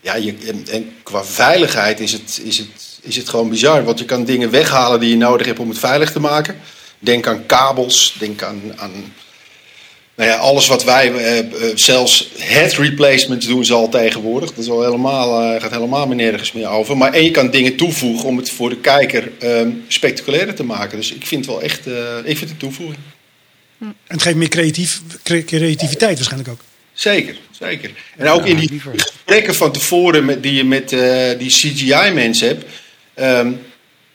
ja, 0.00 0.14
je, 0.14 0.34
en 0.70 0.92
qua 1.02 1.24
veiligheid 1.24 2.00
is 2.00 2.12
het, 2.12 2.40
is, 2.44 2.58
het, 2.58 2.98
is 3.02 3.16
het 3.16 3.28
gewoon 3.28 3.48
bizar. 3.48 3.84
Want 3.84 3.98
je 3.98 4.04
kan 4.04 4.24
dingen 4.24 4.50
weghalen 4.50 5.00
die 5.00 5.10
je 5.10 5.16
nodig 5.16 5.46
hebt 5.46 5.58
om 5.58 5.68
het 5.68 5.78
veilig 5.78 6.12
te 6.12 6.20
maken. 6.20 6.56
Denk 7.02 7.26
aan 7.26 7.46
kabels, 7.46 8.14
denk 8.18 8.42
aan, 8.42 8.60
aan 8.76 9.12
nou 10.14 10.30
ja, 10.30 10.36
alles 10.36 10.66
wat 10.66 10.84
wij, 10.84 11.12
eh, 11.14 11.38
eh, 11.38 11.46
zelfs 11.74 12.28
head 12.38 12.72
replacements 12.72 13.46
doen 13.46 13.64
ze 13.64 13.74
al 13.74 13.88
tegenwoordig. 13.88 14.50
Dat 14.50 14.64
is 14.64 14.70
al 14.70 14.82
helemaal, 14.84 15.54
eh, 15.54 15.60
gaat 15.62 15.70
helemaal 15.70 16.06
meer 16.06 16.16
nergens 16.16 16.52
meer 16.52 16.68
over. 16.68 16.96
Maar 16.96 17.12
en 17.12 17.24
je 17.24 17.30
kan 17.30 17.50
dingen 17.50 17.76
toevoegen 17.76 18.24
om 18.28 18.36
het 18.36 18.50
voor 18.50 18.68
de 18.68 18.76
kijker 18.76 19.30
ehm 19.38 19.68
spectaculairder 19.88 20.54
te 20.54 20.62
maken. 20.64 20.98
Dus 20.98 21.12
ik 21.12 21.26
vind 21.26 21.44
het 21.44 21.54
wel 21.54 21.62
echt, 21.62 21.86
eh, 21.86 22.16
ik 22.18 22.24
vind 22.36 22.40
het 22.40 22.50
een 22.50 22.56
toevoeging. 22.56 22.98
En 23.78 23.94
het 24.06 24.22
geeft 24.22 24.36
meer 24.36 24.48
creatief, 24.48 25.00
cre- 25.22 25.44
creativiteit 25.44 26.14
waarschijnlijk 26.14 26.50
ook. 26.50 26.60
Zeker, 26.92 27.36
zeker. 27.58 27.90
En 28.16 28.28
ook 28.28 28.46
in 28.46 28.56
die 28.56 28.80
gesprekken 28.96 29.54
van 29.54 29.72
tevoren 29.72 30.24
met, 30.24 30.42
die 30.42 30.54
je 30.54 30.64
met 30.64 30.92
eh, 30.92 31.38
die 31.38 31.50
CGI-mensen 31.50 32.48
hebt. 32.48 32.64
ehm, 33.14 33.52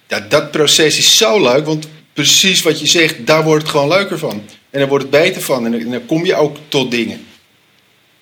ja, 0.08 0.20
dat 0.20 0.52
proces 0.52 0.98
is 0.98 1.18
zo 1.18 1.42
leuk, 1.42 1.66
want 1.66 1.88
precies 2.16 2.62
wat 2.62 2.80
je 2.80 2.86
zegt, 2.88 3.26
daar 3.28 3.44
wordt 3.44 3.62
het 3.62 3.72
gewoon 3.72 3.88
leuker 3.88 4.20
van. 4.20 4.44
En 4.70 4.80
daar 4.80 4.88
wordt 4.88 5.04
het 5.04 5.14
beter 5.24 5.42
van. 5.42 5.66
En 5.66 5.90
dan, 5.90 6.06
kom 6.06 6.26
je 6.26 6.36
ook 6.36 6.58
tot 6.68 6.92
dingen. 6.92 7.28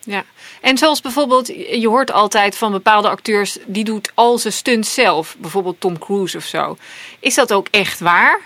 Ja. 0.00 0.24
En 0.60 0.78
zoals 0.78 1.00
bijvoorbeeld, 1.00 1.46
je 1.80 1.88
hoort 1.88 2.12
altijd 2.12 2.56
van 2.56 2.72
bepaalde 2.72 3.08
acteurs, 3.08 3.56
die 3.66 3.84
doet 3.84 4.10
al 4.14 4.38
zijn 4.38 4.52
stunts 4.52 4.94
zelf. 4.94 5.36
Bijvoorbeeld 5.38 5.80
Tom 5.80 5.98
Cruise 5.98 6.36
of 6.36 6.44
zo. 6.44 6.76
Is 7.20 7.34
dat 7.34 7.52
ook 7.52 7.66
echt 7.70 8.00
waar? 8.00 8.40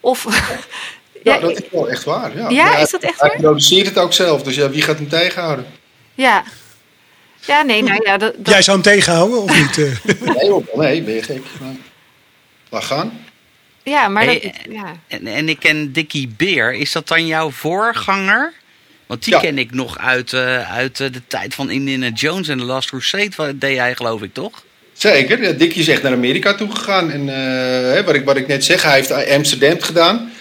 Of... 0.00 0.24
Ja, 0.24 0.58
ja, 1.34 1.38
dat 1.38 1.50
is 1.50 1.60
wel 1.70 1.88
echt 1.88 2.04
waar. 2.04 2.36
Ja, 2.36 2.48
Ja, 2.48 2.64
Maar 2.64 2.80
is 2.80 2.90
dat 2.90 3.02
echt 3.02 3.20
hij, 3.20 3.28
waar? 3.28 3.30
Hij 3.30 3.40
produceert 3.46 3.86
het 3.86 3.98
ook 3.98 4.12
zelf, 4.12 4.42
dus 4.42 4.54
ja, 4.54 4.70
wie 4.70 4.82
gaat 4.82 4.96
hem 4.98 5.08
tegenhouden? 5.08 5.66
ja. 6.14 6.44
Ja, 7.46 7.62
nee, 7.62 7.82
nou 7.82 8.00
ja, 8.04 8.16
dat, 8.18 8.34
dat- 8.36 8.52
Jij 8.52 8.62
zou 8.62 8.80
hem 8.80 8.92
tegenhouden 8.92 9.42
of 9.42 9.56
niet? 9.60 9.78
eh? 9.86 10.34
Nee, 10.34 10.50
hoor, 10.50 10.62
nee 10.74 11.02
ben 11.02 11.14
je 11.14 11.22
gek. 11.22 11.42
Nee. 11.60 11.80
Laat 12.68 12.84
gaan. 12.84 13.24
Ja 13.88 14.08
maar 14.08 14.24
Hey, 14.24 14.40
dat, 14.40 14.74
ja. 14.74 14.96
En, 15.06 15.26
en 15.26 15.48
ik 15.48 15.58
ken 15.58 15.92
Dickie 15.92 16.28
Beer. 16.36 16.74
Is 16.74 16.92
dat 16.92 17.08
dan 17.08 17.26
jouw 17.26 17.50
voorganger? 17.50 18.52
Want 19.06 19.24
die 19.24 19.34
Ja. 19.34 19.40
ken 19.40 19.58
ik 19.58 19.72
nog 19.72 19.98
uit, 19.98 20.32
eh, 20.32 20.72
uit 20.72 21.00
eh, 21.00 21.12
de 21.12 21.22
tijd 21.26 21.54
van 21.54 21.70
Indiana 21.70 22.08
Jones 22.08 22.48
en 22.48 22.58
The 22.58 22.64
Last 22.64 22.88
Crusade. 22.88 23.30
Wat 23.36 23.60
deed 23.60 23.78
hij 23.78 23.94
geloof 23.94 24.22
ik, 24.22 24.34
toch? 24.34 24.64
Zeker, 24.92 25.42
ja, 25.42 25.52
Dickie 25.52 25.80
is 25.80 25.88
echt 25.88 26.02
naar 26.02 26.12
Amerika 26.12 26.54
toe 26.54 26.70
gegaan. 26.70 27.10
En 27.10 27.28
eh, 27.28 27.34
hè, 27.92 28.04
wat, 28.04 28.14
ik, 28.14 28.24
wat 28.24 28.36
ik 28.36 28.46
net 28.46 28.64
zeg, 28.64 28.82
hij 28.82 28.94
heeft 28.94 29.28
Amsterdam 29.30 29.80
gedaan. 29.80 30.32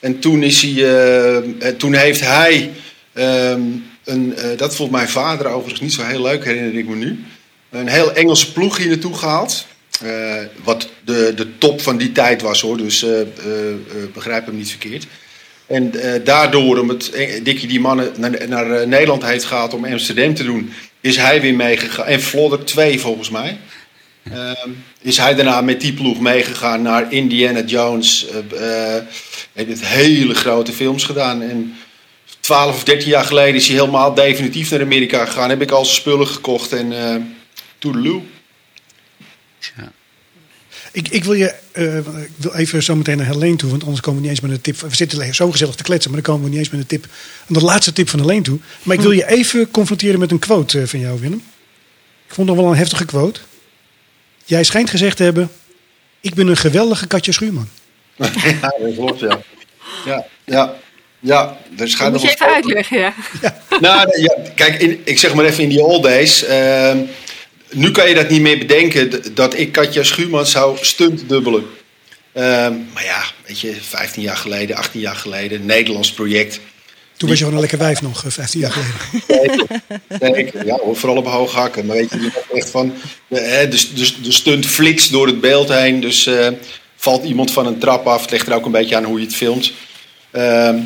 En 0.00 0.18
toen, 0.18 0.42
is 0.42 0.62
hij, 0.62 0.72
eh, 0.72 1.36
eh, 1.68 1.76
toen 1.76 1.94
heeft 1.94 2.20
hij, 2.20 2.70
ehm, 3.12 3.60
een, 4.04 4.36
eh, 4.36 4.58
dat 4.58 4.76
vond 4.76 4.90
mijn 4.90 5.08
vader 5.08 5.46
overigens 5.46 5.80
niet 5.80 5.92
zo 5.92 6.02
heel 6.02 6.22
leuk, 6.22 6.44
herinner 6.44 6.74
ik 6.74 6.88
me 6.88 6.94
nu. 6.94 7.24
Een 7.70 7.88
heel 7.88 8.12
Engelse 8.14 8.52
ploeg 8.52 8.76
hier 8.76 8.88
naartoe 8.88 9.14
gehaald. 9.16 9.66
Eh, 10.02 10.34
wat 10.62 10.88
de, 11.04 11.32
de 11.36 11.58
top 11.58 11.80
van 11.80 11.96
die 11.96 12.12
tijd 12.12 12.42
was 12.42 12.60
hoor, 12.60 12.76
dus 12.76 13.02
eh, 13.02 13.20
begrijp 14.12 14.46
hem 14.46 14.56
niet 14.56 14.70
verkeerd. 14.70 15.06
En 15.66 15.92
daardoor, 16.24 16.78
omdat 16.78 17.10
Dickie 17.42 17.68
die 17.68 17.80
mannen 17.80 18.12
naar, 18.16 18.48
naar 18.48 18.88
Nederland 18.88 19.24
heeft 19.24 19.44
gehaald 19.44 19.74
om 19.74 19.84
Amsterdam 19.84 20.34
te 20.34 20.44
doen, 20.44 20.72
is 21.00 21.16
hij 21.16 21.40
weer 21.40 21.54
meegegaan. 21.54 22.06
En 22.06 22.20
Flodder 22.20 22.64
2 22.64 23.00
volgens 23.00 23.30
mij. 23.30 23.58
Ehm, 24.32 24.70
is 25.00 25.16
hij 25.16 25.34
daarna 25.34 25.60
met 25.60 25.80
die 25.80 25.92
ploeg 25.92 26.20
meegegaan 26.20 26.82
naar 26.82 27.12
Indiana 27.12 27.62
Jones. 27.62 28.26
heeft 29.52 29.68
het 29.70 29.86
hele 29.86 30.34
grote 30.34 30.72
films 30.72 31.04
gedaan. 31.04 31.42
En 31.42 31.74
12 32.40 32.74
of 32.74 32.84
13 32.84 33.08
jaar 33.08 33.24
geleden 33.24 33.54
is 33.54 33.68
hij 33.68 33.76
helemaal 33.76 34.14
definitief 34.14 34.70
naar 34.70 34.80
Amerika 34.80 35.24
gegaan. 35.24 35.50
Heb 35.50 35.62
ik 35.62 35.70
al 35.70 35.84
zijn 35.84 35.96
spullen 35.96 36.28
gekocht 36.28 36.72
en 36.72 36.92
eh 36.92 37.16
toedeloe. 37.78 38.22
Ik, 40.92 41.08
ik, 41.08 41.24
wil 41.24 41.32
je, 41.34 41.54
eh, 41.72 41.96
ik 41.96 42.28
wil 42.36 42.54
even 42.54 42.82
zo 42.82 42.96
meteen 42.96 43.16
naar 43.16 43.26
Helene 43.26 43.56
toe, 43.56 43.70
want 43.70 43.82
anders 43.82 44.00
komen 44.00 44.20
we 44.20 44.26
niet 44.28 44.36
eens 44.36 44.46
met 44.46 44.56
een 44.56 44.60
tip. 44.62 44.80
We 44.80 44.94
zitten 44.96 45.34
zo 45.34 45.50
gezellig 45.50 45.74
te 45.74 45.82
kletsen, 45.82 46.10
maar 46.12 46.22
dan 46.22 46.32
komen 46.34 46.44
we 46.50 46.50
niet 46.56 46.64
eens 46.64 46.70
met 46.74 46.80
een 46.80 46.86
tip. 46.98 47.06
De 47.46 47.60
laatste 47.60 47.92
tip 47.92 48.08
van 48.08 48.20
Helene 48.20 48.42
toe. 48.42 48.58
Maar 48.82 48.96
ik 48.96 49.02
wil 49.02 49.10
je 49.10 49.26
even 49.28 49.70
confronteren 49.70 50.18
met 50.18 50.30
een 50.30 50.38
quote 50.38 50.80
eh, 50.80 50.86
van 50.86 51.00
jou, 51.00 51.20
Willem. 51.20 51.42
Ik 52.28 52.34
vond 52.34 52.48
nog 52.48 52.56
wel 52.56 52.66
een 52.66 52.76
heftige 52.76 53.04
quote. 53.04 53.40
Jij 54.44 54.64
schijnt 54.64 54.90
gezegd 54.90 55.16
te 55.16 55.22
hebben: 55.22 55.50
Ik 56.20 56.34
ben 56.34 56.46
een 56.46 56.56
geweldige 56.56 57.06
Katja 57.06 57.32
Schuurman. 57.32 57.68
ja, 58.16 58.30
dat 58.60 58.94
klopt, 58.96 59.20
ja. 59.20 59.40
Ja, 60.04 60.26
ja. 60.44 60.74
Ja, 61.20 61.56
dus 61.76 61.96
Dat 61.98 62.12
moet 62.12 62.22
nog 62.22 62.30
je 62.30 62.36
wel- 62.38 62.48
even 62.48 62.54
uitleggen, 62.54 62.98
ja. 62.98 63.14
Nou, 63.80 64.20
ja, 64.20 64.36
kijk, 64.54 64.80
in, 64.80 65.00
ik 65.04 65.18
zeg 65.18 65.34
maar 65.34 65.44
even 65.44 65.62
in 65.62 65.68
die 65.68 65.82
old 65.82 66.02
days. 66.02 66.44
ehm, 66.44 66.98
nu 67.74 67.90
kan 67.90 68.08
je 68.08 68.14
dat 68.14 68.28
niet 68.28 68.40
meer 68.40 68.58
bedenken 68.58 69.34
dat 69.34 69.58
ik 69.58 69.72
Katja 69.72 70.02
Schuurman 70.02 70.46
zou 70.46 70.78
stuntdubbelen. 70.80 71.64
Ehm 72.32 72.72
maar 72.92 73.04
ja, 73.04 73.24
weet 73.46 73.60
je, 73.60 73.74
15 73.80 74.22
jaar 74.22 74.36
geleden, 74.36 74.76
18 74.76 75.00
jaar 75.00 75.16
geleden, 75.16 75.66
Nederlands 75.66 76.12
project. 76.12 76.60
Toen 77.16 77.28
was 77.28 77.38
je 77.38 77.44
gewoon 77.44 77.54
een 77.54 77.68
lekker 77.68 77.86
wijf 77.86 78.02
nog, 78.02 78.24
eh, 78.24 78.30
15 78.30 78.60
jaar 78.60 78.72
geleden. 78.72 79.66
Ja, 80.66 80.78
hoor, 80.82 80.96
vooral 80.96 81.18
op 81.18 81.26
hoog 81.26 81.52
hakken. 81.52 81.86
Maar 81.86 81.96
weet 81.96 82.10
je, 82.10 82.30
echt 82.54 82.70
van. 82.70 82.94
De, 83.28 83.40
hè, 83.40 83.68
de, 83.68 83.92
de, 83.94 84.12
de 84.22 84.32
stunt 84.32 84.66
flitst 84.66 85.12
door 85.12 85.26
het 85.26 85.40
beeld 85.40 85.68
heen. 85.68 86.00
Dus 86.00 86.26
eh, 86.26 86.48
valt 86.96 87.24
iemand 87.24 87.50
van 87.50 87.66
een 87.66 87.78
trap 87.78 88.06
af. 88.06 88.20
Het 88.20 88.30
ligt 88.30 88.46
er 88.46 88.54
ook 88.54 88.64
een 88.64 88.72
beetje 88.72 88.96
aan 88.96 89.04
hoe 89.04 89.18
je 89.18 89.26
het 89.26 89.34
filmt. 89.34 89.72
Ehm, 90.30 90.78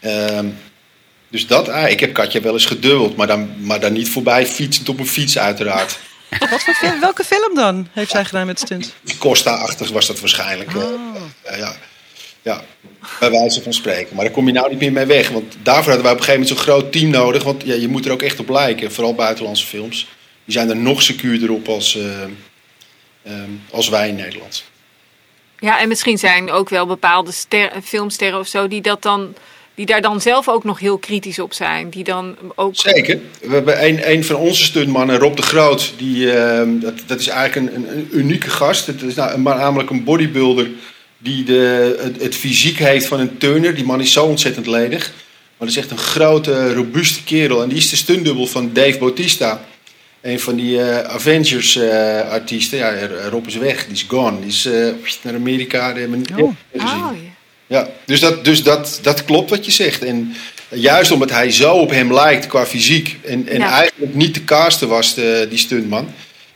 ehm, 0.00 0.46
dus 1.28 1.46
dat, 1.46 1.68
ah, 1.68 1.90
ik 1.90 2.00
heb 2.00 2.12
Katja 2.12 2.40
wel 2.40 2.52
eens 2.52 2.66
gedubbeld. 2.66 3.16
Maar 3.16 3.26
dan, 3.26 3.50
maar 3.58 3.80
dan 3.80 3.92
niet 3.92 4.08
voorbij 4.08 4.46
fietsend 4.46 4.88
op 4.88 4.98
een 4.98 5.06
fiets, 5.06 5.38
uiteraard. 5.38 5.98
Wat 6.38 6.62
voor 6.62 6.74
film, 6.74 7.00
welke 7.00 7.24
film 7.24 7.54
dan 7.54 7.88
heeft 7.92 8.10
zij 8.10 8.24
gedaan 8.24 8.46
met 8.46 8.58
stunt? 8.60 8.94
Costa-achtig 9.18 9.90
was 9.90 10.06
dat 10.06 10.20
waarschijnlijk. 10.20 10.74
eh, 10.74 10.82
eh, 11.42 11.58
ja. 11.58 11.74
ja, 12.42 12.64
bij 13.20 13.30
wijze 13.30 13.62
van 13.62 13.72
spreken. 13.72 14.14
Maar 14.16 14.24
daar 14.24 14.34
kom 14.34 14.46
je 14.46 14.52
nou 14.52 14.70
niet 14.70 14.78
meer 14.78 14.92
mee 14.92 15.06
weg. 15.06 15.28
Want 15.28 15.56
daarvoor 15.62 15.84
hadden 15.92 16.02
wij 16.02 16.12
op 16.12 16.18
een 16.18 16.24
gegeven 16.24 16.40
moment 16.46 16.48
zo'n 16.64 16.74
groot 16.74 16.92
team 16.92 17.10
nodig. 17.10 17.42
Want 17.42 17.62
ja, 17.64 17.74
je 17.74 17.88
moet 17.88 18.06
er 18.06 18.12
ook 18.12 18.22
echt 18.22 18.40
op 18.40 18.48
lijken. 18.48 18.92
Vooral 18.92 19.14
buitenlandse 19.14 19.66
films. 19.66 20.08
Die 20.44 20.54
zijn 20.54 20.68
er 20.70 20.76
nog 20.76 21.02
secuurder 21.02 21.52
op 21.52 21.68
als, 21.68 21.96
eh, 21.96 22.22
ehm, 23.22 23.50
als 23.70 23.88
wij 23.88 24.08
in 24.08 24.14
Nederland. 24.14 24.64
Ja, 25.58 25.80
en 25.80 25.88
misschien 25.88 26.18
zijn 26.18 26.50
ook 26.50 26.68
wel 26.68 26.86
bepaalde 26.86 27.32
ster- 27.32 27.72
filmsterren 27.84 28.38
of 28.38 28.46
zo 28.46 28.68
die 28.68 28.80
dat 28.80 29.02
dan. 29.02 29.34
Die 29.74 29.86
daar 29.86 30.00
dan 30.00 30.20
zelf 30.20 30.48
ook 30.48 30.64
nog 30.64 30.78
heel 30.78 30.98
kritisch 30.98 31.38
op 31.38 31.52
zijn. 31.52 31.90
Die 31.90 32.04
dan 32.04 32.36
ook. 32.54 32.76
Zeker. 32.76 33.18
We 33.40 33.54
hebben 33.54 33.84
een, 33.84 34.10
een 34.10 34.24
van 34.24 34.36
onze 34.36 34.64
stuntmannen, 34.64 35.18
Rob 35.18 35.36
de 35.36 35.42
Groot. 35.42 35.92
Die, 35.96 36.32
ehm, 36.32 36.78
dat, 36.78 36.94
dat 37.06 37.20
is 37.20 37.28
eigenlijk 37.28 37.74
een, 37.74 37.76
een, 37.76 37.96
een 37.96 38.08
unieke 38.10 38.50
gast. 38.50 38.86
Het 38.86 39.02
is 39.02 39.14
nou, 39.14 39.38
maar 39.38 39.56
namelijk 39.56 39.90
een 39.90 40.04
bodybuilder 40.04 40.68
die 41.18 41.44
de, 41.44 41.96
het, 42.00 42.22
het 42.22 42.34
fysiek 42.34 42.78
heeft 42.78 43.06
van 43.06 43.20
een 43.20 43.38
turner. 43.38 43.74
Die 43.74 43.84
man 43.84 44.00
is 44.00 44.12
zo 44.12 44.24
ontzettend 44.24 44.66
ledig. 44.66 45.12
Maar 45.56 45.68
dat 45.68 45.68
is 45.68 45.76
echt 45.76 45.90
een 45.90 45.98
grote, 45.98 46.74
robuuste 46.74 47.24
kerel. 47.24 47.62
En 47.62 47.68
die 47.68 47.78
is 47.78 47.90
de 47.90 47.96
stuntdubbel 47.96 48.46
van 48.46 48.70
Dave 48.72 48.98
Bautista. 48.98 49.64
Een 50.20 50.40
van 50.40 50.56
die 50.56 50.82
eh, 50.82 51.14
Avengers-artiesten. 51.14 52.78
ja, 52.78 53.06
Rob 53.30 53.46
is 53.46 53.56
weg. 53.56 53.84
Die 53.84 53.94
is 53.94 54.04
gone. 54.08 54.40
Die 54.40 54.48
is 54.48 54.64
eh, 54.64 54.88
naar 55.22 55.34
Amerika. 55.34 55.92
Die 55.92 56.00
hebben 56.00 56.26
gezien. 56.26 56.44
Oh, 56.44 56.54
ja. 56.72 57.31
Ja, 57.72 57.88
dus, 58.04 58.20
dat, 58.20 58.44
dus 58.44 58.62
dat, 58.62 58.98
dat 59.02 59.24
klopt 59.24 59.50
wat 59.50 59.64
je 59.64 59.70
zegt. 59.72 60.04
En 60.04 60.34
juist 60.68 61.10
omdat 61.10 61.30
hij 61.30 61.50
zo 61.50 61.72
op 61.74 61.90
hem 61.90 62.12
lijkt 62.12 62.46
qua 62.46 62.66
fysiek 62.66 63.18
en, 63.24 63.48
en 63.48 63.58
Ja. 63.58 63.70
eigenlijk 63.70 64.14
niet 64.14 64.34
te 64.34 64.44
casten 64.44 64.88
was, 64.88 65.14
de, 65.14 65.46
die 65.50 65.58
stuntman. 65.58 66.08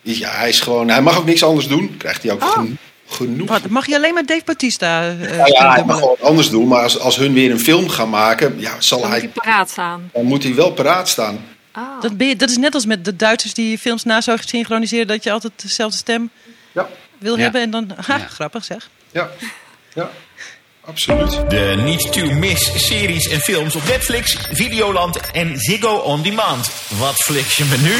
Ja, 0.02 0.31
hij, 0.31 0.48
is 0.48 0.61
gewoon, 0.61 0.88
hij 0.88 1.02
mag 1.02 1.18
ook 1.18 1.24
niks 1.26 1.42
anders 1.42 1.68
doen. 1.68 1.96
Krijgt 1.96 2.22
hij 2.22 2.33
ook 2.33 2.42
Oh. 2.42 2.52
geno- 2.52 2.68
genoeg. 3.09 3.48
Wat, 3.48 3.68
mag 3.68 3.87
je 3.87 3.94
alleen 3.96 4.14
maar 4.14 4.26
Dave 4.26 4.42
Bautista 4.44 5.09
eh 5.09 5.37
Nou 5.37 5.52
ja, 5.52 5.72
hij 5.72 5.85
mag 5.85 5.98
gewoon 5.98 6.16
anders 6.20 6.50
doen. 6.50 6.68
Maar 6.68 6.83
als, 6.83 6.98
als 6.98 7.16
hun 7.16 7.33
weer 7.33 7.50
een 7.50 7.61
film 7.61 7.88
gaan 7.88 8.11
maken, 8.11 8.55
ja, 8.59 8.81
zal 8.81 9.00
Dan 9.00 9.09
moet 9.11 9.18
hij, 9.20 9.31
hij 9.35 9.42
paraat 9.42 9.70
staan. 9.70 10.11
dan 10.12 10.24
moet 10.24 10.42
hij 10.42 10.55
wel 10.55 10.72
paraat 10.72 11.09
staan. 11.09 11.44
Oh. 11.76 12.00
Dat, 12.00 12.16
ben 12.16 12.26
je, 12.26 12.37
dat 12.37 12.50
is 12.50 12.57
net 12.57 12.74
als 12.74 12.87
met 12.87 13.05
de 13.05 13.16
Duitsers 13.16 13.55
die 13.55 13.79
films 13.79 14.05
na 14.05 14.20
zo 14.20 14.37
synchroniseren... 14.37 15.07
dat 15.07 15.24
je 15.24 15.31
altijd 15.33 15.52
dezelfde 15.62 15.96
stem 15.96 16.31
Ja, 16.72 16.88
wil 17.18 17.37
Ja. 17.37 17.42
hebben. 17.42 17.61
En 17.61 17.70
dan, 17.70 17.90
ha, 18.07 18.16
Ja. 18.16 18.26
grappig 18.26 18.64
zeg. 18.64 18.88
ja, 19.12 19.31
ja, 19.94 20.11
absoluut. 20.87 21.51
De 21.51 21.83
niet 21.85 22.12
to 22.12 22.31
miss 22.31 22.87
series 22.87 23.29
en 23.29 23.40
films 23.40 23.75
op 23.75 23.85
Netflix, 23.87 24.37
Videoland 24.53 25.31
en 25.33 25.59
Ziggo 25.59 25.96
On 25.96 26.22
Demand. 26.22 26.70
Wat 26.99 27.14
fliks 27.14 27.57
je 27.57 27.64
me 27.64 27.77
nu? 27.77 27.94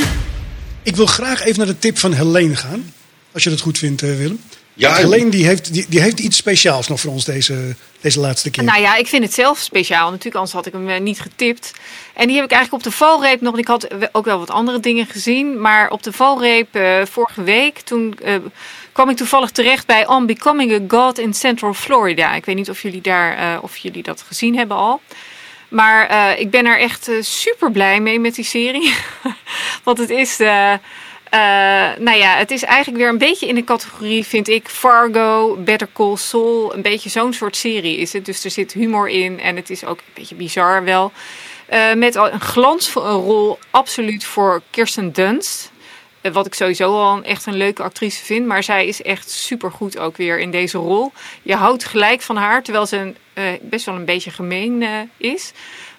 Ik 0.83 0.96
wil 0.96 1.07
graag 1.07 1.44
even 1.44 1.59
naar 1.59 1.66
de 1.66 1.79
tip 1.79 1.99
van 1.99 2.12
Helene 2.12 2.57
gaan. 2.57 2.92
Als 3.33 3.42
je 3.42 3.51
dat 3.51 3.61
goed 3.61 3.79
vindt, 3.79 4.03
eh, 4.03 4.16
Willem. 4.16 4.40
Ja, 4.75 4.88
Want 4.88 5.03
Helene 5.03 5.31
die 5.31 5.46
heeft, 5.46 5.72
die, 5.72 5.87
die 5.88 6.01
heeft 6.01 6.18
iets 6.18 6.37
speciaals 6.37 6.88
nog 6.88 7.01
voor 7.01 7.12
ons 7.12 7.25
deze, 7.25 7.75
deze 8.01 8.20
laatste 8.20 8.51
keer. 8.51 8.64
Nou 8.64 8.81
ja, 8.81 8.96
ik 8.96 9.07
vind 9.07 9.25
het 9.25 9.35
zelf 9.35 9.59
speciaal. 9.59 10.07
Natuurlijk, 10.11 10.35
anders 10.35 10.53
had 10.53 10.66
ik 10.66 10.72
hem 10.72 10.88
eh, 10.88 11.01
niet 11.01 11.20
getipt. 11.20 11.72
En 12.16 12.26
die 12.26 12.37
heb 12.37 12.44
ik 12.44 12.52
eigenlijk 12.52 12.85
op 12.85 12.90
de 12.90 12.96
valreep 12.96 13.40
nog. 13.40 13.59
Ik 13.59 13.66
had 13.66 13.88
ook 14.12 14.24
wel 14.24 14.38
wat 14.38 14.50
andere 14.50 14.81
dingen 14.81 15.07
gezien. 15.07 15.61
Maar 15.61 15.90
op 15.90 16.02
de 16.02 16.12
valreep 16.12 16.74
eh, 16.74 17.00
vorige 17.05 17.42
week, 17.42 17.79
toen 17.79 18.18
eh, 18.22 18.35
kwam 18.92 19.11
ik 19.11 19.16
toevallig 19.16 19.50
terecht 19.50 19.87
bij 19.87 20.07
On 20.07 20.26
Becoming 20.26 20.72
a 20.72 20.96
God 20.96 21.18
in 21.18 21.35
Central 21.35 21.74
Florida. 21.74 22.35
Ik 22.35 22.44
weet 22.44 22.57
niet 22.57 22.70
of 22.70 22.83
jullie, 22.83 23.00
daar, 23.00 23.37
eh, 23.37 23.62
of 23.62 23.76
jullie 23.76 24.02
dat 24.02 24.22
gezien 24.22 24.57
hebben 24.57 24.76
al. 24.76 25.00
Maar 25.68 26.38
ik 26.38 26.50
ben 26.50 26.66
er 26.66 26.79
echt 26.79 27.11
super 27.20 27.70
blij 27.70 28.00
mee 28.00 28.20
met 28.20 28.35
die 28.35 28.44
serie. 28.44 28.94
Want 29.85 29.98
het 29.98 30.11
is. 30.11 30.38
nou 31.98 32.16
ja, 32.16 32.37
het 32.37 32.50
is 32.50 32.62
eigenlijk 32.62 32.98
weer 32.98 33.12
een 33.12 33.18
beetje 33.18 33.46
in 33.46 33.55
de 33.55 33.64
categorie, 33.64 34.24
vind 34.24 34.48
ik, 34.48 34.68
Fargo, 34.68 35.57
Better 35.57 35.88
Call 35.92 36.16
Saul. 36.16 36.74
Een 36.74 36.83
beetje 36.83 37.11
zo'n 37.11 37.33
soort 37.33 37.57
serie 37.57 37.96
is 37.96 38.12
het. 38.12 38.24
Dus 38.24 38.44
er 38.44 38.50
zit 38.50 38.72
humor 38.72 39.09
in 39.09 39.40
en 39.40 39.57
het 39.57 39.70
is 39.70 39.85
ook 39.85 39.98
een 39.98 40.12
beetje 40.14 40.35
bizar 40.35 40.85
wel. 40.85 41.12
Eh, 41.66 41.92
met 41.92 42.14
een 42.14 42.40
glansrol 42.40 43.59
absoluut 43.70 44.24
voor 44.24 44.62
Kirsten 44.70 45.12
Dunst. 45.12 45.70
Eh, 46.20 46.33
Wat 46.33 46.46
ik 46.46 46.55
sowieso 46.55 46.92
al 46.92 47.16
een, 47.16 47.24
echt 47.24 47.46
een 47.46 47.57
leuke 47.57 47.83
actrice 47.83 48.24
vind. 48.24 48.46
Maar 48.46 48.62
zij 48.62 48.87
is 48.87 49.02
echt 49.02 49.31
supergoed 49.31 49.98
ook 49.98 50.16
weer 50.16 50.38
in 50.38 50.50
deze 50.50 50.79
rol. 50.79 51.12
Je 51.42 51.55
houdt 51.55 51.85
gelijk 51.85 52.22
van 52.22 52.37
haar, 52.37 52.62
terwijl 52.62 52.87
ze 52.87 52.96
een, 52.96 53.16
eh, 53.33 53.44
best 53.62 53.87
wel 53.87 53.94
een 53.94 54.05
beetje 54.05 54.31
gemeen 54.31 54.85
is. 55.16 55.52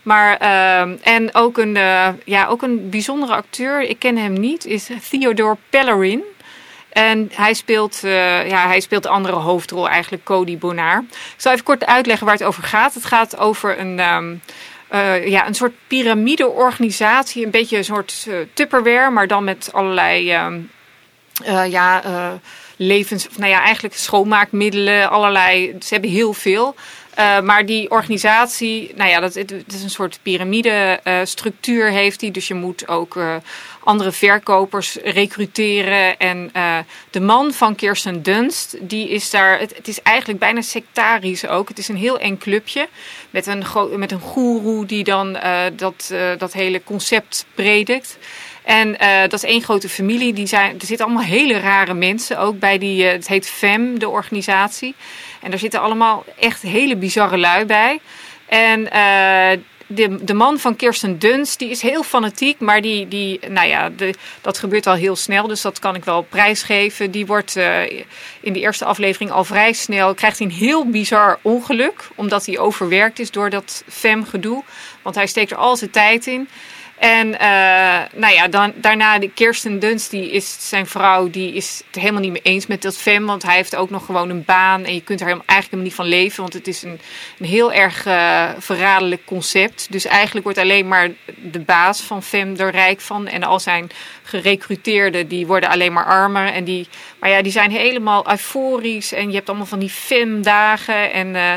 Maar, 0.04 0.38
ehm, 0.38 0.96
en 1.02 1.36
ook 1.36 1.58
een, 1.58 1.74
ja, 2.26 2.46
ook 2.50 2.62
een 2.62 2.90
bijzondere 2.90 3.34
acteur, 3.34 3.82
ik 3.82 4.00
ken 4.00 4.18
hem 4.18 4.34
niet, 4.34 4.66
is 4.66 4.90
Theodore 5.10 5.58
Pellerin. 5.70 6.24
En 6.90 7.32
hij 7.34 7.54
speelt, 7.54 8.00
ja, 8.48 8.68
hij 8.68 8.80
speelt 8.80 9.04
de 9.04 9.10
andere 9.10 9.36
hoofdrol, 9.36 9.90
eigenlijk 9.90 10.24
Cody 10.24 10.58
Bonaar. 10.58 11.04
Ik 11.10 11.34
zal 11.42 11.52
even 11.52 11.64
kort 11.64 11.86
uitleggen 11.86 12.26
waar 12.26 12.36
het 12.36 12.44
over 12.44 12.64
gaat. 12.64 12.94
Het 12.94 13.06
gaat 13.06 13.38
over 13.38 13.80
een, 13.80 14.00
ehm, 14.00 14.36
eh, 14.88 15.28
ja, 15.28 15.48
een 15.48 15.56
soort 15.56 15.74
piramideorganisatie. 15.88 17.46
Een 17.46 17.52
beetje 17.52 17.78
een 17.78 17.84
soort 17.84 18.26
eh, 18.28 18.36
Tupperware, 18.54 19.10
maar 19.10 19.28
dan 19.28 19.44
met 19.44 19.70
allerlei 19.74 20.32
eh, 20.32 21.72
ja, 21.72 22.02
levens... 22.76 23.28
Of, 23.28 23.38
nou 23.38 23.52
ja, 23.52 23.62
eigenlijk 23.62 23.96
schoonmaakmiddelen, 23.96 25.10
allerlei... 25.10 25.76
Ze 25.80 25.94
hebben 25.94 26.12
heel 26.12 26.34
veel. 26.34 26.76
Maar 27.44 27.66
die 27.66 27.92
organisatie, 27.92 28.92
nou 28.96 29.10
ja, 29.10 29.20
dat, 29.20 29.34
het, 29.34 29.54
is 29.68 29.84
een 29.84 29.90
soort 29.90 30.20
piramidestructuur 30.22 31.90
heeft 31.90 32.20
die. 32.20 32.32
Dus 32.32 32.48
je 32.48 32.54
moet 32.54 32.88
ook 32.88 33.20
andere 33.84 34.12
verkopers 34.12 34.98
recruteren. 35.04 36.18
En 36.18 36.52
de 37.10 37.20
man 37.20 37.54
van 37.54 37.76
Kirsten 37.76 38.24
Dunst, 38.24 38.78
die 38.80 39.10
is 39.10 39.30
daar... 39.30 39.60
Het, 39.60 39.76
het 39.76 39.88
is 39.88 40.02
eigenlijk 40.02 40.40
bijna 40.40 40.62
sectarisch 40.62 41.48
ook. 41.48 41.68
Het 41.68 41.78
is 41.78 41.88
een 41.88 41.96
heel 41.96 42.20
eng 42.20 42.38
clubje 42.38 42.88
met 43.30 43.46
een, 43.46 43.64
met 43.96 44.12
een 44.12 44.20
goeroe 44.20 44.86
die 44.86 45.04
dan 45.04 45.36
eh, 45.36 45.62
dat, 45.74 46.10
eh, 46.14 46.32
dat 46.38 46.54
hele 46.54 46.84
concept 46.84 47.46
predikt. 47.56 48.18
En 48.64 49.00
eh, 49.00 49.22
dat 49.22 49.34
is 49.34 49.44
één 49.44 49.62
grote 49.62 49.90
familie. 49.90 50.34
Die 50.34 50.48
zijn, 50.48 50.80
er 50.80 50.86
zitten 50.86 51.06
allemaal 51.06 51.26
hele 51.26 51.60
rare 51.60 51.94
mensen 51.94 52.40
ook 52.40 52.60
bij 52.60 52.78
die. 52.78 53.04
het 53.04 53.28
heet 53.28 53.48
FEM, 53.48 54.00
de 54.00 54.10
organisatie. 54.10 54.96
En 55.42 55.50
daar 55.50 55.60
zitten 55.60 55.82
allemaal 55.82 56.26
echt 56.40 56.62
hele 56.62 56.96
bizarre 56.96 57.38
lui 57.38 57.66
bij. 57.66 58.00
En 58.46 58.90
de, 59.88 60.24
de 60.24 60.34
man 60.34 60.60
van 60.60 60.76
Kirsten 60.76 61.20
Dunst, 61.20 61.60
die 61.60 61.70
is 61.70 61.82
heel 61.82 62.04
fanatiek. 62.04 62.60
Maar 62.60 62.82
die, 62.82 63.08
die 63.08 63.40
nou 63.50 63.68
ja, 63.68 63.90
de, 63.90 64.14
dat 64.42 64.58
gebeurt 64.58 64.88
al 64.88 64.94
heel 64.94 65.16
snel. 65.16 65.48
Dus 65.48 65.62
dat 65.62 65.80
kan 65.80 65.96
ik 65.96 66.06
wel 66.06 66.22
prijsgeven. 66.22 67.12
Die 67.12 67.26
wordt 67.26 67.56
eh, 67.56 67.90
in 68.40 68.54
de 68.54 68.60
eerste 68.60 68.86
aflevering 68.86 69.32
al 69.32 69.44
vrij 69.44 69.74
snel. 69.74 70.14
krijgt 70.14 70.38
hij 70.38 70.48
een 70.48 70.54
heel 70.54 70.86
bizar 70.86 71.40
ongeluk. 71.42 72.08
Omdat 72.16 72.46
hij 72.46 72.60
overwerkt 72.60 73.20
is 73.20 73.32
door 73.32 73.50
dat 73.50 73.84
FEM-gedoe. 73.88 74.64
Want 75.02 75.16
hij 75.16 75.28
steekt 75.28 75.52
er 75.52 75.58
al 75.58 75.76
zijn 75.76 75.92
tijd 75.92 76.28
in. 76.28 76.50
En 76.98 77.40
eh, 77.40 78.00
nou 78.14 78.34
ja, 78.34 78.48
dan, 78.48 78.74
daarna 78.76 79.20
de 79.20 79.30
Kirsten 79.30 79.80
Dunst, 79.80 80.12
die 80.12 80.32
is 80.32 80.70
zijn 80.70 80.88
vrouw, 80.88 81.30
die 81.30 81.54
is 81.54 81.84
het 81.88 81.96
helemaal 82.02 82.22
niet 82.22 82.32
mee 82.32 82.42
eens 82.42 82.68
met 82.68 82.82
dat 82.82 82.98
fem. 82.98 83.26
Want 83.26 83.44
hij 83.44 83.56
heeft 83.56 83.76
ook 83.76 83.90
nog 83.90 84.06
gewoon 84.06 84.30
een 84.30 84.46
baan 84.46 84.86
en 84.86 84.94
je 84.94 85.02
kunt 85.02 85.20
er 85.20 85.26
helemaal, 85.26 85.48
eigenlijk 85.48 85.84
helemaal 85.84 85.84
niet 85.84 86.12
van 86.12 86.22
leven. 86.22 86.42
Want 86.42 86.54
het 86.54 86.68
is 86.68 86.84
een, 86.84 87.00
een 87.40 87.46
heel 87.46 87.74
erg 87.74 88.06
eh, 88.06 88.50
verraderlijk 88.58 89.26
concept. 89.26 89.88
Dus 89.90 90.06
eigenlijk 90.06 90.46
wordt 90.46 90.60
alleen 90.60 90.88
maar 90.88 91.10
de 91.36 91.60
baas 91.60 92.02
van 92.02 92.24
fem 92.24 92.56
er 92.56 92.72
rijk 92.72 93.02
van. 93.02 93.28
En 93.28 93.44
al 93.44 93.60
zijn 93.60 93.90
gerecruiteerden, 94.24 95.28
die 95.28 95.48
worden 95.48 95.70
alleen 95.70 95.94
maar 95.94 96.06
armer. 96.06 96.48
En 96.48 96.64
die, 96.64 96.88
maar 97.20 97.30
ja, 97.30 97.42
die 97.42 97.52
zijn 97.52 97.72
helemaal 97.72 98.30
euforisch. 98.30 99.12
En 99.12 99.30
je 99.30 99.36
hebt 99.36 99.50
allemaal 99.50 99.68
van 99.68 99.80
die 99.80 99.90
fem-dagen. 99.90 101.12
En 101.14 101.36
eh, 101.36 101.54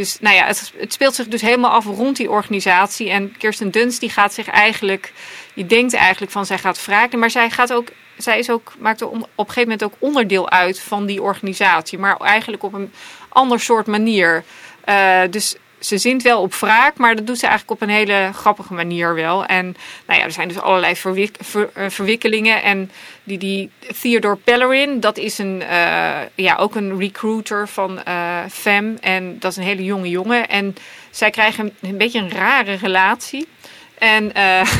dus 0.00 0.20
nou 0.20 0.36
ja, 0.36 0.46
het, 0.46 0.72
het 0.76 0.92
speelt 0.92 1.14
zich 1.14 1.28
dus 1.28 1.40
helemaal 1.40 1.70
af 1.70 1.84
rond 1.84 2.16
die 2.16 2.30
organisatie. 2.30 3.10
En 3.10 3.36
Kirsten 3.38 3.70
Dunst 3.70 4.00
die 4.00 4.10
gaat 4.10 4.34
zich 4.34 4.48
eigenlijk, 4.48 5.12
je 5.54 5.66
denkt 5.66 5.94
eigenlijk 5.94 6.32
van 6.32 6.46
zij 6.46 6.58
gaat 6.58 6.84
wraken, 6.84 7.18
maar 7.18 7.30
zij 7.30 7.50
gaat 7.50 7.72
ook, 7.72 7.88
zij 8.16 8.38
is 8.38 8.50
ook, 8.50 8.72
maakt 8.78 9.02
op 9.02 9.14
een 9.14 9.26
gegeven 9.36 9.62
moment 9.62 9.84
ook 9.84 9.94
onderdeel 9.98 10.50
uit 10.50 10.80
van 10.80 11.06
die 11.06 11.22
organisatie, 11.22 11.98
maar 11.98 12.16
eigenlijk 12.16 12.62
op 12.62 12.72
een 12.72 12.92
ander 13.28 13.60
soort 13.60 13.86
manier. 13.86 14.44
Eh, 14.84 15.22
dus 15.30 15.56
ze 15.80 15.98
zint 15.98 16.22
wel 16.22 16.40
op 16.40 16.54
wraak, 16.54 16.96
maar 16.96 17.16
dat 17.16 17.26
doet 17.26 17.38
ze 17.38 17.46
eigenlijk 17.46 17.82
op 17.82 17.88
een 17.88 17.94
hele 17.94 18.30
grappige 18.34 18.74
manier 18.74 19.14
wel. 19.14 19.46
En 19.46 19.76
nou 20.06 20.18
ja, 20.18 20.24
er 20.24 20.32
zijn 20.32 20.48
dus 20.48 20.60
allerlei 20.60 20.94
eh, 21.74 21.84
verwikkelingen. 21.88 22.62
En 22.62 22.90
die, 23.24 23.38
die 23.38 23.70
Theodore 24.00 24.36
Pellerin, 24.36 25.00
dat 25.00 25.18
is 25.18 25.38
een, 25.38 25.62
eh, 25.62 26.18
ja, 26.34 26.56
ook 26.56 26.74
een 26.74 26.98
recruiter 26.98 27.68
van 27.68 28.02
eh 28.02 28.38
FEM. 28.50 28.96
En 29.00 29.38
dat 29.38 29.50
is 29.50 29.56
een 29.56 29.62
hele 29.62 29.84
jonge 29.84 30.08
jongen. 30.08 30.48
En 30.48 30.76
zij 31.10 31.30
krijgen 31.30 31.64
een, 31.64 31.88
een 31.90 31.98
beetje 31.98 32.20
een 32.20 32.30
rare 32.30 32.74
relatie. 32.74 33.48
En 33.98 34.32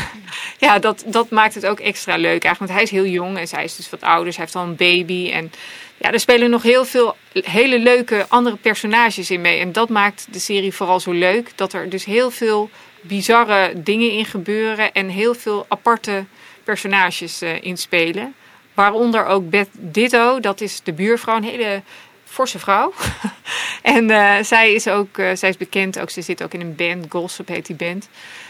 ja, 0.67 0.79
dat, 0.79 1.05
dat 1.07 1.31
maakt 1.31 1.55
het 1.55 1.67
ook 1.67 1.81
extra 1.81 2.17
leuk 2.17 2.45
eigenlijk. 2.45 2.59
Want 2.59 2.71
hij 2.71 2.83
is 2.83 2.91
heel 2.91 3.07
jong 3.07 3.39
en 3.39 3.49
zij 3.49 3.65
is 3.65 3.77
dus 3.77 3.91
wat 3.91 4.01
ouder. 4.01 4.33
Zij 4.33 4.43
heeft 4.43 4.57
al 4.57 4.63
een 4.63 4.77
baby. 4.77 5.31
En 5.33 5.53
ja, 6.01 6.13
er 6.13 6.21
spelen 6.21 6.51
nog 6.51 6.63
heel 6.63 6.85
veel 6.85 7.17
hele 7.33 7.79
leuke 7.79 8.27
andere 8.29 8.57
personages 8.57 9.31
in 9.31 9.41
mee. 9.41 9.61
En 9.61 9.73
dat 9.73 9.89
maakt 9.89 10.27
de 10.31 10.39
serie 10.39 10.73
vooral 10.73 11.01
zo 11.01 11.13
leuk. 11.13 11.53
Dat 11.55 11.73
er 11.73 11.89
dus 11.89 12.05
heel 12.05 12.31
veel 12.31 12.71
bizarre 13.01 13.73
dingen 13.83 14.13
in 14.13 14.25
gebeuren. 14.25 14.93
En 14.93 15.09
heel 15.09 15.35
veel 15.35 15.67
aparte 15.69 16.25
personages 16.65 17.43
eh, 17.43 17.63
in 17.63 17.77
spelen. 17.77 18.35
Waaronder 18.75 19.27
ook 19.27 19.51
Beth 19.51 19.69
Ditto. 19.73 20.41
Dat 20.41 20.61
is 20.61 20.81
de 20.83 20.93
buurvrouw. 20.93 21.37
Een 21.37 21.45
hele 21.45 21.83
forse 22.25 22.59
vrouw. 22.59 22.93
en 23.83 24.11
eh, 24.11 24.43
zij 24.43 24.73
is 24.73 24.89
ook 24.89 25.19
eh, 25.19 25.31
zij 25.35 25.49
is 25.49 25.57
bekend. 25.57 25.99
Ook, 25.99 26.11
ze 26.11 26.23
zit 26.23 26.43
ook 26.43 26.55
in 26.55 26.61
een 26.61 26.75
band. 26.75 27.07
Gossip 27.09 27.49
heet 27.49 27.67
die 27.67 27.77
band. 27.77 28.09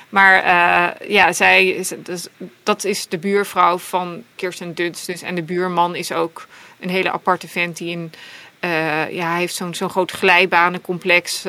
Maar 0.08 0.44
ja, 1.08 1.32
zij 1.32 1.68
is, 1.68 1.92
dus, 2.02 2.26
dat 2.62 2.84
is 2.84 3.06
de 3.08 3.18
buurvrouw 3.18 3.78
van 3.78 4.22
Kirsten 4.34 4.74
Dunst. 4.74 5.06
Dus, 5.06 5.22
en 5.22 5.34
de 5.34 5.42
buurman 5.42 5.94
is 5.94 6.12
ook 6.12 6.46
een 6.80 6.90
hele 6.90 7.12
aparte 7.12 7.48
vent 7.48 7.76
die 7.76 7.90
in... 7.90 8.12
eh, 8.60 9.10
ja, 9.10 9.30
hij 9.30 9.38
heeft 9.38 9.54
zo'n 9.54 9.74
zo'n 9.74 9.90
groot 9.90 10.10
glijbanencomplex. 10.10 11.44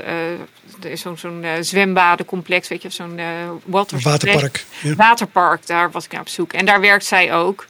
is 0.82 1.02
zo'n 1.02 1.18
zo'n 1.18 1.44
eh, 1.44 1.52
zwembadencomplex, 1.62 2.68
weet 2.68 2.82
je, 2.82 2.90
zo'n 2.90 3.20
water 3.66 4.00
Waterpark. 4.02 4.66
Ja. 4.82 4.96
Waterpark, 4.96 5.66
daar 5.68 5.92
was 5.92 6.06
ik 6.06 6.12
naar 6.12 6.22
op 6.22 6.30
zoek. 6.30 6.54
En 6.54 6.66
daar 6.66 6.82
werkt 6.82 7.06
zij 7.06 7.34
ook. 7.34 7.66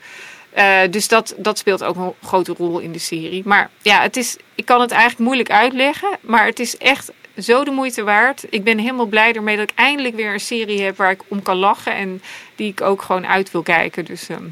Dus 0.89 1.07
dat, 1.07 1.35
dat 1.37 1.57
speelt 1.57 1.83
ook 1.83 1.95
een 1.95 2.13
grote 2.23 2.53
rol 2.57 2.79
in 2.79 2.91
de 2.91 2.99
serie. 2.99 3.41
Maar 3.45 3.69
ja, 3.81 4.01
het 4.01 4.17
is, 4.17 4.37
ik 4.55 4.65
kan 4.65 4.81
het 4.81 4.91
eigenlijk 4.91 5.21
moeilijk 5.21 5.51
uitleggen. 5.51 6.17
Maar 6.21 6.45
het 6.45 6.59
is 6.59 6.77
echt 6.77 7.11
zo 7.37 7.63
de 7.63 7.71
moeite 7.71 8.03
waard. 8.03 8.45
Ik 8.49 8.63
ben 8.63 8.77
helemaal 8.77 9.05
blij 9.05 9.33
ermee 9.33 9.57
dat 9.57 9.69
ik 9.69 9.77
eindelijk 9.77 10.15
weer 10.15 10.33
een 10.33 10.39
serie 10.39 10.81
heb 10.81 10.97
waar 10.97 11.11
ik 11.11 11.21
om 11.27 11.41
kan 11.41 11.57
lachen. 11.57 11.95
En 11.95 12.21
die 12.55 12.67
ik 12.71 12.81
ook 12.81 13.01
gewoon 13.01 13.27
uit 13.27 13.51
wil 13.51 13.61
kijken. 13.63 14.05
Dus 14.05 14.29
ehm, 14.29 14.43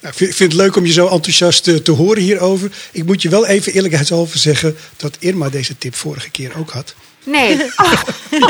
Nou, 0.00 0.14
ik 0.18 0.34
vind, 0.34 0.52
het 0.52 0.60
leuk 0.60 0.76
om 0.76 0.86
je 0.86 0.92
zo 0.92 1.08
enthousiast 1.08 1.68
eh, 1.68 1.74
te 1.74 1.90
horen 1.90 2.22
hierover. 2.22 2.70
Ik 2.92 3.04
moet 3.04 3.22
je 3.22 3.28
wel 3.28 3.46
even 3.46 3.72
eerlijkheidshalve 3.72 4.38
zeggen 4.38 4.76
dat 4.96 5.16
Irma 5.18 5.48
deze 5.48 5.78
tip 5.78 5.94
vorige 5.94 6.30
keer 6.30 6.52
ook 6.58 6.70
had. 6.70 6.94
nee. 7.24 7.58
Oh, 7.76 7.92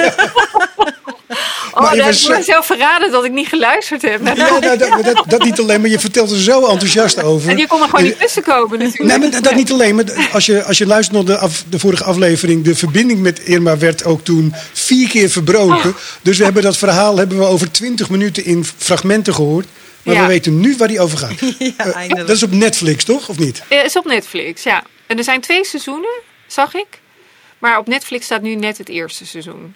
oh 1.72 1.80
Maar 1.80 1.90
je 1.90 1.96
dat 1.96 2.06
was 2.06 2.28
ik 2.28 2.36
mezelf 2.36 2.66
verraden 2.66 3.10
dat 3.10 3.24
ik 3.24 3.32
niet 3.32 3.48
geluisterd 3.48 4.02
heb. 4.02 4.20
Ja, 4.24 4.34
nou, 4.34 4.60
dat, 4.78 5.04
dat, 5.04 5.24
dat 5.26 5.44
niet 5.44 5.60
alleen, 5.60 5.80
maar 5.80 5.90
je 5.90 5.98
vertelt 5.98 6.30
er 6.30 6.40
zo 6.40 6.66
enthousiast 6.66 7.22
over. 7.22 7.50
En 7.50 7.56
je 7.56 7.66
kon 7.66 7.82
er 7.82 7.88
gewoon 7.88 8.04
niet 8.04 8.20
tussen 8.20 8.42
komen 8.42 8.78
natuurlijk. 8.78 9.18
Nee, 9.18 9.30
maar 9.30 9.42
dat 9.42 9.54
niet 9.54 9.72
alleen. 9.72 9.94
Maar 9.94 10.28
als 10.32 10.46
je, 10.46 10.64
als 10.64 10.78
je 10.78 10.86
luistert 10.86 11.16
naar 11.16 11.36
de, 11.36 11.42
af, 11.42 11.64
de 11.68 11.78
vorige 11.78 12.04
aflevering, 12.04 12.64
de 12.64 12.74
verbinding 12.74 13.20
met 13.20 13.40
Irma 13.40 13.78
werd 13.78 14.04
ook 14.04 14.24
toen 14.24 14.54
vier 14.72 15.08
keer 15.08 15.30
verbroken. 15.30 15.94
Dus 16.22 16.38
we 16.38 16.44
hebben 16.44 16.62
dat 16.62 16.76
verhaal 16.76 17.16
hebben 17.16 17.38
we 17.38 17.44
over 17.44 17.70
twintig 17.70 18.10
minuten 18.10 18.44
in 18.44 18.64
fragmenten 18.78 19.34
gehoord. 19.34 19.66
Maar 20.02 20.14
Ja. 20.14 20.20
we 20.20 20.26
weten 20.26 20.60
nu 20.60 20.76
waar 20.76 20.88
die 20.88 21.00
over 21.00 21.18
gaat. 21.18 21.38
Ja, 21.58 21.92
Eh, 22.06 22.08
dat 22.16 22.28
is 22.30 22.42
op 22.42 22.52
Netflix, 22.52 23.04
toch? 23.04 23.28
Of 23.28 23.38
niet? 23.38 23.62
Eh, 23.68 23.84
is 23.84 23.96
op 23.96 24.04
Netflix, 24.04 24.62
ja. 24.62 24.84
En 25.06 25.18
er 25.18 25.24
zijn 25.24 25.40
twee 25.40 25.64
seizoenen, 25.64 26.20
zag 26.46 26.74
ik. 26.74 27.00
Maar 27.58 27.78
op 27.78 27.86
Netflix 27.86 28.24
staat 28.24 28.42
nu 28.42 28.54
net 28.54 28.78
het 28.78 28.88
eerste 28.88 29.26
seizoen. 29.26 29.74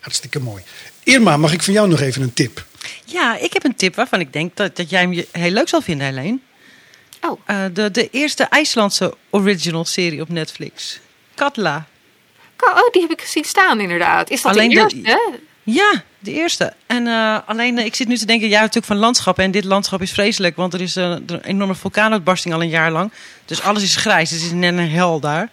Hartstikke 0.00 0.40
mooi. 0.40 0.62
Irma, 1.04 1.36
mag 1.36 1.52
ik 1.52 1.62
van 1.62 1.72
jou 1.72 1.88
nog 1.88 2.00
even 2.00 2.22
een 2.22 2.32
tip? 2.32 2.64
Ja, 3.04 3.36
ik 3.36 3.52
heb 3.52 3.64
een 3.64 3.76
tip 3.76 3.94
waarvan 3.94 4.20
ik 4.20 4.32
denk 4.32 4.56
dat, 4.56 4.76
dat 4.76 4.90
jij 4.90 5.00
hem 5.00 5.24
heel 5.32 5.50
leuk 5.50 5.68
zal 5.68 5.80
vinden, 5.80 6.06
Helene. 6.06 6.38
Oh, 7.20 7.40
Eh, 7.46 7.64
de, 7.72 7.90
de 7.90 8.08
eerste 8.10 8.44
IJslandse 8.44 9.14
original 9.30 9.84
serie 9.84 10.20
op 10.20 10.28
Netflix. 10.28 11.00
Katla. 11.34 11.86
Ka- 12.56 12.72
oh 12.72 12.92
die 12.92 13.02
heb 13.02 13.10
ik 13.10 13.20
gezien 13.20 13.44
staan 13.44 13.80
inderdaad. 13.80 14.30
Is 14.30 14.42
dat 14.42 14.52
Alleen 14.52 14.68
de 14.68 14.74
de- 14.74 14.80
eerste? 14.80 15.40
Ja, 15.70 16.02
de 16.18 16.32
eerste. 16.32 16.72
En 16.86 17.06
eh, 17.06 17.38
alleen, 17.46 17.78
eh, 17.78 17.84
ik 17.84 17.94
zit 17.94 18.08
nu 18.08 18.16
te 18.16 18.26
denken, 18.26 18.48
ja, 18.48 18.58
natuurlijk 18.58 18.86
van 18.86 18.96
landschappen. 18.96 19.44
En 19.44 19.50
dit 19.50 19.64
landschap 19.64 20.02
is 20.02 20.12
vreselijk, 20.12 20.56
want 20.56 20.74
er 20.74 20.80
is 20.80 20.96
eh, 20.96 21.04
een 21.04 21.40
enorme 21.42 21.74
vulkaanuitbarsting 21.74 22.54
al 22.54 22.62
een 22.62 22.68
jaar 22.68 22.90
lang. 22.90 23.12
Dus 23.44 23.62
alles 23.62 23.82
is 23.82 23.96
grijs. 23.96 24.30
Het 24.30 24.40
is 24.40 24.52
net 24.52 24.72
een 24.72 24.90
hel 24.90 25.20
daar. 25.20 25.48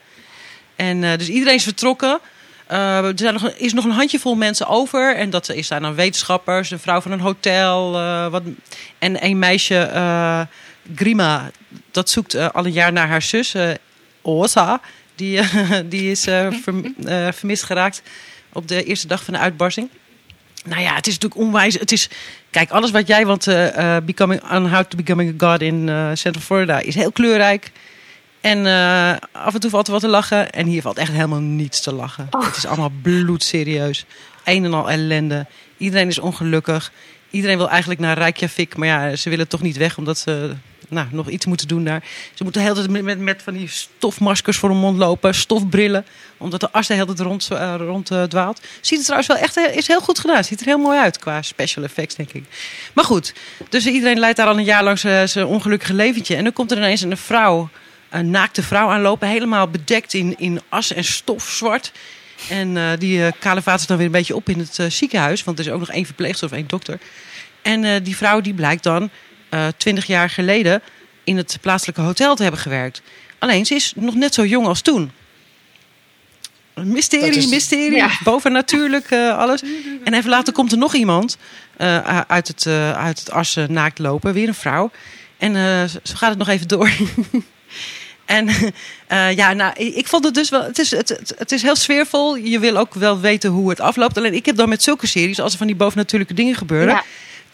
En 0.75 1.17
dus 1.17 1.29
iedereen 1.29 1.55
is 1.55 1.63
vertrokken. 1.63 2.19
Er 2.67 3.13
zijn 3.15 3.33
nog, 3.33 3.49
is 3.49 3.73
nog 3.73 3.85
een 3.85 3.91
handjevol 3.91 4.35
mensen 4.35 4.67
over. 4.67 5.15
En 5.15 5.29
dat 5.29 5.49
is 5.49 5.67
daar 5.67 5.81
dan 5.81 5.95
wetenschappers, 5.95 6.71
een 6.71 6.79
vrouw 6.79 7.01
van 7.01 7.11
een 7.11 7.19
hotel. 7.19 7.91
wat, 8.29 8.43
en 8.99 9.25
een 9.25 9.39
meisje, 9.39 10.47
Grima, 10.95 11.51
dat 11.91 12.09
zoekt 12.09 12.35
al 12.35 12.65
een 12.65 12.71
jaar 12.71 12.91
naar 12.91 13.07
haar 13.07 13.21
zus, 13.21 13.55
Osa. 14.21 14.81
Die, 15.15 15.41
die 15.93 16.11
is 16.11 16.23
verm- 16.23 16.95
vermist 17.31 17.63
geraakt 17.63 18.01
op 18.53 18.67
de 18.67 18.83
eerste 18.83 19.07
dag 19.07 19.23
van 19.23 19.33
de 19.33 19.39
uitbarsting. 19.39 19.89
Nou 20.65 20.81
ja, 20.81 20.95
het 20.95 21.07
is 21.07 21.13
natuurlijk 21.13 21.41
onwijs. 21.41 21.79
Het 21.79 21.91
is, 21.91 22.09
kijk, 22.49 22.69
alles 22.69 22.91
wat 22.91 23.07
jij, 23.07 23.25
want 23.25 23.47
eh, 23.47 23.97
becoming, 24.05 24.51
on 24.51 24.69
How 24.69 24.83
to 24.83 24.97
Becoming 24.97 25.43
a 25.43 25.47
God 25.47 25.61
in 25.61 25.89
eh, 25.89 26.09
Central 26.13 26.43
Florida 26.43 26.79
is 26.79 26.95
heel 26.95 27.11
kleurrijk. 27.11 27.71
En 28.41 28.65
af 29.31 29.53
en 29.53 29.59
toe 29.59 29.69
valt 29.69 29.87
er 29.87 29.91
wat 29.91 30.01
te 30.01 30.07
lachen. 30.07 30.51
En 30.51 30.65
hier 30.67 30.81
valt 30.81 30.97
echt 30.97 31.11
helemaal 31.11 31.39
niets 31.39 31.81
te 31.81 31.93
lachen. 31.93 32.27
Het 32.39 32.55
is 32.55 32.65
allemaal 32.65 32.91
bloedserieus. 33.01 34.05
Een 34.43 34.65
en 34.65 34.73
al 34.73 34.89
ellende. 34.89 35.45
Iedereen 35.77 36.07
is 36.07 36.19
ongelukkig. 36.19 36.91
Iedereen 37.29 37.57
wil 37.57 37.69
eigenlijk 37.69 37.99
naar 37.99 38.17
Reykjavik. 38.17 38.77
Maar 38.77 38.87
ja, 38.87 39.15
ze 39.15 39.29
willen 39.29 39.47
toch 39.47 39.61
niet 39.61 39.77
weg 39.77 39.97
omdat 39.97 40.17
ze 40.17 40.55
nou, 40.89 41.07
nog 41.11 41.29
iets 41.29 41.45
moeten 41.45 41.67
doen 41.67 41.83
daar. 41.83 42.03
Ze 42.33 42.43
moeten 42.43 42.61
de 42.61 42.67
hele 42.67 42.87
tijd 42.87 43.03
met, 43.03 43.19
met, 43.19 43.41
van 43.41 43.53
die 43.53 43.67
stofmaskers 43.67 44.57
voor 44.57 44.69
hun 44.69 44.77
mond 44.77 44.97
lopen. 44.97 45.35
Stofbrillen. 45.35 46.05
Omdat 46.37 46.59
de 46.59 46.71
as 46.71 46.87
de 46.87 46.93
hele 46.93 47.05
tijd 47.05 47.19
rond, 47.19 47.47
eh, 47.51 47.75
rond 47.77 48.11
eh, 48.11 48.23
dwaalt. 48.23 48.61
Ziet 48.81 48.97
er 48.97 49.03
trouwens 49.03 49.27
wel 49.27 49.37
echt 49.37 49.57
eh, 49.57 49.75
is 49.75 49.87
heel 49.87 50.01
goed 50.01 50.19
gedaan. 50.19 50.43
Ziet 50.43 50.59
er 50.59 50.65
heel 50.65 50.77
mooi 50.77 50.99
uit 50.99 51.19
qua 51.19 51.41
special 51.41 51.83
effects, 51.83 52.15
denk 52.15 52.31
ik. 52.31 52.43
Maar 52.93 53.03
goed, 53.03 53.33
dus 53.69 53.85
iedereen 53.85 54.19
leidt 54.19 54.37
daar 54.37 54.47
al 54.47 54.57
een 54.57 54.63
jaar 54.63 54.83
lang 54.83 54.99
zijn 54.99 55.45
ongelukkige 55.45 55.93
leventje. 55.93 56.35
En 56.35 56.43
dan 56.43 56.53
komt 56.53 56.71
er 56.71 56.77
ineens 56.77 57.01
een 57.01 57.17
vrouw, 57.17 57.69
een 58.09 58.29
naakte 58.29 58.63
vrouw 58.63 58.89
aanlopen. 58.89 59.27
Helemaal 59.27 59.67
bedekt 59.67 60.13
in, 60.13 60.35
in 60.37 60.61
as 60.69 60.93
en 60.93 61.03
stof 61.03 61.49
zwart. 61.49 61.91
En 62.49 62.99
die 62.99 63.25
eh 63.25 63.31
kalevaat 63.39 63.87
dan 63.87 63.97
weer 63.97 64.05
een 64.05 64.11
beetje 64.11 64.35
op 64.35 64.49
in 64.49 64.59
het 64.59 64.93
ziekenhuis. 64.93 65.43
Want 65.43 65.59
er 65.59 65.65
is 65.65 65.71
ook 65.71 65.79
nog 65.79 65.91
één 65.91 66.05
verpleegster 66.05 66.47
of 66.47 66.53
één 66.53 66.67
dokter. 66.67 66.99
En 67.61 68.03
die 68.03 68.15
vrouw 68.15 68.41
die 68.41 68.53
blijkt 68.53 68.83
dan 68.83 69.09
twintig 69.77 70.05
jaar 70.05 70.29
geleden 70.29 70.81
in 71.23 71.37
het 71.37 71.57
plaatselijke 71.61 72.01
hotel 72.01 72.35
te 72.35 72.41
hebben 72.43 72.61
gewerkt. 72.61 73.01
Alleen 73.39 73.65
ze 73.65 73.75
is 73.75 73.93
nog 73.95 74.15
net 74.15 74.33
zo 74.33 74.45
jong 74.45 74.67
als 74.67 74.81
toen. 74.81 75.11
Een 76.73 76.87
mysterie, 76.91 77.35
is- 77.37 77.47
mysterie, 77.47 77.95
Ja. 77.95 78.09
bovennatuurlijk, 78.23 79.11
eh, 79.11 79.37
alles. 79.37 79.61
En 80.03 80.13
even 80.13 80.29
later 80.29 80.53
komt 80.53 80.71
er 80.71 80.77
nog 80.77 80.93
iemand 80.95 81.37
eh, 81.77 82.19
uit, 82.27 82.47
het, 82.47 82.65
eh, 82.65 82.91
uit 82.91 83.19
het 83.19 83.31
as 83.31 83.55
eh, 83.55 83.67
naakt 83.67 83.99
lopen, 83.99 84.33
weer 84.33 84.47
een 84.47 84.53
vrouw. 84.53 84.91
En 85.37 85.55
eh, 85.55 85.83
zo 86.03 86.15
gaat 86.15 86.29
het 86.29 86.37
nog 86.37 86.47
even 86.47 86.67
door. 86.67 86.89
en 88.25 88.47
eh, 89.07 89.35
ja, 89.35 89.53
nou, 89.53 89.73
ik 89.77 90.07
vond 90.07 90.23
het 90.23 90.33
dus 90.33 90.49
wel. 90.49 90.63
Het 90.63 90.79
is, 90.79 90.91
het, 90.91 91.09
het, 91.09 91.33
het 91.37 91.51
is 91.51 91.61
heel 91.61 91.75
sfeervol. 91.75 92.35
Je 92.35 92.59
wil 92.59 92.77
ook 92.77 92.93
wel 92.93 93.19
weten 93.19 93.49
hoe 93.49 93.69
het 93.69 93.79
afloopt. 93.79 94.17
Alleen 94.17 94.33
ik 94.33 94.45
heb 94.45 94.55
dan 94.55 94.69
met 94.69 94.83
zulke 94.83 95.07
series, 95.07 95.39
als 95.39 95.51
er 95.51 95.57
van 95.57 95.67
die 95.67 95.75
bovennatuurlijke 95.75 96.33
dingen 96.33 96.55
gebeuren. 96.55 96.93
Ja. 96.93 97.03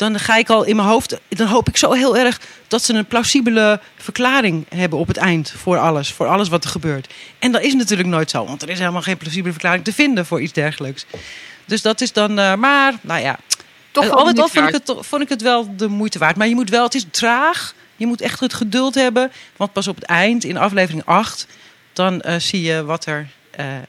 Dan 0.01 0.19
ga 0.19 0.35
ik 0.35 0.49
al 0.49 0.63
in 0.63 0.75
mijn 0.75 0.87
hoofd. 0.87 1.19
Dan 1.29 1.47
hoop 1.47 1.67
ik 1.67 1.77
zo 1.77 1.91
heel 1.91 2.17
erg 2.17 2.39
dat 2.67 2.83
ze 2.83 2.93
een 2.93 3.05
plausibele 3.05 3.79
verklaring 3.97 4.65
hebben 4.69 4.99
op 4.99 5.07
het 5.07 5.17
eind. 5.17 5.53
Voor 5.57 5.77
alles. 5.77 6.11
Voor 6.11 6.27
alles 6.27 6.49
wat 6.49 6.63
er 6.63 6.69
gebeurt. 6.69 7.13
En 7.39 7.51
dat 7.51 7.61
is 7.61 7.73
natuurlijk 7.73 8.09
nooit 8.09 8.29
zo. 8.29 8.45
Want 8.45 8.61
er 8.61 8.69
is 8.69 8.79
helemaal 8.79 9.01
geen 9.01 9.17
plausibele 9.17 9.51
verklaring 9.51 9.83
te 9.83 9.93
vinden 9.93 10.25
voor 10.25 10.41
iets 10.41 10.53
dergelijks. 10.53 11.05
Dus 11.65 11.81
dat 11.81 12.01
is 12.01 12.13
dan. 12.13 12.39
eh, 12.39 12.55
maar, 12.55 12.93
nou 13.01 13.21
ja. 13.21 13.37
Toch 13.91 14.03
Eh, 14.03 14.11
al 14.11 14.25
met 14.25 14.39
al 14.39 14.47
vond 14.47 14.67
ik, 14.67 14.73
het, 14.73 14.93
vond 14.99 15.21
ik 15.21 15.29
het 15.29 15.41
wel 15.41 15.75
de 15.75 15.87
moeite 15.87 16.19
waard. 16.19 16.35
Maar 16.35 16.47
je 16.47 16.55
moet 16.55 16.69
wel, 16.69 16.83
het 16.83 16.95
is 16.95 17.05
traag. 17.11 17.73
Je 17.95 18.05
moet 18.07 18.21
echt 18.21 18.39
het 18.39 18.53
geduld 18.53 18.95
hebben. 18.95 19.31
Want 19.55 19.73
pas 19.73 19.87
op 19.87 19.95
het 19.95 20.05
eind, 20.05 20.43
in 20.43 20.57
aflevering 20.57 21.05
8, 21.05 21.47
dan 21.93 22.21
eh, 22.21 22.35
zie 22.39 22.61
je 22.61 22.83
wat 22.83 23.05
er 23.05 23.27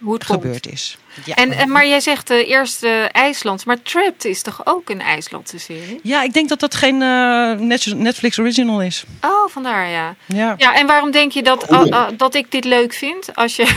Hoe 0.01 0.15
het 0.15 0.25
komt. 0.25 0.43
gebeurd 0.43 0.67
is. 0.67 0.97
Ja. 1.25 1.35
En, 1.35 1.53
en, 1.53 1.71
maar 1.71 1.87
jij 1.87 2.01
zegt 2.01 2.31
eh, 2.31 2.49
eerst 2.49 2.83
eh, 2.83 2.91
IJsland. 3.13 3.67
Maar 3.67 3.83
Trapped 3.83 4.25
is 4.25 4.43
toch 4.43 4.61
ook 4.65 4.91
een 4.91 5.01
IJslandse 5.01 5.59
serie? 5.59 6.01
ja, 6.03 6.23
ik 6.23 6.33
denk 6.33 6.49
dat 6.49 6.61
dat 6.61 6.75
geen 6.75 7.03
eh, 7.03 7.53
Net- 7.53 7.93
Netflix 7.97 8.39
original 8.39 8.83
is. 8.83 9.05
Oh, 9.21 9.49
vandaar 9.51 9.89
ja. 9.89 10.15
Ja. 10.27 10.55
Ja, 10.59 10.75
en 10.75 10.87
waarom 10.87 11.11
denk 11.11 11.33
je 11.33 11.43
dat, 11.43 11.69
ah, 11.69 11.91
ah, 11.91 12.09
dat 12.17 12.35
ik 12.35 12.51
dit 12.51 12.65
leuk 12.65 12.93
vind? 12.93 13.35
Als 13.35 13.57
je... 13.57 13.63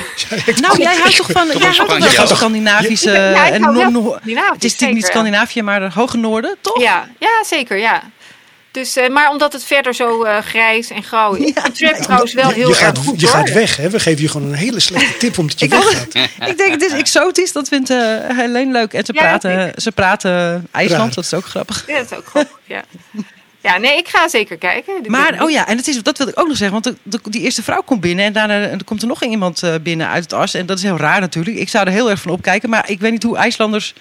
Nou, 0.62 0.82
jij 0.82 0.96
houdt 0.96 1.16
toch 1.16 1.32
van, 1.32 1.48
jij 1.48 1.72
houdt 1.72 2.00
toch 2.00 2.14
van 2.14 2.28
Scandinavische 2.28 3.12
Ja, 3.12 3.46
ik 3.46 3.54
en 3.54 3.64
Het 3.64 4.64
is 4.64 4.72
natuurlijk 4.72 4.94
niet. 4.94 5.06
Scandinavië, 5.06 5.62
maar 5.62 5.82
het 5.82 5.94
hoge 5.94 6.18
noorden, 6.18 6.56
toch? 6.62 6.82
Ja, 6.82 7.08
ja, 7.20 7.44
zeker, 7.44 7.78
ja. 7.78 8.04
Dus, 8.76 8.96
eh, 8.96 9.10
maar 9.10 9.30
omdat 9.30 9.54
het 9.54 9.64
verder 9.64 9.94
zo 9.96 10.24
eh, 10.24 10.38
grijs 10.38 10.90
en 10.90 11.04
grauw 11.04 11.34
is. 11.34 11.52
Ja, 11.56 11.66
ik 11.66 11.74
trap 11.74 11.96
trouwens 11.96 12.34
wel 12.34 12.48
je, 12.50 12.54
heel 12.56 12.68
je 12.68 12.74
erg 12.74 12.84
gaat, 12.84 12.98
goed 12.98 13.20
je 13.22 13.28
hoor. 13.28 13.36
gaat 13.36 13.54
weg, 13.54 13.78
hè? 13.78 13.90
We 13.90 14.00
geven 14.00 14.22
je 14.22 14.30
gewoon 14.30 14.48
een 14.48 14.54
hele 14.54 14.80
slechte 14.80 15.18
tip 15.26 15.38
omdat 15.38 15.60
je 15.60 15.68
weggaat. 15.68 16.16
ik 16.50 16.58
denk, 16.58 16.72
het 16.72 16.82
is 16.82 16.92
exotisch. 16.92 17.52
Dat 17.52 17.68
vindt 17.68 17.90
eh 17.90 17.98
Helene 18.38 18.72
leuk. 18.72 18.94
En 18.94 19.06
ze 19.06 19.14
Ja, 19.14 19.22
praten, 19.22 19.74
ze 19.82 19.92
praten 19.92 20.68
IJsland. 20.72 21.02
Raar. 21.04 21.14
Dat 21.14 21.24
is 21.24 21.34
ook 21.34 21.46
grappig. 21.46 21.84
Ja, 21.88 21.98
dat 21.98 22.12
is 22.12 22.18
ook 22.18 22.26
grappig. 22.26 22.60
Ja. 22.66 22.84
ja, 23.62 23.78
nee, 23.78 23.98
ik 23.98 24.08
ga 24.08 24.28
zeker 24.28 24.58
kijken. 24.58 24.94
Dit 25.02 25.12
Maar, 25.12 25.44
oh 25.44 25.50
ja, 25.50 25.68
en 25.68 25.78
het 25.78 25.88
is, 25.88 26.04
dat 26.04 26.18
wil 26.18 26.28
ik 26.28 26.40
ook 26.40 26.48
nog 26.48 26.58
zeggen. 26.58 26.82
Want 26.82 26.98
de, 27.04 27.20
de- 27.22 27.30
die 27.30 27.42
eerste 27.42 27.64
vrouw 27.64 27.82
komt 27.82 28.02
binnen 28.02 28.26
en 28.26 28.34
daarna 28.34 28.62
en 28.68 28.84
komt 28.84 29.02
er 29.02 29.08
nog 29.08 29.24
iemand 29.24 29.64
eh, 29.64 29.74
binnen 29.82 30.08
uit 30.08 30.24
het 30.24 30.34
as. 30.34 30.54
En 30.54 30.66
dat 30.66 30.78
is 30.78 30.84
heel 30.84 30.98
raar 30.98 31.20
natuurlijk. 31.20 31.58
Ik 31.58 31.70
zou 31.70 31.86
er 31.86 31.92
heel 31.92 32.10
erg 32.10 32.22
van 32.22 32.32
opkijken. 32.32 32.70
Maar 32.70 32.90
ik 32.90 33.00
weet 33.00 33.12
niet 33.12 33.24
hoe 33.24 33.38
IJslanders 33.38 33.94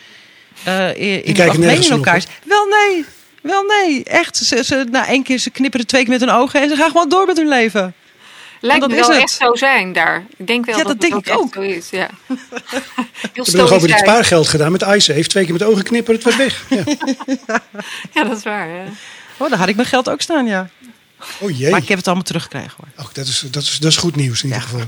eh 0.64 0.88
in, 0.88 1.24
in 1.24 1.40
het 1.40 1.58
nergens 1.58 1.86
in 1.86 1.92
op, 1.92 1.98
elkaar 1.98 2.16
is. 2.16 2.26
Wel 2.44 2.66
nee, 2.66 3.04
wel 3.52 3.62
nee. 3.62 4.04
Echt, 4.04 4.36
ze, 4.36 4.64
ze, 4.64 4.86
na 4.90 5.06
één 5.08 5.22
keer 5.22 5.38
ze 5.38 5.50
knipperen 5.50 5.86
twee 5.86 6.02
keer 6.02 6.10
met 6.10 6.20
hun 6.20 6.30
ogen 6.30 6.62
en 6.62 6.68
ze 6.68 6.76
gaan 6.76 6.90
gewoon 6.90 7.08
door 7.08 7.26
met 7.26 7.36
hun 7.36 7.48
leven. 7.48 7.94
Lijkt 8.60 8.80
dat 8.80 8.90
me 8.90 8.96
is 8.96 9.00
wel 9.06 9.10
het. 9.14 9.22
echt 9.22 9.32
zo 9.32 9.54
zijn 9.54 9.92
daar. 9.92 10.26
Ik 10.36 10.46
denk 10.46 10.64
wel 10.64 10.76
Ja, 10.76 10.82
dat, 10.82 10.92
dat 10.92 11.00
denk 11.00 11.12
het 11.14 11.22
ik 11.26 11.28
echt 11.32 11.38
ook. 11.40 11.54
zo 11.54 11.60
is. 11.60 11.90
Ja. 11.90 12.08
Heel 13.32 13.44
Ik 13.44 13.46
heb 13.46 13.54
nog 13.54 13.72
over 13.72 13.88
dit 13.88 13.98
spaargeld 13.98 14.48
gedaan 14.48 14.72
met 14.72 14.82
Ice. 14.82 15.12
Heeft 15.12 15.30
twee 15.30 15.44
keer 15.44 15.52
met 15.52 15.62
ogen 15.62 15.82
knipperen, 15.84 16.20
het 16.20 16.24
was 16.24 16.36
weg. 16.36 16.64
Ja. 16.68 16.84
Ja, 18.14 18.24
dat 18.24 18.36
is 18.38 18.42
waar. 18.44 18.68
Ja. 18.68 18.84
Oh, 19.36 19.48
daar 19.50 19.58
had 19.58 19.68
ik 19.68 19.76
mijn 19.76 19.88
geld 19.88 20.08
ook 20.08 20.20
staan, 20.20 20.46
ja. 20.46 20.68
Oh 21.38 21.58
jee. 21.58 21.70
Maar 21.70 21.80
ik 21.82 21.88
heb 21.88 21.96
het 21.98 22.06
allemaal 22.06 22.24
teruggekregen 22.24 22.72
hoor. 22.76 23.04
Oh, 23.06 23.12
dat, 23.12 23.26
is, 23.26 23.44
dat, 23.50 23.62
is, 23.62 23.78
dat 23.78 23.90
is 23.90 23.96
goed 23.96 24.16
nieuws 24.16 24.42
in 24.42 24.48
ieder 24.48 24.62
geval. 24.62 24.80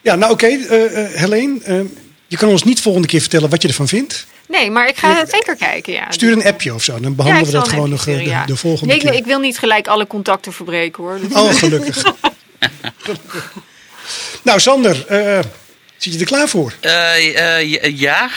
Ja, 0.00 0.14
nou 0.14 0.32
oké. 0.32 0.46
eh, 0.46 1.04
eh, 1.04 1.12
Helene, 1.20 1.60
eh, 1.64 1.80
je 2.26 2.36
kan 2.36 2.48
ons 2.48 2.62
niet 2.64 2.80
volgende 2.80 3.08
keer 3.08 3.20
vertellen 3.20 3.50
wat 3.50 3.62
je 3.62 3.68
ervan 3.68 3.88
vindt. 3.88 4.26
Nee, 4.48 4.70
maar 4.70 4.88
ik 4.88 4.96
ga 4.96 5.26
zeker 5.26 5.56
kijken. 5.56 5.92
Ja. 5.92 6.06
Stuur 6.10 6.32
een 6.32 6.44
appje 6.44 6.74
of 6.74 6.82
zo. 6.82 7.00
Dan 7.00 7.14
behandelen 7.14 7.46
we 7.46 7.52
dat 7.58 7.68
gewoon 7.68 7.90
nog 7.90 7.98
eh, 7.98 8.02
sturen, 8.02 8.24
de, 8.24 8.30
ja. 8.30 8.46
de 8.46 8.56
volgende 8.56 8.86
Nee, 8.94 9.02
ik, 9.02 9.08
keer. 9.10 9.18
ik 9.18 9.24
wil 9.24 9.38
niet 9.38 9.58
gelijk 9.58 9.86
alle 9.86 10.06
contacten 10.06 10.52
verbreken 10.52 11.02
hoor. 11.02 11.20
Dus- 11.20 11.32
Oh, 11.38 11.54
gelukkig. 11.54 12.02
nou, 14.42 14.60
Sander, 14.60 15.06
eh, 15.06 15.38
zit 15.96 16.12
je 16.12 16.18
er 16.18 16.26
klaar 16.26 16.48
voor? 16.48 16.72
Eh, 16.80 17.58
eh, 17.58 17.70
ja, 17.70 17.80
ja. 17.92 18.30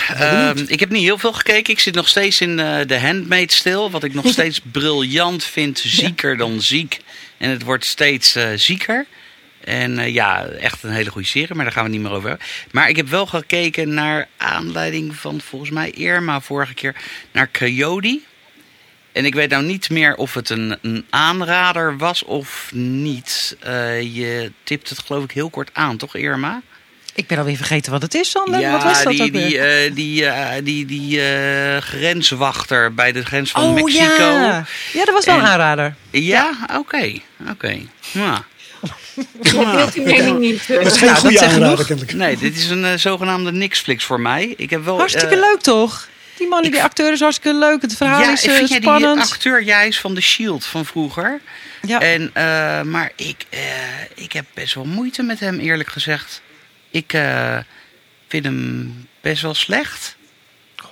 Ehm, 0.50 0.64
ik 0.68 0.80
heb 0.80 0.90
niet 0.90 1.04
heel 1.04 1.18
veel 1.18 1.34
gekeken. 1.34 1.74
Ik 1.74 1.80
zit 1.80 1.96
nog 1.96 2.08
steeds 2.08 2.42
in 2.42 2.60
eh 2.60 2.80
The 2.80 2.98
Handmaid 3.00 3.52
stil. 3.54 3.92
Wat 3.92 4.04
ik 4.04 4.14
nog 4.14 4.28
steeds 4.38 4.62
briljant 4.72 5.44
vind. 5.44 5.82
Zieker 5.86 6.38
dan 6.38 6.62
ziek. 6.62 7.00
En 7.38 7.50
het 7.50 7.64
wordt 7.64 7.86
steeds 7.86 8.36
eh, 8.36 8.48
zieker. 8.56 9.06
En 9.64 10.00
eh, 10.00 10.14
ja, 10.14 10.46
echt 10.46 10.84
een 10.84 10.92
hele 10.92 11.10
goede 11.12 11.28
serie. 11.28 11.56
Maar 11.56 11.64
daar 11.66 11.74
gaan 11.74 11.84
we 11.84 11.90
het 11.90 12.00
niet 12.00 12.08
meer 12.08 12.18
over 12.18 12.30
hebben. 12.30 12.48
Maar 12.72 12.90
ik 12.90 12.96
heb 12.96 13.08
wel 13.08 13.26
gekeken 13.26 13.94
naar 13.94 14.28
aanleiding 14.38 15.16
van 15.16 15.42
volgens 15.42 15.72
mij 15.72 15.90
Irma 15.92 16.42
vorige 16.42 16.74
keer. 16.74 16.96
Naar 17.32 17.50
Coyote. 17.52 18.20
En 19.12 19.26
ik 19.26 19.34
weet 19.34 19.50
nou 19.50 19.64
niet 19.64 19.90
meer 19.90 20.16
of 20.16 20.34
het 20.34 20.50
een, 20.50 20.78
een 20.82 21.06
aanrader 21.10 21.98
was 21.98 22.24
of 22.24 22.70
niet. 22.74 23.58
Eh, 23.60 24.02
je 24.16 24.52
tipt 24.64 24.90
het 24.90 25.00
geloof 25.00 25.24
ik 25.24 25.32
heel 25.32 25.50
kort 25.50 25.70
aan, 25.74 25.98
toch 25.98 26.16
Irma? 26.16 26.62
Ik 27.16 27.28
ben 27.28 27.38
alweer 27.38 27.56
vergeten 27.56 27.92
wat 27.92 28.02
het 28.02 28.14
is, 28.14 28.30
Sander. 28.30 28.60
Ja, 28.60 28.72
wat 28.72 28.84
was 28.84 29.04
dat 29.04 29.12
die, 29.14 29.22
ook 29.24 29.32
die, 29.32 29.60
eh, 29.60 29.96
die, 29.96 30.26
die, 30.64 30.86
die 30.86 31.22
eh, 31.22 31.78
grenswachter 31.82 32.94
bij 32.94 33.12
de 33.12 33.26
grens 33.26 33.52
van 33.52 33.64
oh 33.64 33.74
Mexico. 33.74 34.24
ja. 34.24 34.66
Ja, 34.94 35.06
dat 35.06 35.14
was 35.14 35.26
wel 35.26 35.36
een 35.36 35.42
En- 35.42 35.48
aanrader. 35.48 35.96
Ja, 36.10 36.52
oké. 36.78 37.14
Oké. 37.50 37.80
Ja. 38.12 38.44
Ik 39.42 39.52
deelt 39.52 39.94
die 39.94 40.04
mening 40.04 40.40
niet. 40.40 40.68
Dat 40.68 40.86
is 40.86 40.98
geen 40.98 41.08
dat 41.10 41.18
goede 41.18 41.42
aanrader, 41.46 41.86
kennelijk. 41.86 42.14
Nee, 42.14 42.38
dit 42.38 42.56
is 42.58 42.70
een 42.70 42.86
eh, 42.86 42.94
zogenaamde 42.98 43.52
Nixflix 43.52 44.04
voor 44.04 44.20
mij. 44.20 44.54
Ik 44.58 44.70
heb 44.70 44.84
wel, 44.84 44.98
Hartstikke 44.98 45.36
eh, 45.36 45.42
leuk 45.42 45.60
toch? 45.62 46.08
Die 46.38 46.48
man, 46.48 46.62
die 46.64 46.84
acteur 46.84 47.12
is 47.12 47.20
hartstikke 47.20 47.58
leuk. 47.58 47.82
Het 47.82 47.96
verhaal 47.96 48.22
Ja, 48.22 48.32
is 48.32 48.44
eh, 48.46 48.54
vind 48.54 48.70
jij 48.70 48.80
die 48.80 48.90
spannend. 48.90 49.22
acteur 49.32 49.62
juist 49.62 50.00
van 50.00 50.14
The 50.16 50.22
Shield 50.22 50.66
van 50.66 50.86
vroeger? 50.86 51.42
ja. 51.82 52.00
En, 52.02 52.30
eh, 52.34 52.82
maar 52.82 53.12
ik, 53.16 53.46
eh, 53.50 53.60
ik 54.16 54.32
heb 54.32 54.46
best 54.54 54.74
wel 54.74 54.86
moeite 54.86 55.24
met 55.24 55.40
hem, 55.40 55.60
eerlijk 55.60 55.90
gezegd. 55.90 56.42
Ik 56.92 57.14
eh, 57.14 57.58
vind 58.28 58.46
hem 58.46 59.08
best 59.22 59.42
wel 59.42 59.54
slecht. 59.54 60.16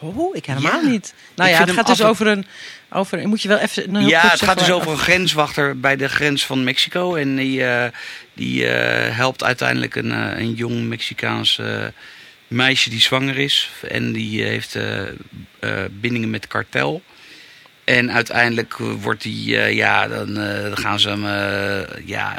Oh, 0.01 0.35
ik 0.35 0.45
helemaal 0.45 0.81
Ja. 0.81 0.89
niet. 0.89 1.13
Nou 1.35 1.49
Ik 1.49 1.55
ja, 1.55 1.61
het 1.61 1.71
gaat 1.71 1.87
dus 1.87 2.01
af 2.01 2.09
over 2.09 2.27
een... 2.27 2.45
Over, 2.89 3.27
moet 3.27 3.41
je 3.41 3.47
wel 3.47 3.57
even... 3.57 4.07
Ja, 4.07 4.29
het 4.29 4.41
gaat 4.41 4.59
dus 4.59 4.71
over 4.71 4.91
een 4.91 4.97
grenswachter 4.97 5.79
bij 5.79 5.95
de 5.95 6.07
grens 6.09 6.45
van 6.45 6.63
Mexico. 6.63 7.15
En 7.15 7.35
die, 7.35 7.63
eh, 7.63 7.91
die 8.33 8.67
eh, 8.67 9.15
helpt 9.15 9.43
uiteindelijk 9.43 9.95
een, 9.95 10.11
eh, 10.11 10.39
een 10.39 10.53
jong 10.53 10.87
Mexicaans 10.87 11.61
meisje 12.47 12.89
die 12.89 13.01
zwanger 13.01 13.37
is. 13.37 13.69
En 13.87 14.11
die 14.11 14.43
heeft 14.43 14.77
bindingen 15.91 16.29
met 16.29 16.47
kartel. 16.47 17.01
En 17.83 18.11
uiteindelijk 18.11 18.77
wordt 18.77 19.21
die, 19.21 19.55
ja, 19.75 20.07
dan, 20.07 20.37
gaan 20.77 20.99
ze 20.99 21.09
hem, 21.09 21.25
ja, 22.05 22.37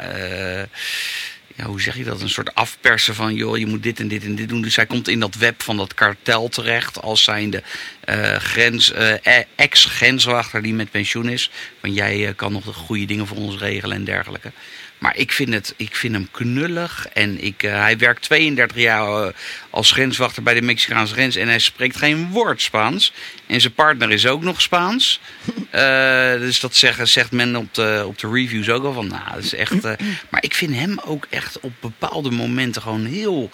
ja, 1.59 1.65
hoe 1.65 1.81
zeg 1.81 1.97
je 1.97 2.03
dat? 2.03 2.21
Een 2.21 2.29
soort 2.29 2.55
afpersen 2.55 3.15
van, 3.15 3.33
joh, 3.33 3.57
je 3.57 3.65
moet 3.65 3.83
dit 3.83 3.99
en 3.99 4.07
dit 4.07 4.23
en 4.23 4.35
dit 4.35 4.49
doen. 4.49 4.61
Dus 4.61 4.75
hij 4.75 4.85
komt 4.85 5.07
in 5.07 5.19
dat 5.19 5.35
web 5.35 5.61
van 5.61 5.77
dat 5.77 5.93
kartel 5.93 6.49
terecht 6.49 7.01
als 7.01 7.23
zijnde 7.23 7.63
eh, 7.99 8.35
grens, 8.35 8.91
eh, 8.91 9.13
eh, 9.13 9.45
ex-grenswachter 9.55 10.61
die 10.61 10.73
met 10.73 10.91
pensioen 10.91 11.29
is. 11.29 11.51
Van 11.79 11.93
jij 11.93 12.27
eh, 12.27 12.35
kan 12.35 12.51
nog 12.51 12.63
de 12.63 12.73
goede 12.73 13.05
dingen 13.05 13.27
voor 13.27 13.37
ons 13.37 13.57
regelen 13.57 13.97
en 13.97 14.03
dergelijke. 14.03 14.51
Maar 14.99 15.17
ik 15.17 15.31
vind, 15.31 15.53
het, 15.53 15.73
ik 15.77 15.95
vind 15.95 16.13
hem 16.13 16.27
knullig. 16.31 17.07
En 17.13 17.43
ik, 17.43 17.63
eh, 17.63 17.81
hij 17.81 17.97
werkt 17.97 18.21
32 18.21 18.77
jaar 18.77 19.25
eh, 19.27 19.33
als 19.69 19.91
grenswachter 19.91 20.43
bij 20.43 20.53
de 20.53 20.61
Mexicaanse 20.61 21.13
grens. 21.13 21.35
En 21.35 21.47
hij 21.47 21.59
spreekt 21.59 21.97
geen 21.97 22.29
woord 22.29 22.61
Spaans. 22.61 23.13
En 23.45 23.61
zijn 23.61 23.73
partner 23.73 24.11
is 24.11 24.27
ook 24.27 24.43
nog 24.43 24.61
Spaans. 24.61 25.19
Eh, 25.69 26.33
dus 26.33 26.59
dat 26.59 26.75
zeggen, 26.75 27.07
zegt 27.07 27.31
men 27.31 27.55
op 27.55 27.73
de, 27.73 28.03
op 28.07 28.17
de 28.17 28.29
reviews 28.29 28.69
ook 28.69 28.83
al 28.83 28.93
van. 28.93 29.07
Nou, 29.07 29.23
dat 29.33 29.43
is 29.43 29.53
echt. 29.53 29.83
maar 30.31 30.43
ik 30.43 30.53
vind 30.53 30.75
hem 30.75 30.99
ook 31.05 31.27
echt 31.29 31.59
op 31.59 31.71
bepaalde 31.79 32.31
momenten 32.31 32.81
gewoon 32.81 33.05
heel 33.05 33.51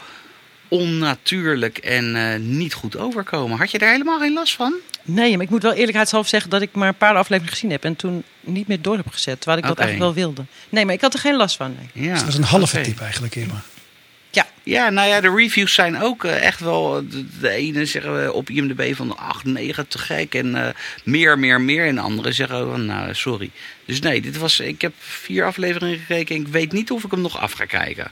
onnatuurlijk 0.68 1.78
en 1.78 2.58
niet 2.58 2.74
goed 2.74 2.98
overkomen. 2.98 3.58
Had 3.58 3.72
je 3.72 3.78
daar 3.78 3.91
helemaal 3.91 4.20
geen 4.20 4.34
last 4.34 4.56
van? 4.56 4.74
Nee, 5.06 5.34
maar 5.36 5.45
ik 5.45 5.49
moet 5.51 5.64
wel 5.64 5.74
eerlijkheidshalve 5.74 6.30
zeggen 6.30 6.49
dat 6.49 6.62
ik 6.62 6.70
maar 6.74 6.88
een 6.88 6.95
paar 6.97 7.16
afleveringen 7.16 7.53
gezien 7.53 7.72
heb. 7.72 7.84
En 7.84 7.95
toen 7.95 8.24
niet 8.41 8.68
meer 8.68 8.82
door 8.82 8.95
heb 8.95 9.08
gezet. 9.12 9.41
Terwijl 9.41 9.62
ik 9.62 9.68
dat 9.68 9.80
eigenlijk 9.80 10.16
wel 10.16 10.24
wilde. 10.26 10.45
Nee, 10.70 10.86
maar 10.86 10.93
ik 10.93 11.01
had 11.01 11.14
er 11.14 11.20
geen 11.20 11.36
last 11.36 11.56
van. 11.56 11.76
Nee. 11.93 12.08
Ja, 12.08 12.14
Dat 12.20 12.28
is 12.28 12.36
een 12.38 12.43
halve 12.43 12.82
tip 12.82 12.99
eigenlijk, 12.99 13.36
Irma. 13.36 13.62
Ja, 14.32 14.47
Ja, 14.64 14.89
nou 14.89 15.08
ja, 15.10 15.22
de 15.22 15.34
reviews 15.36 15.74
zijn 15.74 16.01
ook 16.01 16.24
eh, 16.26 16.41
echt 16.43 16.60
wel. 16.60 16.97
eh, 16.97 17.03
De, 17.12 17.26
de 17.39 17.49
ene 17.49 17.86
zeggen 17.86 18.24
we 18.24 18.34
op 18.34 18.49
IMDb 18.49 18.95
van 18.95 19.18
8, 19.18 19.43
9 19.45 19.88
te 19.88 19.97
gek. 19.97 20.36
En 20.36 20.56
eh, 20.68 20.74
meer, 21.03 21.39
meer, 21.39 21.62
meer. 21.62 21.88
En 21.88 21.95
de 21.95 22.01
andere 22.01 22.32
zeggen 22.32 22.70
van 22.70 22.86
nou, 22.86 23.14
sorry. 23.14 23.49
Dus 23.86 23.99
nee, 23.99 24.22
dit 24.22 24.38
was, 24.38 24.60
ik 24.60 24.82
heb 24.82 24.93
vier 24.99 25.45
afleveringen 25.45 25.97
gekeken. 25.99 26.36
En 26.36 26.41
ik 26.41 26.47
weet 26.47 26.72
niet 26.72 26.91
of 26.91 27.03
ik 27.03 27.12
hem 27.12 27.22
nog 27.22 27.39
af 27.39 27.51
ga 27.51 27.66
kijken. 27.66 28.12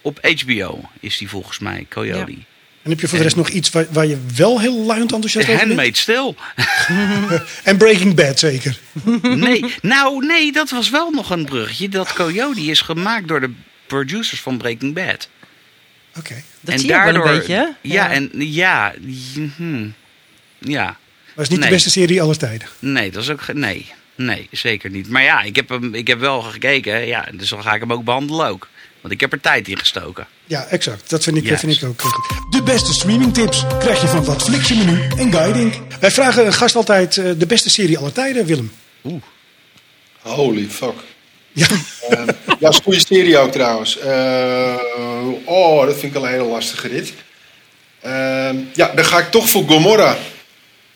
Op 0.00 0.18
HBO 0.40 0.80
is 1.00 1.18
die 1.18 1.28
volgens 1.28 1.58
mij, 1.58 1.86
Coyote. 1.90 2.36
En 2.82 2.90
heb 2.90 3.00
je 3.00 3.08
voor 3.08 3.18
de 3.18 3.24
rest 3.24 3.36
nog 3.36 3.48
iets 3.48 3.70
waar, 3.70 3.86
waar 3.90 4.06
je 4.06 4.18
wel 4.36 4.60
heel 4.60 4.84
luidend 4.84 5.12
enthousiast 5.12 5.46
De 5.46 5.52
over 5.52 5.66
bent? 5.66 5.78
Handmaid 5.78 5.96
stil. 5.98 6.34
En 7.70 7.76
Breaking 7.76 8.14
Bad 8.14 8.38
zeker. 8.38 8.78
Nee, 9.22 9.74
nou 9.82 10.26
nee, 10.26 10.52
dat 10.52 10.70
was 10.70 10.90
wel 10.90 11.10
nog 11.10 11.30
een 11.30 11.44
bruggetje. 11.44 11.88
Dat 11.88 12.12
Coyote 12.12 12.60
is 12.60 12.80
gemaakt 12.80 13.28
door 13.28 13.40
de 13.40 13.50
producers 13.86 14.40
van 14.40 14.56
Breaking 14.58 14.94
Bad. 14.94 15.28
Oké. 16.18 16.42
dat 16.60 16.80
zie 16.80 16.88
je 16.88 16.96
ook 16.96 17.04
wel 17.04 17.14
een 17.14 17.36
beetje. 17.38 17.54
hè? 17.54 17.66
Ja, 17.80 18.10
en 18.10 18.30
ja, 18.32 18.94
hm, 19.56 19.88
ja. 20.58 20.84
Maar 20.84 20.96
het 21.34 21.42
is 21.44 21.48
niet 21.48 21.58
Nee. 21.58 21.68
de 21.68 21.74
beste 21.74 21.90
serie 21.90 22.22
aller 22.22 22.38
tijden. 22.38 22.68
Nee, 22.78 23.10
dat 23.10 23.22
is 23.22 23.30
ook 23.30 23.52
nee, 23.52 23.92
nee, 24.14 24.48
zeker 24.50 24.90
niet. 24.90 25.08
Maar 25.08 25.22
ja, 25.22 25.42
ik 25.42 25.56
heb 25.56 25.68
hem, 25.68 25.94
ik 25.94 26.06
heb 26.06 26.18
wel 26.20 26.40
gekeken, 26.42 27.06
ja, 27.06 27.28
dus 27.32 27.48
dan 27.48 27.62
ga 27.62 27.74
ik 27.74 27.80
hem 27.80 27.92
ook 27.92 28.04
behandelen 28.04 28.46
ook, 28.46 28.68
want 29.00 29.14
ik 29.14 29.20
heb 29.20 29.32
er 29.32 29.40
tijd 29.40 29.68
in 29.68 29.78
gestoken. 29.78 30.26
Ja, 30.44 30.64
exact. 30.64 31.10
Dat 31.10 31.22
vind 31.24 31.36
ik, 31.36 31.58
vind 31.58 31.76
ik 31.82 31.88
ook. 31.88 32.02
De 32.64 32.70
beste 32.70 32.92
streamingtips 32.92 33.64
krijg 33.78 34.00
je 34.00 34.06
van 34.08 34.24
Wat 34.24 34.42
Flix 34.42 34.68
je 34.68 34.74
menu 34.74 35.08
en 35.16 35.32
guiding. 35.32 35.74
Wij 36.00 36.10
vragen 36.10 36.46
een 36.46 36.52
gast 36.52 36.76
altijd 36.76 37.16
eh, 37.16 37.30
de 37.36 37.46
beste 37.46 37.70
serie 37.70 37.98
aller 37.98 38.12
tijden, 38.12 38.46
Willem. 38.46 38.72
Holy 40.20 40.66
fuck. 40.70 40.94
Ja, 41.52 41.66
Eh, 42.08 42.18
ja, 42.48 42.56
dat 42.60 42.70
is 42.70 42.76
een 42.76 42.82
goede 42.82 42.98
serie 43.06 43.38
ook 43.38 43.52
trouwens. 43.52 43.98
Eh, 43.98 44.74
oh, 45.44 45.86
dat 45.86 45.98
vind 45.98 46.12
ik 46.12 46.18
al 46.18 46.24
een 46.26 46.30
hele 46.32 46.44
lastige 46.44 46.88
rit. 46.88 47.12
Eh, 48.00 48.50
ja, 48.74 48.92
dan 48.94 49.04
ga 49.04 49.18
ik 49.18 49.30
toch 49.30 49.48
voor 49.50 49.64
Gomorra. 49.68 50.16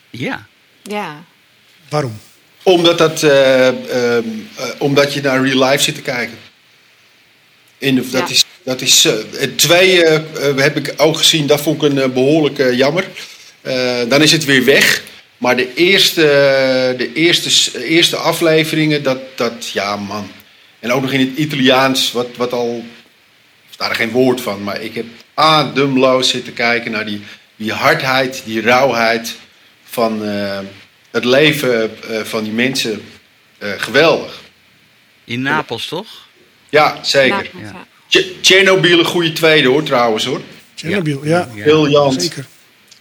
Ja, 0.09 0.45
Ja. 0.83 1.23
waarom? 1.89 2.19
Omdat, 2.63 2.97
dat, 2.97 3.23
eh, 3.23 3.67
ehm, 3.67 3.77
eh, 4.55 4.65
omdat 4.77 5.13
je 5.13 5.21
naar 5.21 5.43
real 5.47 5.69
life 5.69 5.83
zit 5.83 5.95
te 5.95 6.01
kijken. 6.01 6.37
In 7.77 7.95
de, 7.95 8.09
dat 8.09 8.29
is, 8.29 8.45
dat 8.67 8.81
is, 8.81 9.05
eh, 9.05 9.13
het 9.31 9.57
twee 9.57 10.03
eh, 10.03 10.15
eh, 10.15 10.57
heb 10.57 10.77
ik 10.77 10.93
ook 10.97 11.17
gezien, 11.17 11.47
dat 11.47 11.61
vond 11.61 11.83
ik 11.83 11.89
een 11.89 12.01
eh, 12.01 12.09
behoorlijk 12.09 12.59
eh, 12.59 12.77
jammer. 12.77 13.07
Eh, 13.61 13.99
dan 14.07 14.21
is 14.21 14.31
het 14.31 14.45
weer 14.45 14.65
weg. 14.65 15.03
Maar 15.37 15.55
de 15.55 15.73
eerste, 15.73 16.21
de 16.97 17.13
eerste, 17.13 17.85
eerste 17.85 18.15
afleveringen, 18.15 19.03
dat, 19.03 19.19
dat, 19.35 19.69
ja 19.69 19.95
man. 19.95 20.31
En 20.79 20.91
ook 20.91 21.01
nog 21.01 21.11
in 21.11 21.19
het 21.19 21.37
Italiaans, 21.37 22.11
wat, 22.11 22.27
wat 22.35 22.53
al, 22.53 22.83
ik 23.67 23.73
sta 23.73 23.89
er 23.89 23.95
geen 23.95 24.11
woord 24.11 24.41
van. 24.41 24.63
Maar 24.63 24.81
ik 24.81 24.95
heb 24.95 25.05
ademloos 25.33 26.29
zitten 26.29 26.53
kijken 26.53 26.91
naar 26.91 27.05
die, 27.05 27.21
die 27.55 27.71
hardheid, 27.71 28.41
die 28.45 28.61
rauwheid 28.61 29.35
van 29.83 30.25
eh, 30.25 30.59
het 31.11 31.25
leven 31.25 31.97
eh, 32.09 32.23
van 32.23 32.43
die 32.43 32.53
mensen 32.53 33.01
eh, 33.57 33.69
geweldig. 33.77 34.41
In 35.23 35.41
Napels, 35.41 35.87
toch? 35.87 36.07
Ja, 36.69 36.99
zeker. 37.03 37.49
Ja. 37.61 37.85
Chernobyl 38.41 38.99
een 38.99 39.05
goede 39.05 39.31
tweede 39.33 39.67
hoor, 39.67 39.83
trouwens 39.83 40.25
hoor. 40.25 40.41
Chernobyl, 40.75 41.25
ja. 41.25 41.49
Ja. 41.55 41.63
Briljant. 41.63 42.21
Zeker. 42.21 42.45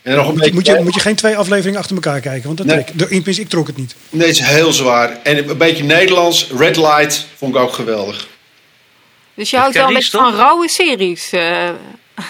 En 0.03 0.17
nog 0.17 0.27
een 0.29 0.33
Moet 0.35 0.45
je, 0.45 0.51
beetje... 0.53 0.55
moet, 0.55 0.67
je, 0.79 0.85
moet 0.85 0.95
je 0.95 1.01
geen 1.01 1.15
twee 1.17 1.37
afleveringen 1.37 1.79
achter 1.81 1.95
elkaar 1.95 2.21
kijken, 2.21 2.45
want 2.45 2.57
dat 2.59 2.67
Nee. 2.67 2.85
trek, 2.85 2.99
de, 2.99 3.07
tenminste, 3.07 3.43
ik 3.43 3.49
trok 3.49 3.67
het 3.67 3.77
niet. 3.77 3.95
Nee, 4.11 4.27
het 4.29 4.37
is 4.37 4.43
heel 4.47 4.73
zwaar. 4.73 5.19
En 5.23 5.49
een 5.49 5.57
beetje 5.59 5.85
Nederlands. 5.85 6.49
Red 6.57 6.77
Light 6.77 7.27
vond 7.37 7.55
ik 7.55 7.61
ook 7.61 7.73
geweldig. 7.73 8.29
Dus 9.35 9.51
je 9.51 9.57
houdt 9.57 9.75
wel 9.75 9.89
een 9.89 9.95
beetje 9.95 10.19
van 10.19 10.35
rauwe 10.35 10.69
series. 10.69 11.33
eh. 11.33 11.69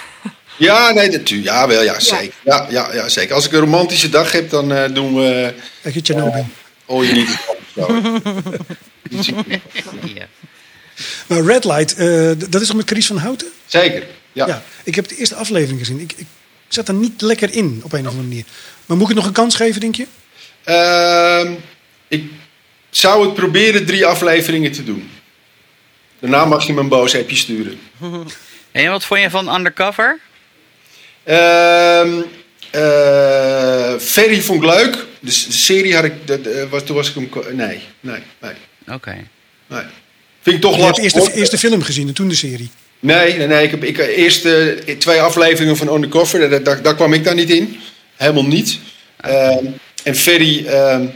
Ja, 0.58 0.90
nee, 0.92 1.10
natuurlijk. 1.10 1.48
Ja, 1.48 1.66
wel, 1.68 1.82
ja, 1.82 2.00
zeker. 2.00 2.32
Ja, 2.44 2.66
ja, 2.70 2.94
ja, 2.94 3.08
zeker. 3.08 3.34
Als 3.34 3.46
ik 3.46 3.52
een 3.52 3.60
romantische 3.60 4.08
dag 4.08 4.32
heb, 4.32 4.50
dan 4.50 4.72
eh, 4.72 4.94
doen 4.94 5.14
we... 5.14 5.54
Kijk 5.82 5.94
je 5.94 6.00
Chernobyl. 6.02 6.46
Oh, 6.84 7.04
je 7.04 7.12
niet. 7.12 7.36
Zo. 9.24 9.34
Ja. 10.14 10.26
Maar 11.26 11.42
Red 11.42 11.64
Light, 11.64 11.94
eh, 11.94 12.30
dat 12.50 12.60
is 12.60 12.66
toch 12.66 12.76
met 12.76 12.88
Chris 12.88 13.06
van 13.06 13.16
Houten? 13.16 13.46
Zeker, 13.66 14.06
ja. 14.32 14.46
Ja. 14.46 14.62
Ik 14.84 14.94
heb 14.94 15.08
de 15.08 15.16
eerste 15.16 15.34
aflevering 15.34 15.78
gezien. 15.78 16.00
Ik, 16.00 16.12
ik 16.16 16.26
zat 16.68 16.88
er 16.88 16.94
niet 16.94 17.20
lekker 17.20 17.52
in, 17.52 17.80
op 17.84 17.92
een 17.92 18.00
of 18.00 18.06
andere 18.06 18.28
manier. 18.28 18.44
Maar 18.86 18.96
moet 18.96 19.08
ik 19.10 19.14
het 19.14 19.16
nog 19.16 19.26
een 19.26 19.42
kans 19.42 19.54
geven, 19.54 19.80
denk 19.80 19.94
je? 19.94 20.06
Ehm, 20.64 21.52
ik 22.08 22.24
zou 22.90 23.24
het 23.24 23.34
proberen 23.34 23.86
drie 23.86 24.06
afleveringen 24.06 24.72
te 24.72 24.84
doen. 24.84 25.10
Daarna 26.18 26.44
mag 26.44 26.66
je 26.66 26.72
me 26.72 26.80
een 26.80 26.88
boos 26.88 27.16
appje 27.16 27.36
sturen. 27.36 27.78
En 28.72 28.90
wat 28.90 29.04
vond 29.04 29.20
je 29.20 29.30
van 29.30 29.54
Undercover? 29.54 30.20
Ehm 31.24 32.22
eh, 32.70 33.94
Ferry 33.98 34.42
vond 34.42 34.62
ik 34.62 34.70
leuk. 34.70 35.04
De, 35.20 35.30
serie 35.30 35.94
had 35.94 36.04
ik... 36.04 36.26
De, 36.26 36.40
de- 36.40 36.68
was, 36.68 36.82
toen 36.82 36.96
was 36.96 37.08
ik 37.08 37.14
hem... 37.14 37.56
Nee, 37.56 37.82
nee, 38.00 38.22
nee. 38.40 38.52
Oké. 38.88 39.16
nee. 39.66 39.82
Vind 40.46 40.56
ik 40.56 40.62
toch 40.62 40.76
Je 40.76 40.82
hebt 40.82 40.98
lastig. 40.98 41.14
eerst 41.20 41.32
de, 41.32 41.38
eerst 41.38 41.50
de 41.50 41.58
film 41.58 41.82
gezien 41.82 42.08
en 42.08 42.14
toen 42.14 42.28
de 42.28 42.34
serie. 42.34 42.70
Nee, 43.00 43.36
nee, 43.36 43.46
nee. 43.46 43.64
Ik 43.64 43.70
heb 43.70 43.84
ik, 43.84 43.98
eerst 43.98 44.44
eh, 44.44 44.96
twee 44.98 45.20
afleveringen 45.20 45.76
van 45.76 45.94
Undercover. 45.94 46.50
Daar, 46.50 46.62
daar, 46.62 46.82
daar 46.82 46.94
kwam 46.94 47.12
ik 47.12 47.24
dan 47.24 47.36
niet 47.36 47.50
in. 47.50 47.76
Helemaal 48.16 48.46
niet. 48.46 48.78
Ehm, 49.20 49.64
en 50.02 50.16
Ferry 50.16 50.66
ehm, 50.66 51.06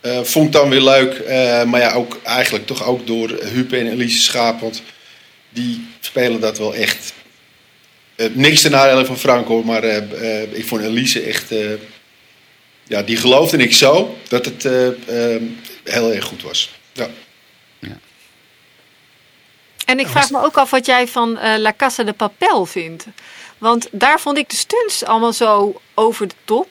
eh, 0.00 0.22
vond 0.22 0.46
ik 0.46 0.52
dan 0.52 0.68
weer 0.68 0.80
leuk. 0.80 1.12
eh, 1.14 1.64
maar 1.64 1.80
ja, 1.80 1.92
ook, 1.92 2.18
eigenlijk 2.24 2.66
toch 2.66 2.84
ook 2.86 3.06
door 3.06 3.28
Hupe 3.42 3.76
en 3.76 3.86
Elise 3.90 4.22
Schaap. 4.22 4.60
Want 4.60 4.82
die 5.50 5.86
spelen 6.00 6.40
dat 6.40 6.58
wel 6.58 6.74
echt. 6.74 7.12
Eh, 8.16 8.26
niks 8.32 8.60
ten 8.60 8.70
nadele 8.70 9.04
van 9.04 9.18
Frank 9.18 9.46
hoor. 9.48 9.64
Maar 9.66 9.82
eh, 9.82 9.96
eh, 10.42 10.48
ik 10.52 10.66
vond 10.66 10.82
Elise 10.82 11.20
echt... 11.22 11.52
eh, 11.52 11.58
ja, 12.86 13.02
die 13.02 13.16
geloofde 13.16 13.56
ik 13.56 13.74
zo 13.74 14.16
dat 14.28 14.44
het 14.44 14.64
eh, 14.64 15.36
heel 15.84 16.12
erg 16.12 16.24
goed 16.24 16.42
was. 16.42 16.70
Ja. 16.92 17.08
En 19.88 19.98
ik 19.98 20.06
vraag 20.06 20.30
me 20.30 20.44
ook 20.44 20.56
af 20.56 20.70
wat 20.70 20.86
jij 20.86 21.08
van 21.08 21.38
eh, 21.38 21.58
La 21.58 21.72
Casa 21.76 22.02
de 22.02 22.12
Papel 22.12 22.66
vindt. 22.66 23.06
Want 23.58 23.88
daar 23.90 24.20
vond 24.20 24.38
ik 24.38 24.48
de 24.50 24.56
stunts 24.56 25.04
allemaal 25.04 25.32
zo 25.32 25.80
over 25.94 26.28
de 26.28 26.34
top. 26.44 26.68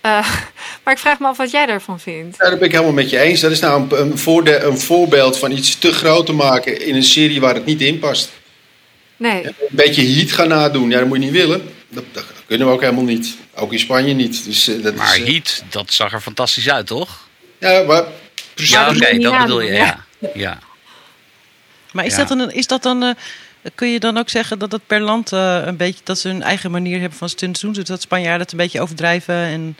Eh, 0.00 0.10
maar 0.84 0.94
ik 0.94 0.98
vraag 1.00 1.18
me 1.18 1.26
af 1.26 1.36
wat 1.36 1.50
jij 1.50 1.66
daarvan 1.66 2.00
vindt. 2.00 2.36
Ja, 2.38 2.50
dat 2.50 2.58
ben 2.58 2.68
ik 2.68 2.72
helemaal 2.74 2.92
met 2.92 3.10
je 3.10 3.18
eens. 3.18 3.40
Dat 3.40 3.50
is 3.50 3.60
nou 3.60 3.82
een, 3.82 4.00
een, 4.00 4.18
voorde- 4.18 4.58
een 4.58 4.78
voorbeeld 4.78 5.38
van 5.38 5.50
iets 5.50 5.78
te 5.78 5.92
groot 5.92 6.26
te 6.26 6.32
maken 6.32 6.86
in 6.86 6.94
een 6.94 7.02
serie 7.02 7.40
waar 7.40 7.54
het 7.54 7.64
niet 7.64 7.80
in 7.80 7.98
past. 7.98 8.30
Nee. 9.16 9.46
Een 9.46 9.54
beetje 9.70 10.14
heat 10.14 10.32
gaan 10.32 10.48
nadoen, 10.48 10.90
ja, 10.90 10.98
dat 10.98 11.08
moet 11.08 11.18
je 11.18 11.24
niet 11.24 11.32
willen. 11.32 11.74
Dat, 11.88 12.04
dat 12.12 12.24
kunnen 12.46 12.66
we 12.66 12.72
ook 12.72 12.80
helemaal 12.80 13.04
niet. 13.04 13.36
Ook 13.54 13.72
in 13.72 13.78
Spanje 13.78 14.14
niet. 14.14 14.44
Dus, 14.44 14.68
eh, 14.68 14.82
dat 14.82 14.94
Maar 14.94 15.16
is, 15.18 15.26
Heat, 15.26 15.62
dat 15.70 15.92
zag 15.92 16.12
er 16.12 16.20
fantastisch 16.20 16.68
uit, 16.70 16.86
toch? 16.86 17.28
ja, 17.58 17.82
maar 17.82 18.04
precies. 18.54 18.72
Ja, 18.74 18.84
dat 18.84 18.96
oké, 18.96 19.18
dat 19.18 19.38
bedoel 19.38 19.60
je, 19.60 19.72
ja. 19.72 20.04
ja. 20.18 20.30
ja. 20.34 20.58
Maar 21.92 22.04
is 22.04 22.16
Ja. 22.16 22.24
dat 22.24 22.28
dan, 22.38 22.50
is 22.50 22.66
dat 22.66 22.82
dan 22.82 23.02
eh, 23.02 23.10
kun 23.74 23.88
je 23.88 24.00
dan 24.00 24.18
ook 24.18 24.28
zeggen 24.28 24.58
dat 24.58 24.72
het 24.72 24.86
per 24.86 25.00
land 25.00 25.32
eh, 25.32 25.62
een 25.64 25.76
beetje, 25.76 26.00
dat 26.04 26.18
ze 26.18 26.28
hun 26.28 26.42
eigen 26.42 26.70
manier 26.70 27.00
hebben 27.00 27.18
van 27.18 27.28
stunts 27.28 27.60
doen? 27.60 27.72
Dus 27.72 27.84
dat 27.84 28.00
Spanjaarden 28.02 28.40
het 28.42 28.52
een 28.52 28.58
beetje 28.58 28.80
overdrijven 28.80 29.34
en... 29.34 29.76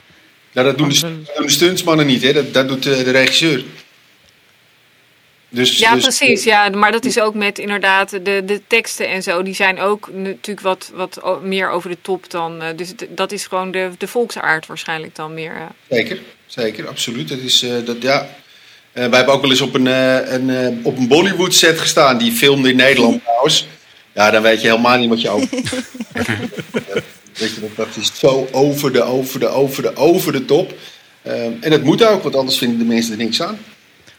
Nou, 0.51 0.67
dat 0.67 0.77
doen 0.77 0.89
de, 0.89 0.95
Andere- 0.95 1.23
dat 1.25 1.35
doen 1.35 1.45
de 1.45 1.51
stuntsmannen 1.51 2.05
niet, 2.05 2.21
hè. 2.21 2.33
Dat, 2.33 2.53
dat 2.53 2.67
doet 2.67 2.85
eh, 2.85 2.97
de 3.03 3.11
regisseur. 3.11 3.63
Dus, 5.49 5.77
Ja, 5.79 5.93
dus- 5.93 6.03
precies. 6.03 6.43
Ja, 6.43 6.69
maar 6.69 6.91
dat 6.91 7.05
is 7.05 7.19
ook 7.19 7.33
met 7.35 7.59
inderdaad 7.59 8.09
de, 8.09 8.41
de 8.45 8.61
teksten 8.67 9.07
en 9.09 9.23
zo. 9.23 9.43
Die 9.43 9.55
zijn 9.55 9.79
ook 9.79 10.09
natuurlijk 10.13 10.59
wat, 10.61 10.91
wat 10.93 11.41
meer 11.41 11.69
over 11.69 11.89
de 11.89 11.97
top 12.01 12.29
dan. 12.29 12.61
eh, 12.61 12.77
dus 12.77 12.93
dat 13.09 13.31
is 13.31 13.45
gewoon 13.47 13.71
de, 13.71 13.89
de 13.97 14.07
volksaard 14.07 14.65
waarschijnlijk 14.67 15.15
dan 15.15 15.33
meer. 15.33 15.53
eh. 15.55 15.65
Zeker, 15.89 16.19
zeker, 16.45 16.87
absoluut. 16.87 17.29
Dat 17.29 17.37
is, 17.39 17.63
eh, 17.63 17.71
dat, 17.85 17.95
ja. 18.01 18.29
Eh, 18.93 19.07
wij 19.07 19.17
hebben 19.17 19.33
ook 19.33 19.41
wel 19.41 19.49
eens 19.49 19.61
op 19.61 19.73
een, 19.73 19.87
eh, 19.87 20.33
een, 20.33 20.49
eh, 20.49 20.85
op 20.85 20.97
een 20.97 21.07
Bollywood 21.07 21.53
set 21.53 21.79
gestaan. 21.79 22.17
Die 22.17 22.31
filmde 22.31 22.69
in 22.69 22.75
Nederland 22.75 23.21
trouwens. 23.25 23.67
Ja, 24.13 24.31
dan 24.31 24.41
weet 24.41 24.61
je 24.61 24.67
helemaal 24.67 24.97
niet 24.97 25.09
wat 25.09 25.21
je 25.21 25.29
over. 25.29 25.47
weet 27.33 27.53
je, 27.55 27.61
dat, 27.61 27.75
dat 27.75 27.87
is 27.99 28.11
zo 28.19 28.47
over 28.51 28.93
de, 28.93 29.03
over 29.03 29.39
de, 29.39 29.47
over 29.47 29.81
de, 29.81 29.95
over 29.95 30.31
de 30.31 30.45
top. 30.45 30.73
En 31.59 31.69
dat 31.69 31.83
moet 31.83 32.05
ook, 32.05 32.23
want 32.23 32.35
anders 32.35 32.57
vinden 32.57 32.77
de 32.77 32.85
mensen 32.85 33.11
er 33.11 33.17
niks 33.17 33.41
aan. 33.41 33.57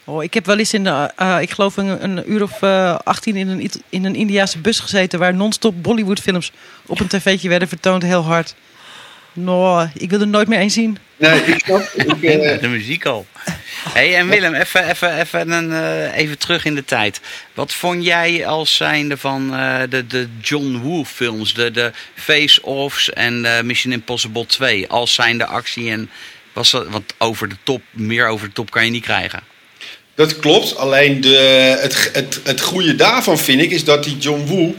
Oh, 0.07 0.23
ik 0.23 0.35
heb 0.35 0.47
wel 0.47 0.59
eens 0.59 0.75
in 0.75 0.85
de, 0.85 1.11
eh, 1.17 1.39
ik 1.41 1.51
geloof 1.51 1.77
een, 1.77 2.05
een 2.05 2.33
uur 2.33 2.43
of 2.43 2.63
eh 2.63 2.99
18 3.05 3.37
in 3.37 3.49
een, 3.49 3.71
in 3.89 4.05
een 4.05 4.15
Indiase 4.15 4.59
bus 4.59 4.81
gezeten 4.81 5.19
waar 5.19 5.35
non-stop 5.35 5.75
Bollywood 5.83 6.21
films 6.21 6.53
op 6.87 7.01
een 7.01 7.07
tv'tje 7.07 7.49
werden 7.49 7.69
vertoond, 7.69 8.03
heel 8.03 8.23
hard. 8.23 8.55
No, 9.35 9.89
ik 9.95 10.11
wil 10.11 10.21
er 10.21 10.27
nooit 10.29 10.49
meer 10.49 10.61
een 10.61 10.71
zien. 10.71 10.99
Nee, 11.17 11.41
ik 11.41 11.65
snap. 11.65 11.81
Ik, 11.95 12.23
eh, 12.23 12.61
De 12.61 12.69
muziek 12.69 13.07
al. 13.07 13.27
hey, 13.93 14.17
en 14.17 14.29
Willem, 14.29 14.55
even, 14.55 14.89
even, 14.89 15.21
even, 15.21 15.51
een, 15.51 15.73
eh, 15.73 16.17
even 16.17 16.39
terug 16.39 16.65
in 16.65 16.75
de 16.75 16.85
tijd. 16.85 17.21
Wat 17.55 17.73
vond 17.73 18.05
jij 18.05 18.47
als 18.47 18.77
zijnde 18.77 19.17
van 19.17 19.55
eh, 19.55 19.81
de, 19.89 20.07
de 20.07 20.29
John 20.41 20.81
Woo 20.83 21.05
films, 21.05 21.55
de, 21.55 21.71
de 21.71 21.93
Face-Offs 22.15 23.11
en 23.13 23.45
eh, 23.45 23.63
Mission 23.63 23.93
Impossible 23.93 24.47
2, 24.47 24.89
als 24.89 25.15
zijnde 25.15 25.47
actie 25.47 25.91
en 25.91 26.11
was 26.53 26.71
dat, 26.71 26.89
want 26.89 27.15
over 27.19 27.49
de 27.49 27.57
top, 27.63 27.83
meer 27.91 28.29
over 28.29 28.47
de 28.47 28.53
top 28.53 28.71
kan 28.71 28.85
je 28.85 28.91
niet 28.91 29.05
krijgen. 29.05 29.41
Dat 30.15 30.39
klopt. 30.39 30.77
Alleen 30.77 31.21
de, 31.21 31.37
het, 31.81 32.11
het, 32.13 32.41
het 32.45 32.61
goede 32.61 32.97
daarvan 32.97 33.39
vind 33.39 33.61
ik 33.61 33.71
is 33.71 33.85
dat 33.85 34.05
die 34.05 34.19
John 34.19 34.47
Woo 34.47 34.75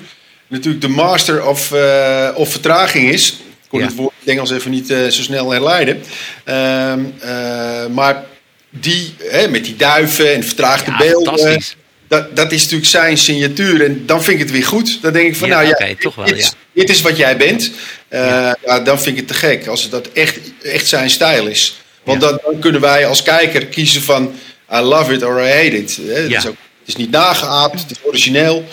natuurlijk 0.48 0.82
de 0.82 0.88
master 0.88 1.46
of, 1.46 1.72
eh, 1.72 2.30
of 2.36 2.52
vertraging 2.52 3.10
is. 3.10 3.38
Kon 3.76 3.84
Ja. 3.84 3.90
het 3.90 3.96
woord 3.96 4.14
Engels 4.26 4.52
even 4.52 4.72
niet 4.72 4.90
eh, 4.90 4.98
zo 5.08 5.22
snel 5.22 5.52
herleiden. 5.52 6.04
Ehm, 6.44 7.00
eh, 7.20 7.86
maar 7.86 8.24
die, 8.70 9.14
hè, 9.24 9.48
met 9.48 9.64
die 9.66 9.76
duiven 9.76 10.34
en 10.34 10.44
vertraagde 10.44 10.92
Ja, 10.92 10.98
beelden. 10.98 11.62
Dat, 12.08 12.36
dat 12.36 12.52
is 12.52 12.62
natuurlijk 12.62 12.90
zijn 12.90 13.18
signatuur. 13.18 13.84
En 13.86 14.06
dan 14.06 14.24
vind 14.24 14.40
ik 14.40 14.44
het 14.44 14.52
weer 14.54 14.66
goed. 14.66 15.02
Dan 15.02 15.14
denk 15.14 15.28
ik 15.28 15.36
van, 15.36 15.48
Ja, 15.48 15.56
nou 15.56 15.68
ja, 15.68 15.72
oké, 15.74 15.96
toch 15.96 16.16
wel, 16.16 16.26
dit, 16.26 16.38
is- 16.38 16.46
ja. 16.46 16.52
dit 16.82 16.90
is 16.90 17.02
wat 17.02 17.18
jij 17.18 17.38
bent. 17.38 17.72
Eh, 18.08 18.52
ja, 18.66 18.80
dan 18.80 18.98
vind 19.02 19.08
ik 19.08 19.18
het 19.18 19.28
te 19.28 19.34
gek. 19.34 19.68
Als 19.68 19.82
het 19.82 19.92
dat 19.92 20.08
echt, 20.12 20.40
echt 20.64 20.88
zijn 20.88 21.10
stijl 21.10 21.48
is. 21.48 21.78
Want 22.04 22.22
dan, 22.22 22.40
dan 22.44 22.60
kunnen 22.60 22.82
wij 22.82 23.06
als 23.08 23.24
kijker 23.24 23.66
kiezen 23.66 24.02
van... 24.02 24.34
I 24.74 24.80
love 24.80 25.14
it 25.14 25.24
or 25.24 25.40
I 25.42 25.48
hate 25.52 25.78
it. 25.78 26.00
Hè, 26.08 26.28
dat 26.28 26.38
is 26.38 26.48
ook, 26.48 26.56
het 26.80 26.88
is 26.88 26.96
niet 26.96 27.12
nageaapt, 27.12 27.80
het 27.82 27.92
is 27.92 27.98
origineel. 28.04 28.66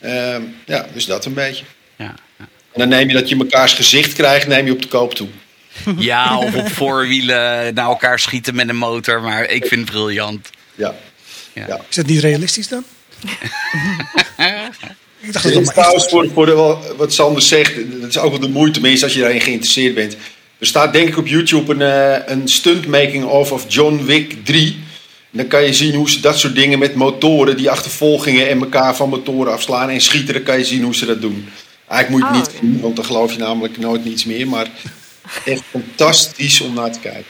Ehm, 0.00 0.42
ja, 0.66 0.86
dus 0.94 1.04
dat 1.06 1.24
een 1.24 1.34
beetje. 1.34 1.64
Ja. 1.96 2.14
En 2.72 2.80
dan 2.80 2.88
neem 2.88 3.08
je 3.08 3.14
dat 3.14 3.28
je 3.28 3.36
mekaars 3.36 3.72
gezicht 3.72 4.12
krijgt, 4.12 4.46
neem 4.46 4.66
je 4.66 4.72
op 4.72 4.82
de 4.82 4.88
koop 4.88 5.14
toe. 5.14 5.28
ja, 5.98 6.38
of 6.38 6.54
op 6.54 6.68
voorwielen 6.68 7.74
naar 7.74 7.86
elkaar 7.86 8.18
schieten 8.18 8.54
met 8.54 8.68
een 8.68 8.76
motor, 8.76 9.22
maar 9.22 9.44
ik 9.50 9.66
vind 9.66 9.80
het 9.80 9.90
briljant. 9.90 10.50
Ja. 10.74 10.94
Ja. 11.52 11.66
Ja. 11.66 11.80
Is 11.88 11.96
dat 11.96 12.06
niet 12.06 12.20
realistisch 12.20 12.68
dan? 12.68 12.84
ik 15.20 15.32
dacht 15.32 15.52
dat 15.54 15.64
maar 15.64 15.74
trouwens 15.74 16.08
voor, 16.08 16.30
voor 16.34 16.46
de, 16.46 16.76
wat 16.96 17.12
Sander 17.12 17.42
zegt, 17.42 17.74
dat 18.00 18.08
is 18.08 18.18
ook 18.18 18.30
wel 18.30 18.40
de 18.40 18.48
moeite, 18.48 18.72
tenminste 18.72 19.04
als 19.04 19.14
je 19.14 19.20
daarin 19.20 19.40
geïnteresseerd 19.40 19.94
bent. 19.94 20.16
Er 20.58 20.66
staat 20.66 20.92
denk 20.92 21.08
ik 21.08 21.16
op 21.16 21.26
YouTube 21.26 21.74
een, 21.74 21.82
eh, 21.82 22.34
een 22.34 22.48
stunt 22.48 22.86
making 22.86 23.24
of 23.24 23.52
of 23.52 23.64
John 23.68 24.04
Wick 24.04 24.44
3. 24.44 24.80
En 25.32 25.38
dan 25.38 25.46
kan 25.46 25.64
je 25.64 25.72
zien 25.72 25.94
hoe 25.94 26.10
ze 26.10 26.20
dat 26.20 26.38
soort 26.38 26.54
dingen 26.54 26.78
met 26.78 26.94
motoren, 26.94 27.56
die 27.56 27.70
achtervolgingen 27.70 28.48
en 28.48 28.60
elkaar 28.60 28.96
van 28.96 29.08
motoren 29.08 29.52
afslaan 29.52 29.90
en 29.90 30.00
schieten, 30.00 30.34
dan 30.34 30.42
kan 30.42 30.58
je 30.58 30.64
zien 30.64 30.82
hoe 30.82 30.94
ze 30.94 31.06
dat 31.06 31.20
doen. 31.20 31.48
Eigenlijk 31.92 32.24
moet 32.24 32.34
je 32.34 32.38
het 32.40 32.48
Oh, 32.48 32.52
niet 32.52 32.60
zien, 32.72 32.80
want 32.80 32.96
dan 32.96 33.04
geloof 33.04 33.32
je 33.32 33.38
namelijk 33.38 33.78
nooit 33.78 34.04
niets 34.04 34.24
meer. 34.24 34.48
Maar 34.48 34.66
echt 35.44 35.62
fantastisch 35.70 36.60
om 36.60 36.74
naar 36.74 36.92
te 36.92 36.98
kijken. 36.98 37.24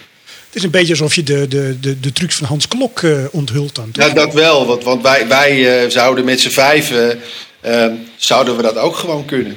Het 0.47 0.55
is 0.61 0.63
een 0.63 0.71
beetje 0.71 0.93
alsof 0.93 1.15
je 1.15 1.23
de, 1.23 1.49
de, 1.49 1.77
de, 1.81 2.01
de 2.01 2.13
trucs 2.13 2.35
van 2.35 2.47
Hans 2.47 2.69
Klok 2.69 3.03
eh, 3.03 3.25
onthult 3.31 3.75
dan. 3.75 3.91
toch? 3.91 4.07
Ja, 4.07 4.13
dat 4.15 4.33
wel, 4.35 4.67
want, 4.67 4.85
want 4.85 5.03
wij, 5.03 5.29
wij 5.29 5.83
eh, 5.85 5.91
zouden 5.91 6.25
met 6.25 6.41
z'n 6.41 6.49
vijven, 6.49 7.21
eh, 7.61 7.87
zouden 8.17 8.57
we 8.57 8.63
dat 8.63 8.77
ook 8.77 8.97
gewoon 8.97 9.25
kunnen. 9.25 9.57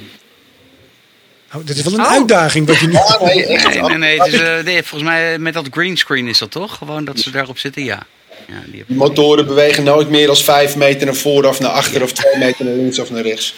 Nou, 1.52 1.64
dat 1.64 1.76
is 1.76 1.82
wel 1.82 1.92
een 1.92 2.00
Oh. 2.00 2.10
uitdaging 2.12 2.66
wat 2.66 2.78
je 2.78 2.86
nu... 2.86 2.92
Ja, 3.08 3.18
nee, 3.24 3.46
echt. 3.46 3.96
Nee, 3.98 4.22
eh, 4.22 4.64
nee, 4.64 4.82
volgens 4.82 5.10
mij 5.10 5.38
met 5.38 5.54
dat 5.54 5.66
greenscreen 5.70 6.28
is 6.28 6.38
dat 6.38 6.50
toch? 6.50 6.76
Gewoon 6.76 7.04
dat 7.04 7.18
ze 7.18 7.30
daarop 7.30 7.58
zitten, 7.58 7.84
ja. 7.84 8.06
ja 8.48 8.62
Die 8.66 8.84
motoren 8.86 9.46
bewegen 9.46 9.84
nooit 9.84 10.10
meer 10.10 10.26
dan 10.26 10.36
vijf 10.36 10.76
meter 10.76 11.06
naar 11.06 11.14
voren 11.14 11.48
of 11.48 11.60
naar 11.60 11.70
achter 11.70 12.02
of 12.02 12.12
twee 12.12 12.36
meter 12.38 12.64
naar 12.64 12.74
links 12.74 12.98
of 12.98 13.10
naar 13.10 13.22
rechts. 13.22 13.54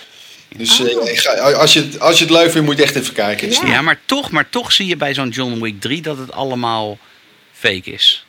Dus 0.57 0.81
eh, 0.81 1.11
ik 1.13 1.19
ga- 1.19 1.53
als, 1.53 1.73
je 1.73 1.81
het, 1.81 2.01
als 2.01 2.19
je 2.19 2.25
het 2.25 2.33
leuk 2.33 2.51
vindt, 2.51 2.67
moet 2.67 2.77
je 2.77 2.83
echt 2.83 2.97
even 2.97 3.15
kijken. 3.15 3.51
Ja. 3.51 3.59
Ja, 3.67 3.83
maar 3.83 4.01
toch, 4.07 4.31
maar 4.31 4.49
toch 4.51 4.73
zie 4.73 4.87
je 4.87 4.97
bij 4.97 5.15
zo'n 5.15 5.29
John 5.29 5.61
Wick 5.61 5.81
3 5.81 6.03
dat 6.03 6.19
het 6.19 6.33
allemaal 6.33 6.99
fake 7.53 7.91
is. 7.91 8.25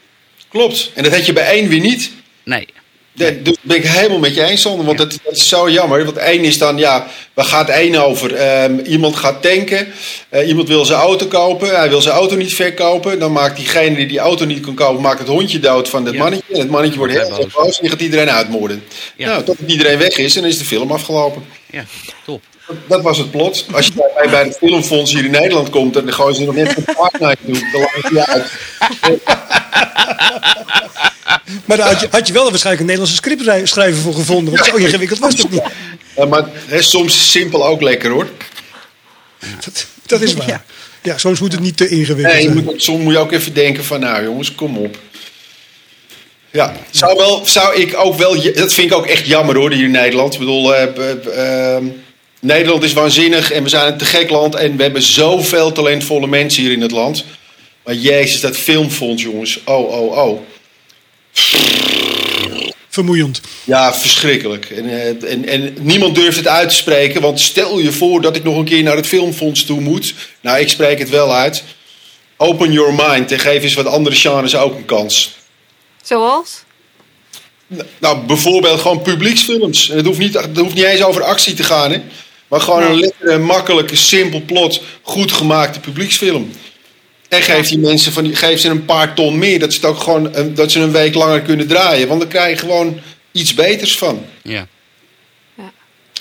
Klopt. 0.50 0.92
En 0.96 1.04
dat 1.04 1.14
had 1.14 1.26
je 1.26 1.34
bij 1.34 1.48
één 1.52 1.68
weer 1.70 1.80
niet. 1.80 2.12
Nee. 2.44 2.68
Nee, 3.14 3.42
dus 3.42 3.56
ben 3.62 3.78
ik 3.78 3.84
helemaal 3.84 4.20
met 4.20 4.36
je 4.36 4.44
eens, 4.44 4.62
Sander. 4.62 4.86
Want 4.86 4.98
dat, 4.98 5.20
dat 5.24 5.36
is 5.36 5.48
zo 5.50 5.70
jammer. 5.70 6.06
Want 6.06 6.18
één 6.18 6.44
is 6.44 6.58
dan, 6.58 6.78
ja, 6.78 7.08
waar 7.34 7.46
gaat 7.46 7.70
één 7.70 7.96
over? 7.96 8.36
Ehm, 8.36 8.80
iemand 8.80 9.16
gaat 9.16 9.42
tanken. 9.42 9.88
Eh, 10.30 10.48
iemand 10.48 10.68
wil 10.68 10.86
zijn 10.86 11.00
auto 11.00 11.26
kopen. 11.26 11.76
Hij 11.76 11.90
wil 11.90 12.02
zijn 12.02 12.16
auto 12.16 12.36
niet 12.36 12.54
verkopen. 12.54 13.20
Dan 13.20 13.32
maakt 13.32 13.56
diegene 13.56 13.96
die 13.96 14.06
die 14.08 14.20
auto 14.20 14.46
niet 14.46 14.60
kan 14.60 14.74
kopen, 14.74 15.02
maakt 15.02 15.20
het 15.20 15.28
hondje 15.28 15.60
dood 15.60 15.90
van 15.90 16.06
het 16.06 16.14
Ja. 16.14 16.20
mannetje. 16.22 16.54
En 16.54 16.60
het 16.60 16.70
mannetje 16.70 16.98
wordt 16.98 17.14
heel 17.14 17.38
erg 17.40 17.54
boos. 17.54 17.76
En 17.76 17.82
die 17.82 17.90
gaat 17.90 18.02
iedereen 18.02 18.30
uitmoorden. 18.30 18.84
Ja. 19.16 19.28
Nou, 19.28 19.44
totdat 19.44 19.70
iedereen 19.70 19.98
weg 19.98 20.18
is 20.18 20.36
en 20.36 20.42
dan 20.42 20.50
is 20.50 20.58
de 20.58 20.66
film 20.66 20.92
afgelopen. 20.92 21.44
Ja, 21.72 21.86
top. 22.26 22.44
Dat 22.88 23.02
was 23.02 23.18
het 23.18 23.32
plot. 23.32 23.66
Als 23.72 23.86
je 23.86 23.94
bij 23.94 24.30
bij 24.30 24.44
het 24.44 24.58
filmfonds 24.58 25.14
hier 25.14 25.26
in 25.26 25.32
Nederland 25.32 25.70
komt, 25.70 25.94
dan 25.94 26.14
gooien 26.14 26.36
ze 26.36 26.44
nog 26.44 26.56
net 26.56 26.78
een 26.78 26.84
je 26.86 27.38
toe. 27.46 27.70
Dan 27.72 27.82
laat 27.82 28.10
je 28.10 28.14
je 28.14 28.28
uit. 28.28 28.52
Maar 31.66 31.78
daar 31.78 31.88
had 31.92 32.00
je, 32.00 32.08
had 32.12 32.28
je 32.28 32.34
wel 32.34 32.50
waarschijnlijk 32.50 32.80
een 32.80 32.96
Nederlandse 32.96 33.16
scriptschrijver 33.16 34.02
voor 34.02 34.14
gevonden. 34.14 34.54
Want 34.54 34.66
zo 34.66 34.76
ingewikkeld 34.76 35.20
was 35.20 35.38
het 35.38 35.50
niet. 35.52 35.62
Ja, 36.16 36.26
maar 36.26 36.50
hè, 36.68 36.82
soms 36.82 37.16
is 37.16 37.32
simpel 37.32 37.66
ook 37.66 37.82
lekker 37.82 38.12
hoor. 38.12 38.28
Dat, 39.66 39.86
dat 40.06 40.22
is 40.22 40.34
waar. 40.34 40.64
Ja. 41.04 41.18
soms 41.18 41.40
moet 41.40 41.52
het 41.52 41.62
niet 41.62 41.78
te 41.78 41.88
ingewikkeld 41.88 42.34
Nee, 42.36 42.44
zijn. 42.44 42.64
moet, 42.64 42.82
soms 42.84 43.04
moet 43.04 43.14
je 43.14 43.20
ook 43.20 43.32
even 43.32 43.54
denken 43.54 43.84
van, 43.86 44.00
nou 44.00 44.24
jongens, 44.24 44.56
kom 44.56 44.78
op. 44.78 44.98
Ja, 46.52 46.76
zou, 46.92 47.18
wel, 47.18 47.46
zou 47.46 47.76
ik 47.76 47.98
ook 47.98 48.18
wel, 48.18 48.42
dat 48.54 48.74
vind 48.74 48.92
ik 48.92 48.98
ook 48.98 49.06
echt 49.06 49.28
jammer 49.28 49.56
hoor, 49.56 49.72
hier 49.72 49.84
in 49.84 49.92
Nederland. 49.92 50.34
Ik 50.34 50.40
bedoel, 50.40 50.76
eh, 50.76 51.76
ehm, 51.76 51.86
Nederland 52.40 52.84
is 52.84 52.94
waanzinnig 52.94 53.52
en 53.52 53.64
we 53.64 53.70
zijn 53.70 53.92
een 53.92 53.98
te 53.98 54.06
gek 54.06 54.30
land 54.30 54.56
en 54.56 54.78
we 54.78 54.84
hebben 54.84 55.02
zoveel 55.02 55.72
talentvolle 55.72 56.28
mensen 56.28 56.64
hier 56.64 56.72
in 56.72 56.82
het 56.82 56.92
land. 56.92 57.26
Maar 57.84 57.96
jezus, 57.96 58.42
dat 58.42 58.58
filmfonds 58.58 59.24
jongens, 59.24 59.60
oh, 59.66 59.92
oh, 59.92 60.18
oh. 60.18 60.40
Vermoeiend. 62.90 63.42
Ja, 63.64 63.94
verschrikkelijk. 63.94 64.66
En, 64.70 64.90
eh, 64.90 65.32
en, 65.32 65.48
en 65.48 65.76
niemand 65.80 66.16
durft 66.16 66.38
het 66.38 66.48
uit 66.48 66.70
te 66.70 66.76
spreken, 66.76 67.22
want 67.22 67.40
stel 67.40 67.80
je 67.80 67.92
voor 67.92 68.22
dat 68.22 68.36
ik 68.36 68.44
nog 68.44 68.58
een 68.58 68.66
keer 68.66 68.84
naar 68.84 68.96
het 68.96 69.08
filmfonds 69.08 69.66
toe 69.66 69.82
moet. 69.82 70.14
Nou, 70.42 70.60
ik 70.60 70.70
spreek 70.70 71.00
het 71.00 71.10
wel 71.10 71.34
uit. 71.34 71.64
Open 72.38 72.72
your 72.72 72.94
mind 72.94 73.32
en 73.32 73.40
geef 73.40 73.64
eens 73.64 73.74
wat 73.74 73.86
andere 73.86 74.16
genres 74.16 74.56
ook 74.56 74.76
een 74.76 74.86
kans. 74.86 75.38
Zoals? 76.10 76.64
Nou, 77.98 78.26
bijvoorbeeld 78.26 78.80
gewoon 78.80 79.02
publieksfilms. 79.02 79.90
En 79.90 79.98
het 79.98 80.06
hoeft 80.06 80.20
niet, 80.20 80.34
het 80.34 80.58
hoeft 80.58 80.76
niet 80.76 80.84
eens 80.84 81.04
over 81.04 81.24
actie 81.24 81.54
te 81.54 81.64
gaan, 81.64 81.92
hè. 81.92 82.02
Maar 82.48 82.62
gewoon 82.62 82.84
een 82.84 83.00
lekkere, 83.00 83.38
makkelijke, 83.38 83.96
simpel 83.96 84.42
plot, 84.46 84.82
goed 85.02 85.32
gemaakte 85.32 85.80
publieksfilm. 85.80 86.52
En 87.28 87.42
geef 87.42 87.68
die 87.68 87.78
mensen 87.78 88.12
van 88.12 88.24
die, 88.24 88.36
geef 88.36 88.60
ze 88.60 88.70
een 88.70 88.86
paar 88.86 89.14
ton 89.14 89.38
meer, 89.38 89.60
dat 89.60 89.74
ze 89.74 89.80
het 89.80 89.90
ook 89.90 90.00
gewoon 90.00 90.36
een, 90.36 90.54
dat 90.54 90.72
ze 90.72 90.80
een 90.80 90.92
week 90.92 91.14
langer 91.14 91.42
kunnen 91.42 91.68
draaien. 91.68 92.08
Want 92.08 92.20
dan 92.20 92.30
krijg 92.30 92.52
je 92.52 92.58
gewoon 92.58 93.00
iets 93.32 93.54
beters 93.54 93.98
van. 93.98 94.26
Ja. 94.42 94.68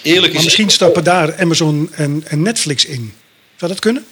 Eerlijk 0.03 0.33
Maar 0.33 0.41
is 0.41 0.45
misschien 0.45 0.71
stappen 0.71 1.05
daar 1.05 1.41
Amazon 1.41 1.89
en, 1.93 2.23
en 2.27 2.43
Netflix 2.43 2.85
in. 2.85 3.13
Zou 3.57 3.71
dat 3.71 3.81
kunnen? 3.81 4.07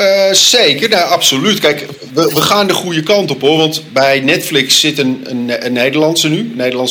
Eh, 0.00 0.32
zeker, 0.32 0.88
nou, 0.88 1.10
absoluut. 1.10 1.58
Kijk, 1.58 1.86
we, 2.14 2.30
we 2.34 2.40
gaan 2.40 2.66
de 2.66 2.72
goede 2.72 3.02
kant 3.02 3.30
op 3.30 3.40
hoor. 3.40 3.56
Want 3.56 3.82
bij 3.92 4.20
Netflix 4.20 4.80
zit 4.80 4.98
een, 4.98 5.22
een, 5.26 5.72
Nederlandse 5.72 6.28
nu. 6.28 6.52
Een 6.58 6.84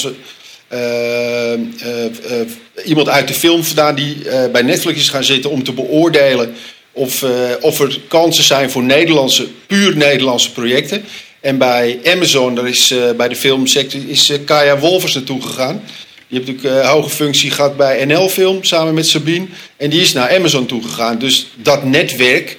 eh, 0.68 1.53
eh, 1.53 2.47
iemand 2.86 3.10
uit 3.10 3.28
de 3.28 3.34
film 3.34 3.64
vandaan 3.64 3.95
die 3.95 4.18
bij 4.51 4.62
Netflix 4.62 4.99
is 4.99 5.10
gaan 5.10 5.24
zitten 5.24 5.49
om 5.49 5.64
te 5.64 5.74
beoordelen 5.74 6.53
of, 6.91 7.26
of 7.62 7.80
er 7.80 7.99
kansen 8.07 8.43
zijn 8.43 8.70
voor 8.70 8.84
Nederlandse, 8.84 9.47
puur 9.68 9.97
Nederlandse 9.97 10.51
projecten. 10.51 11.03
En 11.41 11.57
bij 11.57 11.99
Amazon, 12.05 12.55
daar 12.55 12.68
is 12.68 12.93
bij 13.18 13.28
de 13.28 13.36
filmsector, 13.36 14.01
is 14.07 14.32
Kaya 14.45 14.78
Wolvers 14.78 15.14
naartoe 15.14 15.41
gegaan. 15.41 15.82
Die 16.28 16.39
heeft 16.39 16.51
natuurlijk 16.51 16.86
hoge 16.86 17.10
functie 17.10 17.51
gehad 17.51 17.78
bij 17.78 18.05
NL 18.05 18.30
Film 18.30 18.64
samen 18.64 18.93
met 18.93 19.07
Sabine. 19.07 19.45
En 19.78 19.89
die 19.89 20.01
is 20.01 20.14
naar 20.14 20.36
Amazon 20.36 20.66
toe 20.66 20.84
gegaan. 20.84 21.20
Dus 21.20 21.47
dat 21.55 21.84
netwerk, 21.84 22.57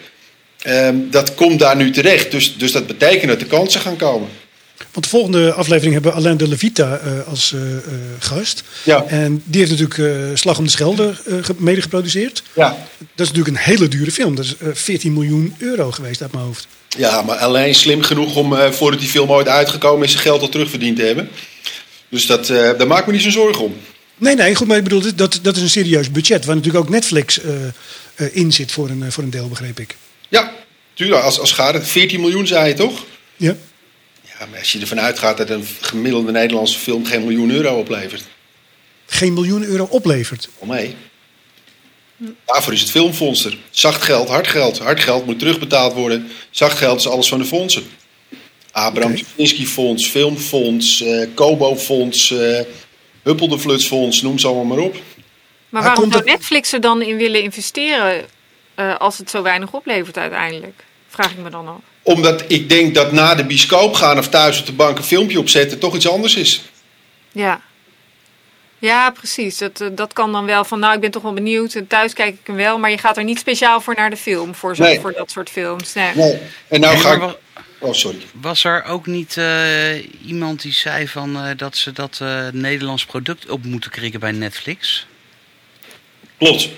Ehm, 0.62 0.96
dat 1.10 1.34
komt 1.34 1.58
daar 1.58 1.76
nu 1.76 1.90
terecht. 1.90 2.30
Dus, 2.30 2.56
dus 2.56 2.72
dat 2.72 2.86
betekent 2.86 3.28
dat 3.28 3.40
de 3.40 3.46
kansen 3.46 3.80
gaan 3.80 3.96
komen. 3.96 4.28
Want 4.92 5.04
de 5.04 5.10
volgende 5.10 5.52
aflevering 5.52 5.92
hebben 5.92 6.12
we 6.12 6.18
Alain 6.18 6.36
de 6.36 6.48
Levita 6.48 6.96
eh, 6.96 7.28
als 7.28 7.52
eh, 7.52 7.76
eh, 7.76 7.82
gast. 8.18 8.62
Ja. 8.82 9.04
En 9.04 9.42
die 9.44 9.60
heeft 9.64 9.80
natuurlijk 9.80 10.38
Slag 10.38 10.58
om 10.58 10.64
de 10.64 10.70
Schelde 10.70 11.14
mede 11.56 11.82
geproduceerd. 11.82 12.42
Ja. 12.52 12.68
Dat 12.98 13.26
is 13.26 13.32
natuurlijk 13.32 13.56
een 13.56 13.72
hele 13.72 13.88
dure 13.88 14.10
film. 14.10 14.34
Dat 14.34 14.44
is 14.44 14.56
eh, 14.56 14.68
14 14.72 15.12
miljoen 15.12 15.54
euro 15.58 15.90
geweest 15.90 16.22
uit 16.22 16.32
mijn 16.32 16.44
hoofd. 16.44 16.66
Ja, 16.88 17.22
maar 17.22 17.36
alleen 17.36 17.74
slim 17.74 18.02
genoeg 18.02 18.36
om 18.36 18.72
voordat 18.72 19.00
die 19.00 19.08
film 19.08 19.30
ooit 19.30 19.48
uitgekomen 19.48 20.04
is, 20.04 20.10
zijn 20.10 20.22
geld 20.22 20.40
al 20.40 20.48
terugverdiend 20.48 20.96
te 20.96 21.02
hebben. 21.02 21.28
Dus 22.08 22.26
dat, 22.26 22.46
daar 22.46 22.86
maak 22.86 23.00
ik 23.00 23.06
me 23.06 23.12
niet 23.12 23.22
zo 23.22 23.30
zorgen 23.30 23.64
om. 23.64 23.76
Nee, 24.16 24.34
nee, 24.34 24.54
goed, 24.54 24.66
maar 24.66 24.76
ik 24.76 24.82
bedoel, 24.82 25.02
dat, 25.14 25.38
dat 25.42 25.56
is 25.56 25.62
een 25.62 25.70
serieus 25.70 26.10
budget. 26.10 26.44
Waar 26.44 26.56
natuurlijk 26.56 26.84
ook 26.84 26.90
Netflix 26.90 27.40
in 28.32 28.52
zit 28.52 28.72
voor 28.72 28.88
een, 28.88 29.12
voor 29.12 29.22
een 29.22 29.30
deel, 29.30 29.48
begreep 29.48 29.80
ik. 29.80 29.96
Ja, 30.30 30.52
tuurlijk, 30.94 31.22
als, 31.22 31.38
als 31.38 31.52
gaat 31.52 31.74
het. 31.74 31.88
14 31.88 32.20
miljoen 32.20 32.46
zei 32.46 32.68
je 32.68 32.74
toch? 32.74 33.04
Ja. 33.36 33.56
Ja, 34.22 34.46
maar 34.50 34.58
als 34.58 34.72
je 34.72 34.80
ervan 34.80 35.00
uitgaat 35.00 35.36
dat 35.36 35.50
een 35.50 35.66
gemiddelde 35.80 36.32
Nederlandse 36.32 36.78
film 36.78 37.04
geen 37.04 37.20
miljoen 37.20 37.50
euro 37.50 37.78
oplevert. 37.78 38.24
Geen 39.06 39.32
miljoen 39.32 39.64
euro 39.64 39.84
oplevert. 39.90 40.48
Om 40.58 40.68
mee. 40.68 40.96
Daarvoor 42.44 42.72
is 42.72 42.80
het 42.80 42.90
filmfonds 42.90 43.44
er. 43.44 43.56
Zacht 43.70 44.02
geld, 44.02 44.28
hard 44.28 44.46
geld. 44.46 44.78
Hard 44.78 45.00
geld 45.00 45.26
moet 45.26 45.38
terugbetaald 45.38 45.92
worden. 45.92 46.30
Zacht 46.50 46.78
geld 46.78 46.98
is 46.98 47.08
alles 47.08 47.28
van 47.28 47.38
de 47.38 47.44
fondsen. 47.44 47.82
Abraham. 48.72 49.16
Tuschinski 49.16 49.66
Fonds, 49.66 50.06
Filmfonds, 50.06 51.02
eh 51.02 51.26
Kobo 51.34 51.76
Fonds, 51.76 52.30
eh 52.30 52.60
Huppel 53.22 53.48
de 53.48 53.58
Fluts 53.58 53.86
Fonds, 53.86 54.22
noem 54.22 54.38
ze 54.38 54.46
allemaal 54.46 54.64
maar 54.64 54.84
op. 54.84 54.96
Maar 55.68 55.82
waarom 55.82 56.12
zou 56.12 56.24
Netflix 56.24 56.72
er 56.72 56.80
dan 56.80 57.02
in 57.02 57.16
willen 57.16 57.42
investeren 57.42 58.24
eh, 58.80 58.96
als 58.96 59.18
het 59.18 59.30
zo 59.30 59.42
weinig 59.42 59.72
oplevert 59.72 60.18
uiteindelijk? 60.18 60.84
Vraag 61.08 61.30
ik 61.30 61.38
me 61.38 61.50
dan 61.50 61.68
af. 61.68 61.80
Omdat 62.02 62.44
ik 62.48 62.68
denk 62.68 62.94
dat 62.94 63.12
na 63.12 63.34
de 63.34 63.44
bioscoop 63.44 63.94
gaan 63.94 64.18
of 64.18 64.28
thuis 64.28 64.60
op 64.60 64.66
de 64.66 64.72
bank 64.72 64.98
een 64.98 65.04
filmpje 65.04 65.38
opzetten 65.38 65.78
toch 65.78 65.94
iets 65.94 66.08
anders 66.08 66.36
is. 66.36 66.62
Ja. 67.32 67.60
Ja, 68.78 69.10
precies. 69.10 69.58
Dat, 69.58 69.80
eh, 69.80 69.88
dat 69.92 70.12
kan 70.12 70.32
dan 70.32 70.46
wel 70.46 70.64
van, 70.64 70.78
nou, 70.78 70.94
ik 70.94 71.00
ben 71.00 71.10
toch 71.10 71.22
wel 71.22 71.32
benieuwd. 71.32 71.74
En 71.74 71.86
thuis 71.86 72.12
kijk 72.12 72.34
ik 72.34 72.46
hem 72.46 72.56
wel, 72.56 72.78
maar 72.78 72.90
je 72.90 72.98
gaat 72.98 73.16
er 73.16 73.24
niet 73.24 73.38
speciaal 73.38 73.80
voor 73.80 73.94
naar 73.94 74.10
de 74.10 74.16
film. 74.16 74.54
Voor, 74.54 74.76
zo, 74.76 74.82
Nee. 74.82 75.00
voor 75.00 75.12
dat 75.12 75.30
soort 75.30 75.50
films. 75.50 75.94
Nee. 75.94 76.14
Nee. 76.14 76.38
En 76.68 76.80
nou 76.80 76.96
ga 76.96 77.12
ik... 77.12 77.38
Oh, 77.78 77.92
sorry. 77.92 78.18
Was 78.32 78.64
er 78.64 78.84
ook 78.84 79.06
niet 79.06 79.36
eh, 79.36 80.26
iemand 80.26 80.62
die 80.62 80.72
zei 80.72 81.08
van, 81.08 81.36
eh, 81.36 81.56
dat 81.56 81.76
ze 81.76 81.92
dat 81.92 82.18
eh, 82.22 82.48
Nederlands 82.52 83.04
product 83.04 83.48
op 83.48 83.64
moeten 83.64 83.90
krikken 83.90 84.20
bij 84.20 84.32
Netflix? 84.32 85.06
Klopt. 86.38 86.68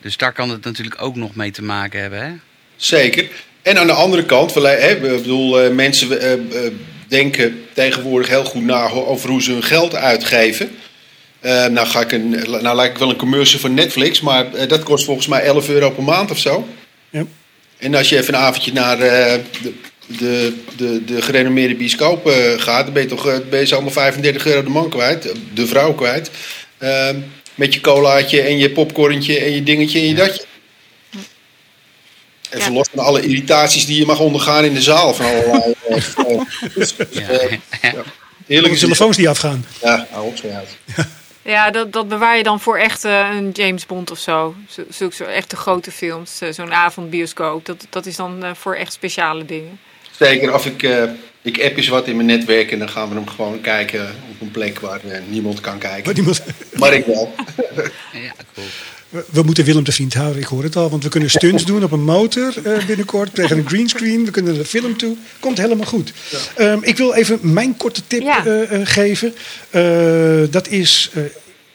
Dus 0.00 0.16
daar 0.16 0.32
kan 0.32 0.50
het 0.50 0.64
natuurlijk 0.64 1.02
ook 1.02 1.16
nog 1.16 1.34
mee 1.34 1.50
te 1.50 1.62
maken 1.62 2.00
hebben, 2.00 2.22
hè? 2.22 2.32
Zeker. 2.76 3.28
En 3.62 3.78
aan 3.78 3.86
de 3.86 3.92
andere 3.92 4.24
kant, 4.24 4.52
we, 4.52 4.60
hè, 4.60 4.90
ik 4.90 5.00
bedoel, 5.00 5.60
eh, 5.60 5.70
mensen 5.70 6.20
eh, 6.20 6.32
eh, 6.32 6.72
denken 7.08 7.64
tegenwoordig 7.72 8.28
heel 8.28 8.44
goed 8.44 8.64
na 8.64 8.90
over 8.90 9.30
hoe 9.30 9.42
ze 9.42 9.52
hun 9.52 9.62
geld 9.62 9.94
uitgeven. 9.94 10.70
Eh, 11.40 11.66
nou, 11.66 11.86
ga 11.86 12.00
ik 12.00 12.12
een, 12.12 12.30
nou 12.30 12.76
lijkt 12.76 12.92
ik 12.92 12.98
wel 12.98 13.10
een 13.10 13.16
commercial 13.16 13.60
van 13.60 13.74
Netflix, 13.74 14.20
maar 14.20 14.68
dat 14.68 14.82
kost 14.82 15.04
volgens 15.04 15.26
mij 15.26 15.42
11 15.42 15.68
euro 15.68 15.90
per 15.90 16.02
maand 16.02 16.30
of 16.30 16.38
zo. 16.38 16.68
Ja. 17.10 17.24
En 17.78 17.94
als 17.94 18.08
je 18.08 18.18
even 18.18 18.34
een 18.34 18.40
avondje 18.40 18.72
naar 18.72 19.00
eh, 19.00 19.40
de, 19.62 19.72
de, 20.06 20.54
de, 20.76 21.04
de 21.04 21.22
gerenommeerde 21.22 21.74
bioscoop 21.74 22.26
eh, 22.26 22.60
gaat, 22.60 22.84
dan 22.84 22.92
ben 22.94 23.02
je 23.02 23.08
toch 23.08 23.48
ben 23.48 23.60
je 23.60 23.66
zomaar 23.66 23.92
35 23.92 24.46
euro 24.46 24.62
de 24.62 24.70
man 24.70 24.88
kwijt, 24.88 25.34
de 25.54 25.66
vrouw 25.66 25.94
kwijt. 25.94 26.30
Eh, 26.78 27.08
met 27.58 27.74
je 27.74 27.80
colaatje 27.80 28.40
en 28.40 28.58
je 28.58 28.70
popcornje 28.70 29.38
en 29.38 29.52
je 29.52 29.62
dingetje 29.62 29.98
en 30.00 30.06
je 30.06 30.14
datje. 30.14 30.44
Even 32.50 32.70
Ja. 32.72 32.76
los 32.78 32.88
van 32.94 33.04
alle 33.04 33.22
irritaties 33.22 33.86
die 33.86 33.98
je 33.98 34.06
mag 34.06 34.20
ondergaan 34.20 34.64
in 34.64 34.74
de 34.74 34.82
zaal 34.82 35.14
van 35.14 35.26
allerlei. 35.26 35.74
eh, 35.88 35.96
eh, 36.16 36.40
dus, 36.74 36.94
Ja. 37.10 37.20
eh, 37.28 37.58
ja. 38.48 38.72
Telefoons 38.76 39.16
die 39.16 39.28
afgaan. 39.28 39.64
Ja, 39.82 40.06
hou 40.10 40.26
op 40.26 40.34
uit. 40.54 40.76
Ja, 41.42 41.70
dat, 41.70 41.92
dat 41.92 42.08
bewaar 42.08 42.36
je 42.36 42.42
dan 42.42 42.60
voor 42.60 42.78
echt 42.78 43.04
eh, 43.04 43.28
een 43.36 43.50
James 43.50 43.86
Bond 43.86 44.10
of 44.10 44.18
zo. 44.18 44.54
Zo- 44.68 44.84
Zulke 44.90 45.14
zo 45.14 45.24
echte 45.24 45.56
grote 45.56 45.90
films. 45.90 46.40
eh, 46.40 46.52
Zo'n 46.52 46.72
avondbioscoop. 46.74 47.66
Dat, 47.66 47.86
dat 47.90 48.06
is 48.06 48.16
dan 48.16 48.44
eh, 48.44 48.50
voor 48.54 48.74
echt 48.74 48.92
speciale 48.92 49.44
dingen. 49.44 49.78
Zeker 50.18 50.54
of 50.54 50.66
ik, 50.66 50.82
eh, 50.82 51.02
ik 51.42 51.62
app 51.64 51.76
eens 51.76 51.88
wat 51.88 52.06
in 52.08 52.14
mijn 52.16 52.26
netwerk 52.28 52.72
en 52.72 52.78
dan 52.78 52.88
gaan 52.88 53.08
we 53.08 53.14
hem 53.14 53.28
gewoon 53.28 53.60
kijken 53.60 54.14
op 54.30 54.40
een 54.40 54.50
plek 54.50 54.80
waar 54.80 55.00
eh, 55.08 55.20
niemand 55.28 55.60
kan 55.60 55.72
Maar, 55.78 55.80
kijken. 55.90 56.14
niemand, 56.14 56.42
Maar 56.74 56.94
ik 56.94 57.06
wel. 57.06 57.34
Ja, 58.12 58.32
cool. 58.54 58.66
we- 59.08 59.24
we 59.30 59.42
moeten 59.42 59.64
Willem 59.64 59.84
de 59.84 59.92
Vriend 59.92 60.14
houden, 60.14 60.40
ik 60.42 60.46
hoor 60.48 60.62
het 60.62 60.76
al. 60.76 60.90
Want 60.90 61.02
we 61.02 61.08
kunnen 61.08 61.30
stunts 61.30 61.64
doen 61.64 61.84
op 61.84 61.92
een 61.92 62.04
motor 62.04 62.54
eh, 62.64 62.84
binnenkort. 62.86 63.34
Tegen 63.34 63.58
een 63.58 63.68
greenscreen. 63.68 64.24
We 64.24 64.30
kunnen 64.30 64.52
naar 64.52 64.62
de 64.62 64.68
film 64.68 64.96
toe. 64.96 65.16
Komt 65.40 65.58
helemaal 65.58 65.86
goed. 65.86 66.12
Ehm, 66.56 66.78
ik 66.82 66.96
wil 66.96 67.14
even 67.14 67.38
mijn 67.42 67.76
korte 67.76 68.02
tip 68.06 68.22
Ja. 68.22 68.46
eh, 68.46 68.80
eh, 68.80 68.86
geven. 68.86 69.34
Eh, 69.70 70.40
dat 70.50 70.68
is 70.68 71.10
eh, 71.14 71.22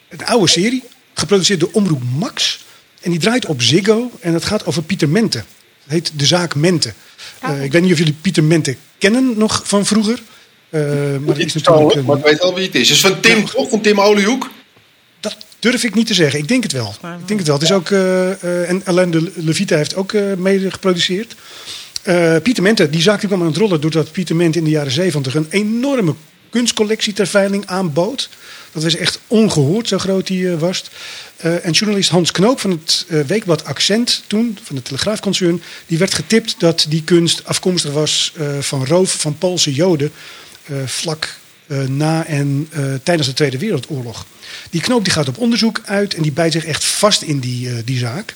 een 0.08 0.24
oude 0.26 0.48
serie. 0.48 0.82
Geproduceerd 1.14 1.60
door 1.60 1.70
Omroep 1.72 2.02
Max. 2.18 2.64
En 3.00 3.10
die 3.10 3.20
draait 3.20 3.46
op 3.46 3.62
Ziggo. 3.62 4.10
En 4.20 4.32
dat 4.32 4.44
gaat 4.44 4.66
over 4.66 4.82
Pieter 4.82 5.08
Mente. 5.08 5.38
Het 5.38 5.92
heet 5.92 6.12
De 6.18 6.26
Zaak 6.26 6.54
Mente. 6.54 6.92
Eh, 7.40 7.64
ik 7.64 7.72
weet 7.72 7.82
niet 7.82 7.92
of 7.92 7.98
jullie 7.98 8.14
Pieter 8.20 8.44
Mente 8.44 8.76
kennen 8.98 9.34
nog 9.38 9.62
van 9.64 9.86
vroeger. 9.86 10.22
Eh, 10.70 10.80
maar 11.26 11.38
is 11.40 11.54
natuurlijk 11.54 11.94
een- 11.94 12.04
maar 12.04 12.16
ik 12.18 12.24
weet 12.24 12.38
wel 12.38 12.54
wie 12.54 12.64
het 12.66 12.74
is. 12.74 12.88
Dus 12.88 13.00
van 13.00 13.20
Tim, 13.20 13.44
toch? 13.44 13.70
Van 13.70 13.80
Tim 13.80 14.00
Oliehoek? 14.00 14.50
Dat 15.20 15.36
durf 15.58 15.84
ik 15.84 15.94
niet 15.94 16.06
te 16.06 16.14
zeggen. 16.14 16.38
Ik 16.38 16.48
denk 16.48 16.62
het 16.62 16.72
wel. 16.72 16.94
Ik 17.20 17.26
denk 17.28 17.38
het 17.38 17.46
wel. 17.48 17.56
Het 17.58 17.64
is 17.64 17.72
ook, 17.72 17.90
eh, 17.90 18.30
eh, 18.42 18.68
en 18.68 18.82
Alain 18.84 19.10
de 19.10 19.32
Levita 19.34 19.76
heeft 19.76 19.94
ook 19.96 20.12
eh, 20.12 20.22
mede 20.36 20.70
geproduceerd. 20.70 21.34
Eh, 22.02 22.36
Pieter 22.42 22.62
Mente, 22.62 22.90
die 22.90 23.02
zaak 23.02 23.18
die 23.20 23.28
kwam 23.28 23.40
aan 23.40 23.46
het 23.46 23.56
rollen 23.56 23.80
doordat 23.80 24.12
Pieter 24.12 24.36
Mente 24.36 24.58
in 24.58 24.64
de 24.64 24.70
jaren 24.70 24.92
zeventig 24.92 25.34
een 25.34 25.46
enorme 25.50 26.14
kunstcollectie 26.50 27.12
ter 27.12 27.26
veiling 27.26 27.66
aanbood. 27.66 28.28
Dat 28.74 28.82
was 28.82 28.96
echt 28.96 29.18
ongehoord, 29.26 29.88
zo 29.88 29.98
groot 29.98 30.26
die 30.26 30.50
eh, 30.50 30.58
was. 30.58 30.84
Eh, 31.36 31.66
en 31.66 31.72
journalist 31.72 32.10
Hans 32.10 32.30
Knoop 32.30 32.60
van 32.60 32.70
het 32.70 33.06
eh, 33.08 33.20
weekblad 33.20 33.64
Accent 33.64 34.22
toen, 34.26 34.58
van 34.62 34.76
het 34.76 34.84
Telegraafconcern, 34.84 35.62
die 35.86 35.98
werd 35.98 36.14
getipt 36.14 36.54
dat 36.58 36.86
die 36.88 37.02
kunst 37.04 37.44
afkomstig 37.44 37.92
was 37.92 38.32
van 38.60 38.86
roof 38.86 39.12
van 39.20 39.38
Poolse 39.38 39.72
Joden 39.72 40.12
vlak 40.84 41.38
na 41.86 42.26
en 42.26 42.68
tijdens 43.02 43.28
de 43.28 43.34
Tweede 43.34 43.58
Wereldoorlog. 43.58 44.26
Die 44.70 44.80
Knoop 44.80 45.04
die 45.04 45.12
gaat 45.12 45.28
op 45.28 45.38
onderzoek 45.38 45.80
uit 45.84 46.14
en 46.14 46.22
die 46.22 46.32
bijt 46.32 46.52
zich 46.52 46.64
echt 46.64 46.84
vast 46.84 47.22
in 47.22 47.38
die, 47.38 47.84
die 47.84 47.98
zaak. 47.98 48.34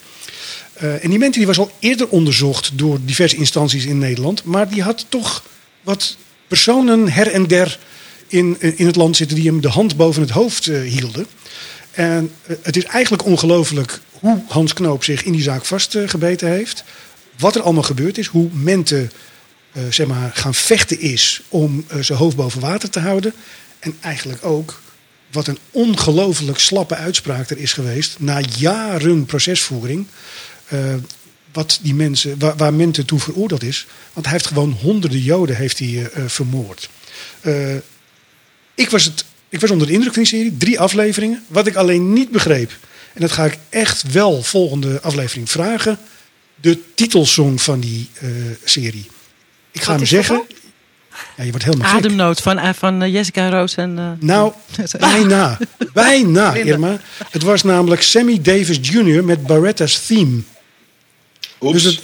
En 0.74 1.11
die 1.11 1.18
Mente 1.18 1.39
die 1.39 1.47
was 1.47 1.59
al 1.59 1.70
eerder 1.78 2.09
onderzocht 2.09 2.70
door 2.74 2.99
diverse 3.05 3.36
instanties 3.36 3.84
in 3.84 3.99
Nederland. 3.99 4.45
Maar 4.45 4.68
die 4.68 4.82
had 4.82 5.07
toch 5.09 5.43
wat 5.82 6.16
personen 6.49 7.12
her 7.12 7.32
en 7.32 7.47
der 7.47 7.78
in, 8.29 8.57
in 8.61 8.87
het 8.87 8.97
land 8.97 9.16
zitten 9.16 9.37
die 9.37 9.47
hem 9.47 9.61
de 9.61 9.68
hand 9.68 9.97
boven 9.97 10.22
het 10.22 10.31
hoofd 10.31 10.66
eh, 10.66 10.81
hielden. 10.81 11.26
En 11.91 12.33
eh, 12.47 12.57
het 12.62 12.76
is 12.76 12.85
eigenlijk 12.85 13.24
ongelooflijk 13.24 14.01
hoe 14.20 14.43
Hans 14.49 14.72
Knoop 14.72 15.05
zich 15.05 15.22
in 15.24 15.33
die 15.33 15.43
zaak 15.43 15.64
vastgebeten 15.64 16.49
heeft. 16.49 16.85
Wat 17.39 17.55
er 17.55 17.62
allemaal 17.62 17.83
gebeurd 17.83 18.18
is. 18.18 18.26
Hoe 18.26 18.49
Mente 18.53 19.09
eh, 19.72 19.83
zeg 19.91 20.07
maar, 20.07 20.31
gaan 20.35 20.55
vechten 20.55 21.01
is 21.01 21.43
om 21.49 21.85
zijn 22.01 22.18
hoofd 22.18 22.37
boven 22.37 22.61
water 22.61 22.91
te 22.91 23.01
houden. 23.01 23.35
En 23.79 23.97
eigenlijk 24.01 24.45
ook 24.45 24.81
wat 25.33 25.47
een 25.47 25.59
ongelooflijk 25.70 26.59
slappe 26.59 26.95
uitspraak 26.95 27.51
er 27.51 27.59
is 27.59 27.72
geweest. 27.72 28.16
Na 28.18 28.41
jaren 28.59 29.26
procesvoering. 29.26 30.07
wat 31.53 31.79
die 31.83 31.95
mensen, 31.95 32.39
waar, 32.57 32.74
Mente 32.74 33.05
toe 33.05 33.20
veroordeeld 33.20 33.62
is. 33.62 33.87
Want 34.12 34.26
hij 34.26 34.35
heeft 34.35 34.47
gewoon 34.47 34.76
honderden 34.81 35.20
Joden 35.20 35.57
heeft 35.57 35.79
hij, 35.79 36.11
vermoord. 36.26 36.91
Ik, 38.79 38.91
was 38.91 39.05
het, 39.05 39.24
ik 39.49 39.61
was 39.61 39.70
onder 39.70 39.87
de 39.87 39.93
indruk 39.93 40.12
van 40.14 40.22
die 40.22 40.33
serie. 40.33 40.57
Drie 40.57 40.81
afleveringen. 40.81 41.45
Wat 41.47 41.66
ik 41.66 41.74
alleen 41.74 42.12
niet 42.12 42.31
begreep. 42.31 42.70
En 43.14 43.20
dat 43.20 43.33
ga 43.33 43.45
ik 43.45 43.59
echt 43.68 44.12
wel 44.12 44.43
volgende 44.43 45.01
aflevering 45.01 45.51
vragen. 45.51 45.99
De 46.61 46.79
titelsong 46.95 47.62
van 47.62 47.81
die 47.81 48.09
eh, 48.20 48.29
serie. 48.64 49.07
Ik 49.72 49.81
ga 49.83 49.91
Wat 49.91 49.97
hem 49.97 50.07
zeggen. 50.09 50.43
Ja, 51.37 51.45
je 51.45 51.51
wordt 51.51 51.64
helemaal 51.64 51.89
gek. 51.89 51.99
Ademnood 51.99 52.41
van, 52.41 52.59
eh, 52.59 52.70
van 52.74 53.03
eh, 53.03 53.12
Jessica 53.12 53.49
Roos 53.51 53.74
en... 53.74 53.99
eh, 53.99 54.11
Nou, 54.20 54.53
bijna. 54.99 55.59
Bijna, 55.93 56.55
Irma. 56.55 57.01
Het 57.31 57.43
was 57.43 57.62
namelijk 57.62 58.03
Sammy 58.03 58.41
Davis 58.43 58.79
Jr. 58.83 59.24
met 59.24 59.47
Barretta's 59.47 60.07
Theme. 60.07 60.41
Oeps. 61.61 61.72
Dus 61.83 61.85
het, 61.85 62.03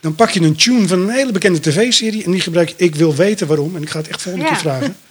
dan 0.00 0.14
pak 0.14 0.30
je 0.30 0.40
een 0.40 0.56
tune 0.56 0.86
van 0.88 1.00
een 1.00 1.08
hele 1.10 1.32
bekende 1.32 1.60
tv-serie... 1.60 2.24
en 2.24 2.30
die 2.30 2.40
gebruik 2.40 2.68
je 2.68 2.74
Ik 2.76 2.94
wil 2.94 3.14
weten 3.14 3.46
waarom. 3.46 3.76
En 3.76 3.82
ik 3.82 3.90
ga 3.90 3.98
het 3.98 4.08
echt 4.08 4.22
volgende 4.22 4.46
Ja. 4.46 4.52
keer 4.52 4.60
vragen. 4.60 4.96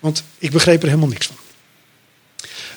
Want 0.00 0.24
ik 0.38 0.50
begreep 0.50 0.82
er 0.82 0.88
helemaal 0.88 1.08
niks 1.08 1.26
van. 1.26 1.36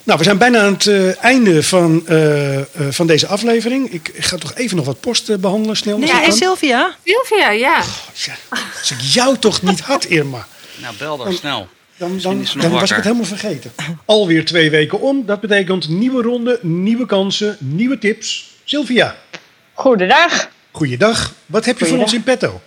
Nou, 0.03 0.17
we 0.17 0.23
zijn 0.23 0.37
bijna 0.37 0.59
aan 0.59 0.73
het 0.73 0.87
eh, 0.87 1.23
einde 1.23 1.63
van, 1.63 2.07
eh, 2.07 2.57
eh, 2.57 2.65
van 2.89 3.07
deze 3.07 3.27
aflevering. 3.27 3.91
Ik, 3.91 4.07
ik 4.13 4.25
ga 4.25 4.37
toch 4.37 4.53
even 4.55 4.77
nog 4.77 4.85
wat 4.85 4.99
post 4.99 5.29
eh, 5.29 5.37
behandelen, 5.37 5.77
snel. 5.77 5.95
als 6.01 6.09
ja, 6.09 6.23
en. 6.23 6.33
Sylvia? 6.33 6.95
Sylvia, 7.05 7.51
ja. 7.51 7.83
Ja, 8.13 8.35
als 8.79 8.91
ik 8.91 8.99
jou 9.01 9.37
toch 9.37 9.61
niet 9.61 9.79
had, 9.79 10.05
Irma... 10.05 10.47
Nou, 10.81 10.95
bel 10.97 11.17
dan 11.17 11.33
snel. 11.33 11.67
Dan, 11.97 12.13
Misschien 12.13 12.37
dan, 12.37 12.47
nog 12.53 12.61
dan 12.61 12.71
was 12.71 12.89
ik 12.89 12.95
het 12.95 13.05
helemaal 13.05 13.25
vergeten. 13.25 13.71
Alweer 14.05 14.45
twee 14.45 14.69
weken 14.69 14.99
om. 14.99 15.25
Dat 15.25 15.39
betekent 15.39 15.87
nieuwe 15.89 16.21
ronde, 16.21 16.59
nieuwe 16.61 17.05
kansen, 17.05 17.57
nieuwe 17.59 17.97
tips. 17.97 18.55
Sylvia, 18.63 19.15
Goedendag. 19.73 20.49
goeiedag. 20.71 21.33
Wat 21.45 21.65
heb 21.65 21.79
je 21.79 21.85
voor 21.85 21.97
ons 21.97 22.13
in 22.13 22.23
petto? 22.23 22.61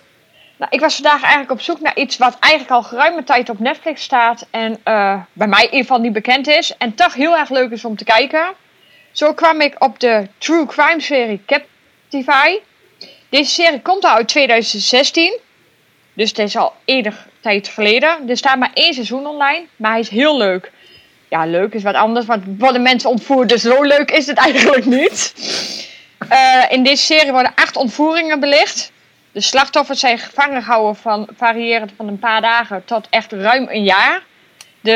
Nou, 0.57 0.70
ik 0.70 0.80
was 0.80 0.94
vandaag 0.94 1.22
eigenlijk 1.22 1.50
op 1.50 1.61
zoek 1.61 1.80
naar 1.80 1.96
iets 1.96 2.16
wat 2.16 2.36
eigenlijk 2.38 2.72
al 2.72 2.82
geruime 2.82 3.24
tijd 3.24 3.48
op 3.48 3.59
Netflix 3.59 4.02
staat. 4.02 4.46
En 4.50 4.80
eh, 4.82 5.20
bij 5.32 5.46
mij 5.46 5.59
in 5.59 5.64
ieder 5.64 5.80
geval 5.80 5.98
niet 5.98 6.12
bekend 6.12 6.46
is. 6.46 6.76
En 6.76 6.94
toch 6.94 7.14
heel 7.14 7.36
erg 7.36 7.50
leuk 7.50 7.70
is 7.70 7.84
om 7.84 7.96
te 7.96 8.05
kijken. 8.05 8.55
Zo 9.12 9.32
kwam 9.32 9.61
ik 9.61 9.84
op 9.84 10.00
de 10.00 10.28
True 10.38 10.66
Crime 10.66 11.00
serie 11.00 11.42
Captify. 11.46 12.59
Deze 13.28 13.50
serie 13.50 13.82
komt 13.82 14.05
al 14.05 14.11
uit 14.11 14.28
2016. 14.28 15.38
Dus 16.12 16.28
het 16.28 16.38
is 16.38 16.57
al 16.57 16.72
enig 16.84 17.26
tijd 17.40 17.68
geleden. 17.68 18.28
Er 18.28 18.36
staat 18.36 18.59
maar 18.59 18.70
één 18.74 18.94
seizoen 18.94 19.26
online. 19.26 19.66
Maar 19.76 19.90
hij 19.90 20.00
is 20.00 20.09
heel 20.09 20.36
leuk. 20.36 20.72
Ja, 21.28 21.46
leuk 21.46 21.74
is 21.74 21.82
wat 21.82 21.94
anders. 21.94 22.26
Want 22.26 22.44
worden 22.59 22.82
mensen 22.82 23.11
ontvoerd. 23.11 23.48
Dus 23.48 23.62
zo 23.62 23.82
leuk 23.82 24.11
is 24.11 24.26
het 24.26 24.36
eigenlijk 24.46 24.84
niet. 24.84 25.34
Eh, 26.28 26.64
in 26.68 26.82
deze 26.82 27.05
serie 27.05 27.32
worden 27.32 27.52
acht 27.55 27.76
ontvoeringen 27.76 28.40
belicht. 28.40 28.92
De 29.35 29.41
slachtoffers 29.41 30.01
zijn 30.01 30.18
gevangen 30.18 30.62
gehouden 30.62 30.97
van 30.97 31.28
variërend 31.37 31.93
van 31.97 32.09
een 32.09 32.18
paar 32.18 32.41
dagen 32.41 32.85
tot 32.85 33.07
echt 33.11 33.32
ruim 33.32 33.66
een 33.70 33.85
jaar. 33.85 34.22
De, 34.80 34.93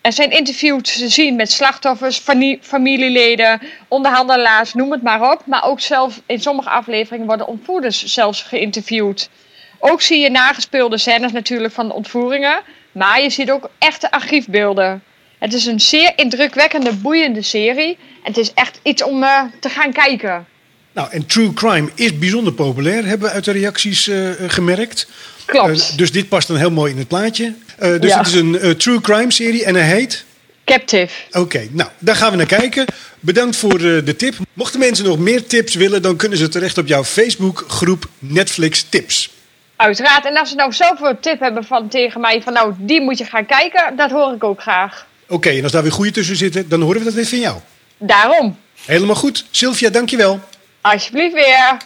er 0.00 0.12
zijn 0.12 0.30
interviews 0.30 0.98
te 0.98 1.08
zien 1.08 1.36
met 1.36 1.50
slachtoffers, 1.52 2.18
fami- 2.18 2.58
familieleden, 2.62 3.60
onderhandelaars, 3.88 4.74
noem 4.74 4.92
het 4.92 5.02
maar 5.02 5.30
op. 5.32 5.42
Maar 5.46 5.64
ook 5.64 5.80
zelf 5.80 6.20
in 6.26 6.40
sommige 6.40 6.70
afleveringen 6.70 7.26
worden 7.26 7.46
ontvoerders 7.46 8.04
zelfs 8.04 8.42
geïnterviewd. 8.42 9.30
Ook 9.78 10.02
zie 10.02 10.20
je 10.20 10.30
nagespeelde 10.30 10.98
scènes 10.98 11.32
natuurlijk 11.32 11.74
van 11.74 11.88
de 11.88 11.94
ontvoeringen. 11.94 12.60
Maar 12.92 13.22
je 13.22 13.30
ziet 13.30 13.50
ook 13.50 13.70
echte 13.78 14.10
archiefbeelden. 14.10 15.02
Het 15.38 15.52
is 15.52 15.66
een 15.66 15.80
zeer 15.80 16.12
indrukwekkende, 16.16 16.94
boeiende 16.94 17.42
serie. 17.42 17.98
En 17.98 18.32
het 18.32 18.38
is 18.38 18.54
echt 18.54 18.80
iets 18.82 19.02
om 19.02 19.22
eh, 19.22 19.42
te 19.60 19.68
gaan 19.68 19.92
kijken. 19.92 20.46
Nou, 20.94 21.08
en 21.10 21.26
true 21.26 21.52
crime 21.52 21.90
is 21.94 22.18
bijzonder 22.18 22.52
populair, 22.52 23.04
hebben 23.04 23.28
we 23.28 23.34
uit 23.34 23.44
de 23.44 23.52
reacties 23.52 24.08
eh, 24.08 24.30
gemerkt. 24.46 25.06
Klopt. 25.44 25.90
Eh, 25.90 25.96
dus 25.96 26.12
dit 26.12 26.28
past 26.28 26.48
dan 26.48 26.56
heel 26.56 26.70
mooi 26.70 26.92
in 26.92 26.98
het 26.98 27.08
plaatje. 27.08 27.54
Eh, 27.78 28.00
dus 28.00 28.10
Ja. 28.10 28.18
het 28.18 28.26
is 28.26 28.34
een 28.34 28.76
true 28.76 29.00
crime 29.00 29.32
serie 29.32 29.64
en 29.64 29.74
hij 29.74 29.86
heet... 29.86 30.24
Captive. 30.64 31.14
Oké, 31.32 31.68
nou, 31.70 31.90
daar 31.98 32.16
gaan 32.16 32.30
we 32.30 32.36
naar 32.36 32.46
kijken. 32.46 32.84
Bedankt 33.20 33.56
voor 33.56 33.78
de 33.78 34.14
tip. 34.16 34.34
Mochten 34.52 34.80
mensen 34.80 35.04
nog 35.04 35.18
meer 35.18 35.46
tips 35.46 35.74
willen, 35.74 36.02
dan 36.02 36.16
kunnen 36.16 36.38
ze 36.38 36.48
terecht 36.48 36.78
op 36.78 36.86
jouw 36.86 37.04
Facebookgroep 37.04 38.08
Netflix 38.18 38.86
Tips. 38.88 39.30
Uiteraard. 39.76 40.26
En 40.26 40.36
als 40.36 40.48
ze 40.48 40.54
nou 40.54 40.72
een 41.00 41.20
tip 41.20 41.40
hebben 41.40 41.64
van 41.64 41.88
tegen 41.88 42.20
mij 42.20 42.42
van 42.42 42.52
nou, 42.52 42.74
die 42.78 43.00
moet 43.00 43.18
je 43.18 43.24
gaan 43.24 43.46
kijken, 43.46 43.96
dat 43.96 44.10
hoor 44.10 44.34
ik 44.34 44.44
ook 44.44 44.60
graag. 44.60 45.06
Oké, 45.28 45.48
en 45.50 45.62
als 45.62 45.72
daar 45.72 45.82
weer 45.82 45.92
goede 45.92 46.10
tussen 46.10 46.36
zitten, 46.36 46.68
dan 46.68 46.80
horen 46.80 46.98
we 46.98 47.04
dat 47.04 47.14
weer 47.14 47.26
van 47.26 47.38
jou. 47.38 47.56
Daarom. 47.98 48.58
Helemaal 48.84 49.14
goed. 49.14 49.44
Sylvia, 49.50 49.90
dankjewel. 49.90 50.40
Alsjeblieft 50.84 51.34
weer. 51.34 51.76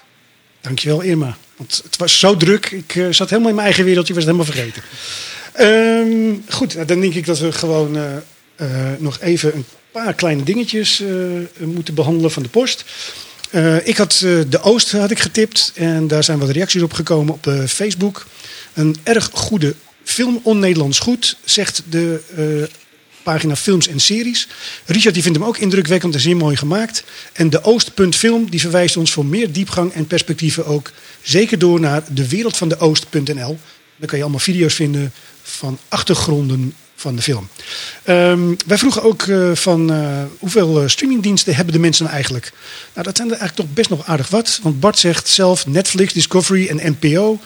Dankjewel, 0.61 1.01
Irma. 1.01 1.37
Want 1.57 1.81
het 1.85 1.97
was 1.97 2.19
zo 2.19 2.37
druk. 2.37 2.71
Ik 2.71 2.97
eh, 2.97 3.07
zat 3.11 3.31
helemaal 3.31 3.49
in 3.49 3.55
mijn 3.55 3.67
eigen 3.67 3.85
wereldje, 3.85 4.15
was 4.15 4.25
het 4.25 4.33
helemaal 4.35 4.55
vergeten. 4.55 4.83
Ehm, 5.53 6.35
goed, 6.49 6.75
nou, 6.75 6.87
dan 6.87 7.01
denk 7.01 7.15
ik 7.15 7.27
dat 7.27 7.39
we 7.39 7.53
gewoon 7.53 7.97
eh, 7.97 8.17
eh, 8.57 8.99
nog 8.99 9.21
even 9.21 9.55
een 9.55 9.65
paar 9.93 10.15
kleine 10.15 10.43
dingetjes 10.43 11.03
moeten 11.59 11.95
behandelen 11.95 12.31
van 12.31 12.43
de 12.43 12.49
post. 12.49 12.85
Ik 13.85 13.97
had 13.97 14.19
de 14.49 14.61
Oost 14.61 14.93
had 14.93 15.11
ik 15.11 15.19
getipt 15.19 15.73
en 15.75 16.09
daar 16.09 16.25
zijn 16.25 16.39
wat 16.39 16.51
reacties 16.51 16.83
op 16.83 16.93
gekomen 16.93 17.35
op 17.35 17.53
Facebook. 17.67 18.27
Een 18.75 18.97
erg 19.03 19.31
goede 19.33 19.75
film, 20.05 20.41
on-Nederlands 20.43 20.99
goed, 20.99 21.37
zegt 21.45 21.83
de 21.89 22.21
pagina 23.33 23.57
films 23.57 23.89
en 23.89 24.01
series. 24.01 24.49
Richard 24.85 25.15
die 25.15 25.23
vindt 25.23 25.39
hem 25.39 25.47
ook 25.47 25.59
indrukwekkend 25.59 26.15
en 26.15 26.21
zeer 26.21 26.37
mooi 26.37 26.57
gemaakt. 26.57 27.05
En 27.33 27.51
de 27.51 27.63
Oost.film 27.63 28.51
die 28.51 28.61
verwijst 28.61 28.97
ons 28.97 29.13
voor 29.13 29.27
meer 29.27 29.53
diepgang 29.53 29.93
en 29.93 30.07
perspectieven 30.07 30.67
ook 30.67 30.91
zeker 31.23 31.59
door 31.59 31.81
naar 31.81 32.03
de 32.09 32.29
wereld 32.29 32.57
van 32.57 32.69
de 32.69 32.79
Oost.nl. 32.79 33.59
Daar 33.97 34.09
kan 34.09 34.17
je 34.19 34.23
allemaal 34.23 34.41
video's 34.41 34.75
vinden 34.75 35.13
van 35.43 35.79
achtergronden 35.89 36.75
van 36.95 37.17
de 37.17 37.23
film. 37.23 37.49
Ehm, 38.03 38.55
wij 38.67 38.79
vroegen 38.79 39.03
ook 39.03 39.23
eh, 39.23 39.51
van 39.55 39.93
eh, 39.93 40.23
hoeveel 40.39 40.83
eh, 40.83 40.89
streamingdiensten 40.89 41.55
hebben 41.55 41.75
de 41.75 41.81
mensen 41.81 42.03
nou 42.03 42.15
eigenlijk? 42.15 42.53
Nou, 42.93 43.07
dat 43.07 43.17
zijn 43.17 43.31
er 43.31 43.37
eigenlijk 43.39 43.69
toch 43.69 43.77
best 43.77 43.91
nog 43.91 44.07
aardig 44.07 44.29
wat. 44.29 44.61
Want 44.63 44.81
Bart 44.81 44.99
zegt 44.99 45.29
zelf 45.29 45.67
Netflix, 45.67 46.13
Discovery 46.13 46.69
en 46.69 46.97
NPO. 46.99 47.41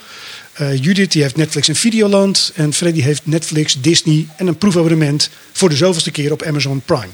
Eh, 0.52 0.76
Judith 0.76 1.12
die 1.12 1.22
heeft 1.22 1.36
Netflix 1.36 1.68
en 1.68 1.76
Videoland. 1.76 2.52
En 2.54 2.72
Freddy 2.72 3.00
heeft 3.00 3.26
Netflix, 3.26 3.80
Disney 3.80 4.26
en 4.36 4.46
een 4.46 4.58
proefabonnement 4.58 5.30
voor 5.52 5.68
de 5.68 5.76
zoveelste 5.76 6.10
keer 6.10 6.32
op 6.32 6.42
Amazon 6.42 6.82
Prime. 6.84 7.08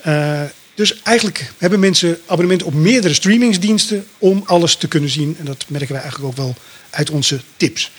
Eh, 0.00 0.42
dus 0.74 1.02
eigenlijk 1.02 1.52
hebben 1.58 1.80
mensen 1.80 2.20
abonnementen 2.26 2.66
op 2.66 2.74
meerdere 2.74 3.14
streamingsdiensten 3.14 4.06
om 4.18 4.42
alles 4.46 4.76
te 4.76 4.88
kunnen 4.88 5.10
zien. 5.10 5.36
En 5.38 5.44
dat 5.44 5.64
merken 5.68 5.92
wij 5.92 6.02
eigenlijk 6.02 6.30
ook 6.30 6.36
wel 6.44 6.54
uit 6.90 7.10
onze 7.10 7.40
tips. 7.56 7.90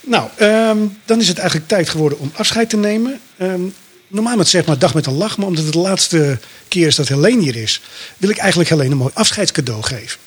Nou, 0.00 0.28
ehm, 0.36 0.78
dan 1.04 1.20
is 1.20 1.28
het 1.28 1.38
eigenlijk 1.38 1.68
tijd 1.68 1.88
geworden 1.88 2.18
om 2.18 2.32
afscheid 2.34 2.70
te 2.70 2.76
nemen. 2.76 3.20
Ehm, 3.36 3.60
normaal 4.08 4.36
met 4.36 4.48
zeg 4.48 4.66
maar 4.66 4.78
dag 4.78 4.94
met 4.94 5.06
een 5.06 5.12
lach, 5.12 5.36
maar 5.36 5.46
omdat 5.46 5.64
het 5.64 5.72
de 5.72 5.78
laatste 5.78 6.38
keer 6.68 6.86
is 6.86 6.96
dat 6.96 7.08
Helene 7.08 7.42
hier 7.42 7.56
is, 7.56 7.80
wil 8.16 8.30
ik 8.30 8.36
eigenlijk 8.36 8.70
Helene 8.70 8.90
een 8.90 8.96
mooi 8.96 9.12
afscheidscadeau 9.14 9.82
geven. 9.82 10.18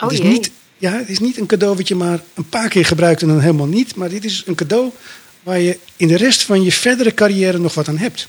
het, 0.00 0.12
is 0.12 0.18
jee. 0.18 0.28
niet, 0.28 0.50
ja, 0.82 0.92
het 0.92 1.08
is 1.08 1.18
niet 1.18 1.38
een 1.38 1.46
cadeau 1.46 1.76
wat 1.76 1.88
je 1.88 1.94
maar 1.94 2.20
een 2.34 2.48
paar 2.48 2.68
keer 2.68 2.84
gebruikt 2.84 3.22
en 3.22 3.28
dan 3.28 3.40
helemaal 3.40 3.66
niet. 3.66 3.94
Maar 3.94 4.08
dit 4.08 4.24
is 4.24 4.42
een 4.46 4.54
cadeau 4.54 4.90
waar 5.42 5.60
je 5.60 5.78
in 5.96 6.08
de 6.08 6.16
rest 6.16 6.42
van 6.42 6.62
je 6.62 6.72
verdere 6.72 7.14
carrière 7.14 7.58
nog 7.58 7.74
wat 7.74 7.88
aan 7.88 7.98
hebt. 7.98 8.28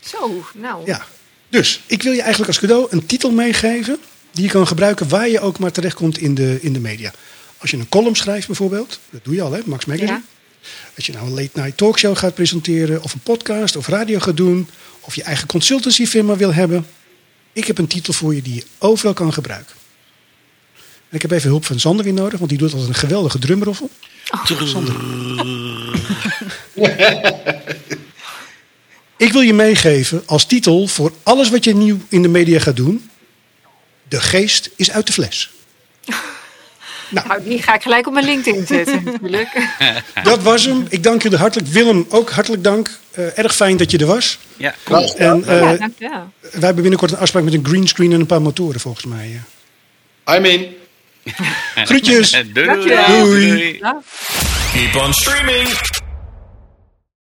Zo, 0.00 0.44
nou. 0.54 0.86
Ja. 0.86 1.06
Dus 1.48 1.82
ik 1.86 2.02
wil 2.02 2.12
je 2.12 2.20
eigenlijk 2.20 2.48
als 2.48 2.58
cadeau 2.60 2.86
een 2.90 3.06
titel 3.06 3.30
meegeven 3.30 3.98
die 4.32 4.44
je 4.44 4.50
kan 4.50 4.66
gebruiken 4.66 5.08
waar 5.08 5.28
je 5.28 5.40
ook 5.40 5.58
maar 5.58 5.72
terechtkomt 5.72 6.18
in 6.18 6.34
de, 6.34 6.58
in 6.60 6.72
de 6.72 6.80
media. 6.80 7.12
Als 7.58 7.70
je 7.70 7.76
een 7.76 7.88
column 7.88 8.16
schrijft 8.16 8.46
bijvoorbeeld, 8.46 9.00
dat 9.10 9.24
doe 9.24 9.34
je 9.34 9.42
al 9.42 9.52
hè, 9.52 9.60
Max 9.64 9.84
Magazine. 9.84 10.12
Ja. 10.12 10.22
Als 10.96 11.06
je 11.06 11.12
nou 11.12 11.26
een 11.26 11.34
late 11.34 11.60
night 11.60 11.76
talkshow 11.76 12.16
gaat 12.16 12.34
presenteren 12.34 13.02
of 13.02 13.12
een 13.12 13.20
podcast 13.20 13.76
of 13.76 13.86
radio 13.86 14.18
gaat 14.18 14.36
doen 14.36 14.68
of 15.00 15.14
je 15.14 15.22
eigen 15.22 15.46
consultancyfirma 15.46 16.36
wil 16.36 16.54
hebben. 16.54 16.86
Ik 17.52 17.66
heb 17.66 17.78
een 17.78 17.86
titel 17.86 18.12
voor 18.12 18.34
je 18.34 18.42
die 18.42 18.54
je 18.54 18.64
overal 18.78 19.14
kan 19.14 19.32
gebruiken. 19.32 19.76
En 21.08 21.16
ik 21.16 21.22
heb 21.22 21.30
even 21.30 21.48
hulp 21.48 21.64
van 21.64 21.80
Sander 21.80 22.04
weer 22.04 22.14
nodig, 22.14 22.38
want 22.38 22.50
die 22.50 22.58
doet 22.58 22.72
altijd 22.72 22.88
een 22.88 22.94
geweldige 22.94 23.38
drumroffel. 23.38 23.90
Sander. 24.64 24.94
Ik 29.16 29.32
wil 29.32 29.40
je 29.40 29.54
meegeven 29.54 30.22
als 30.26 30.44
titel 30.46 30.86
voor 30.86 31.12
alles 31.22 31.50
wat 31.50 31.64
je 31.64 31.74
nieuw 31.74 31.98
in 32.08 32.22
de 32.22 32.28
media 32.28 32.58
gaat 32.58 32.76
doen. 32.76 33.10
De 34.08 34.20
geest 34.20 34.70
is 34.76 34.90
uit 34.90 35.06
de 35.06 35.12
fles. 35.12 35.50
Nou, 37.10 37.42
die 37.44 37.62
ga 37.62 37.74
ik 37.74 37.82
gelijk 37.82 38.06
op 38.06 38.12
mijn 38.12 38.24
LinkedIn 38.24 38.66
zetten 38.66 39.04
natuurlijk. 39.12 39.68
Dat 40.22 40.42
was 40.42 40.64
hem. 40.64 40.86
Ik 40.88 41.02
dank 41.02 41.22
je 41.22 41.36
hartelijk. 41.36 41.68
Willem, 41.68 42.06
ook 42.08 42.30
hartelijk 42.30 42.64
dank. 42.64 42.98
Eh, 43.10 43.38
erg 43.38 43.54
fijn 43.54 43.76
dat 43.76 43.90
je 43.90 43.98
er 43.98 44.06
was. 44.06 44.38
Ja, 44.56 44.74
Nou, 44.88 45.16
En 45.16 45.44
eh, 45.44 45.60
ja, 45.60 45.76
dankjewel. 45.76 46.32
wij 46.40 46.50
hebben 46.50 46.82
binnenkort 46.82 47.12
een 47.12 47.18
afspraak 47.18 47.44
met 47.44 47.54
een 47.54 47.66
greenscreen 47.66 48.12
en 48.12 48.20
een 48.20 48.26
paar 48.26 48.42
motoren 48.42 48.80
volgens 48.80 49.04
mij. 49.04 49.40
I'm 50.30 50.44
in. 50.44 50.76
Groetjes. 51.86 52.30
doei. 52.30 52.66
Doei. 52.66 53.78
doei. 53.80 53.80
Keep 54.72 54.96
on 54.96 55.12
streaming. 55.12 55.97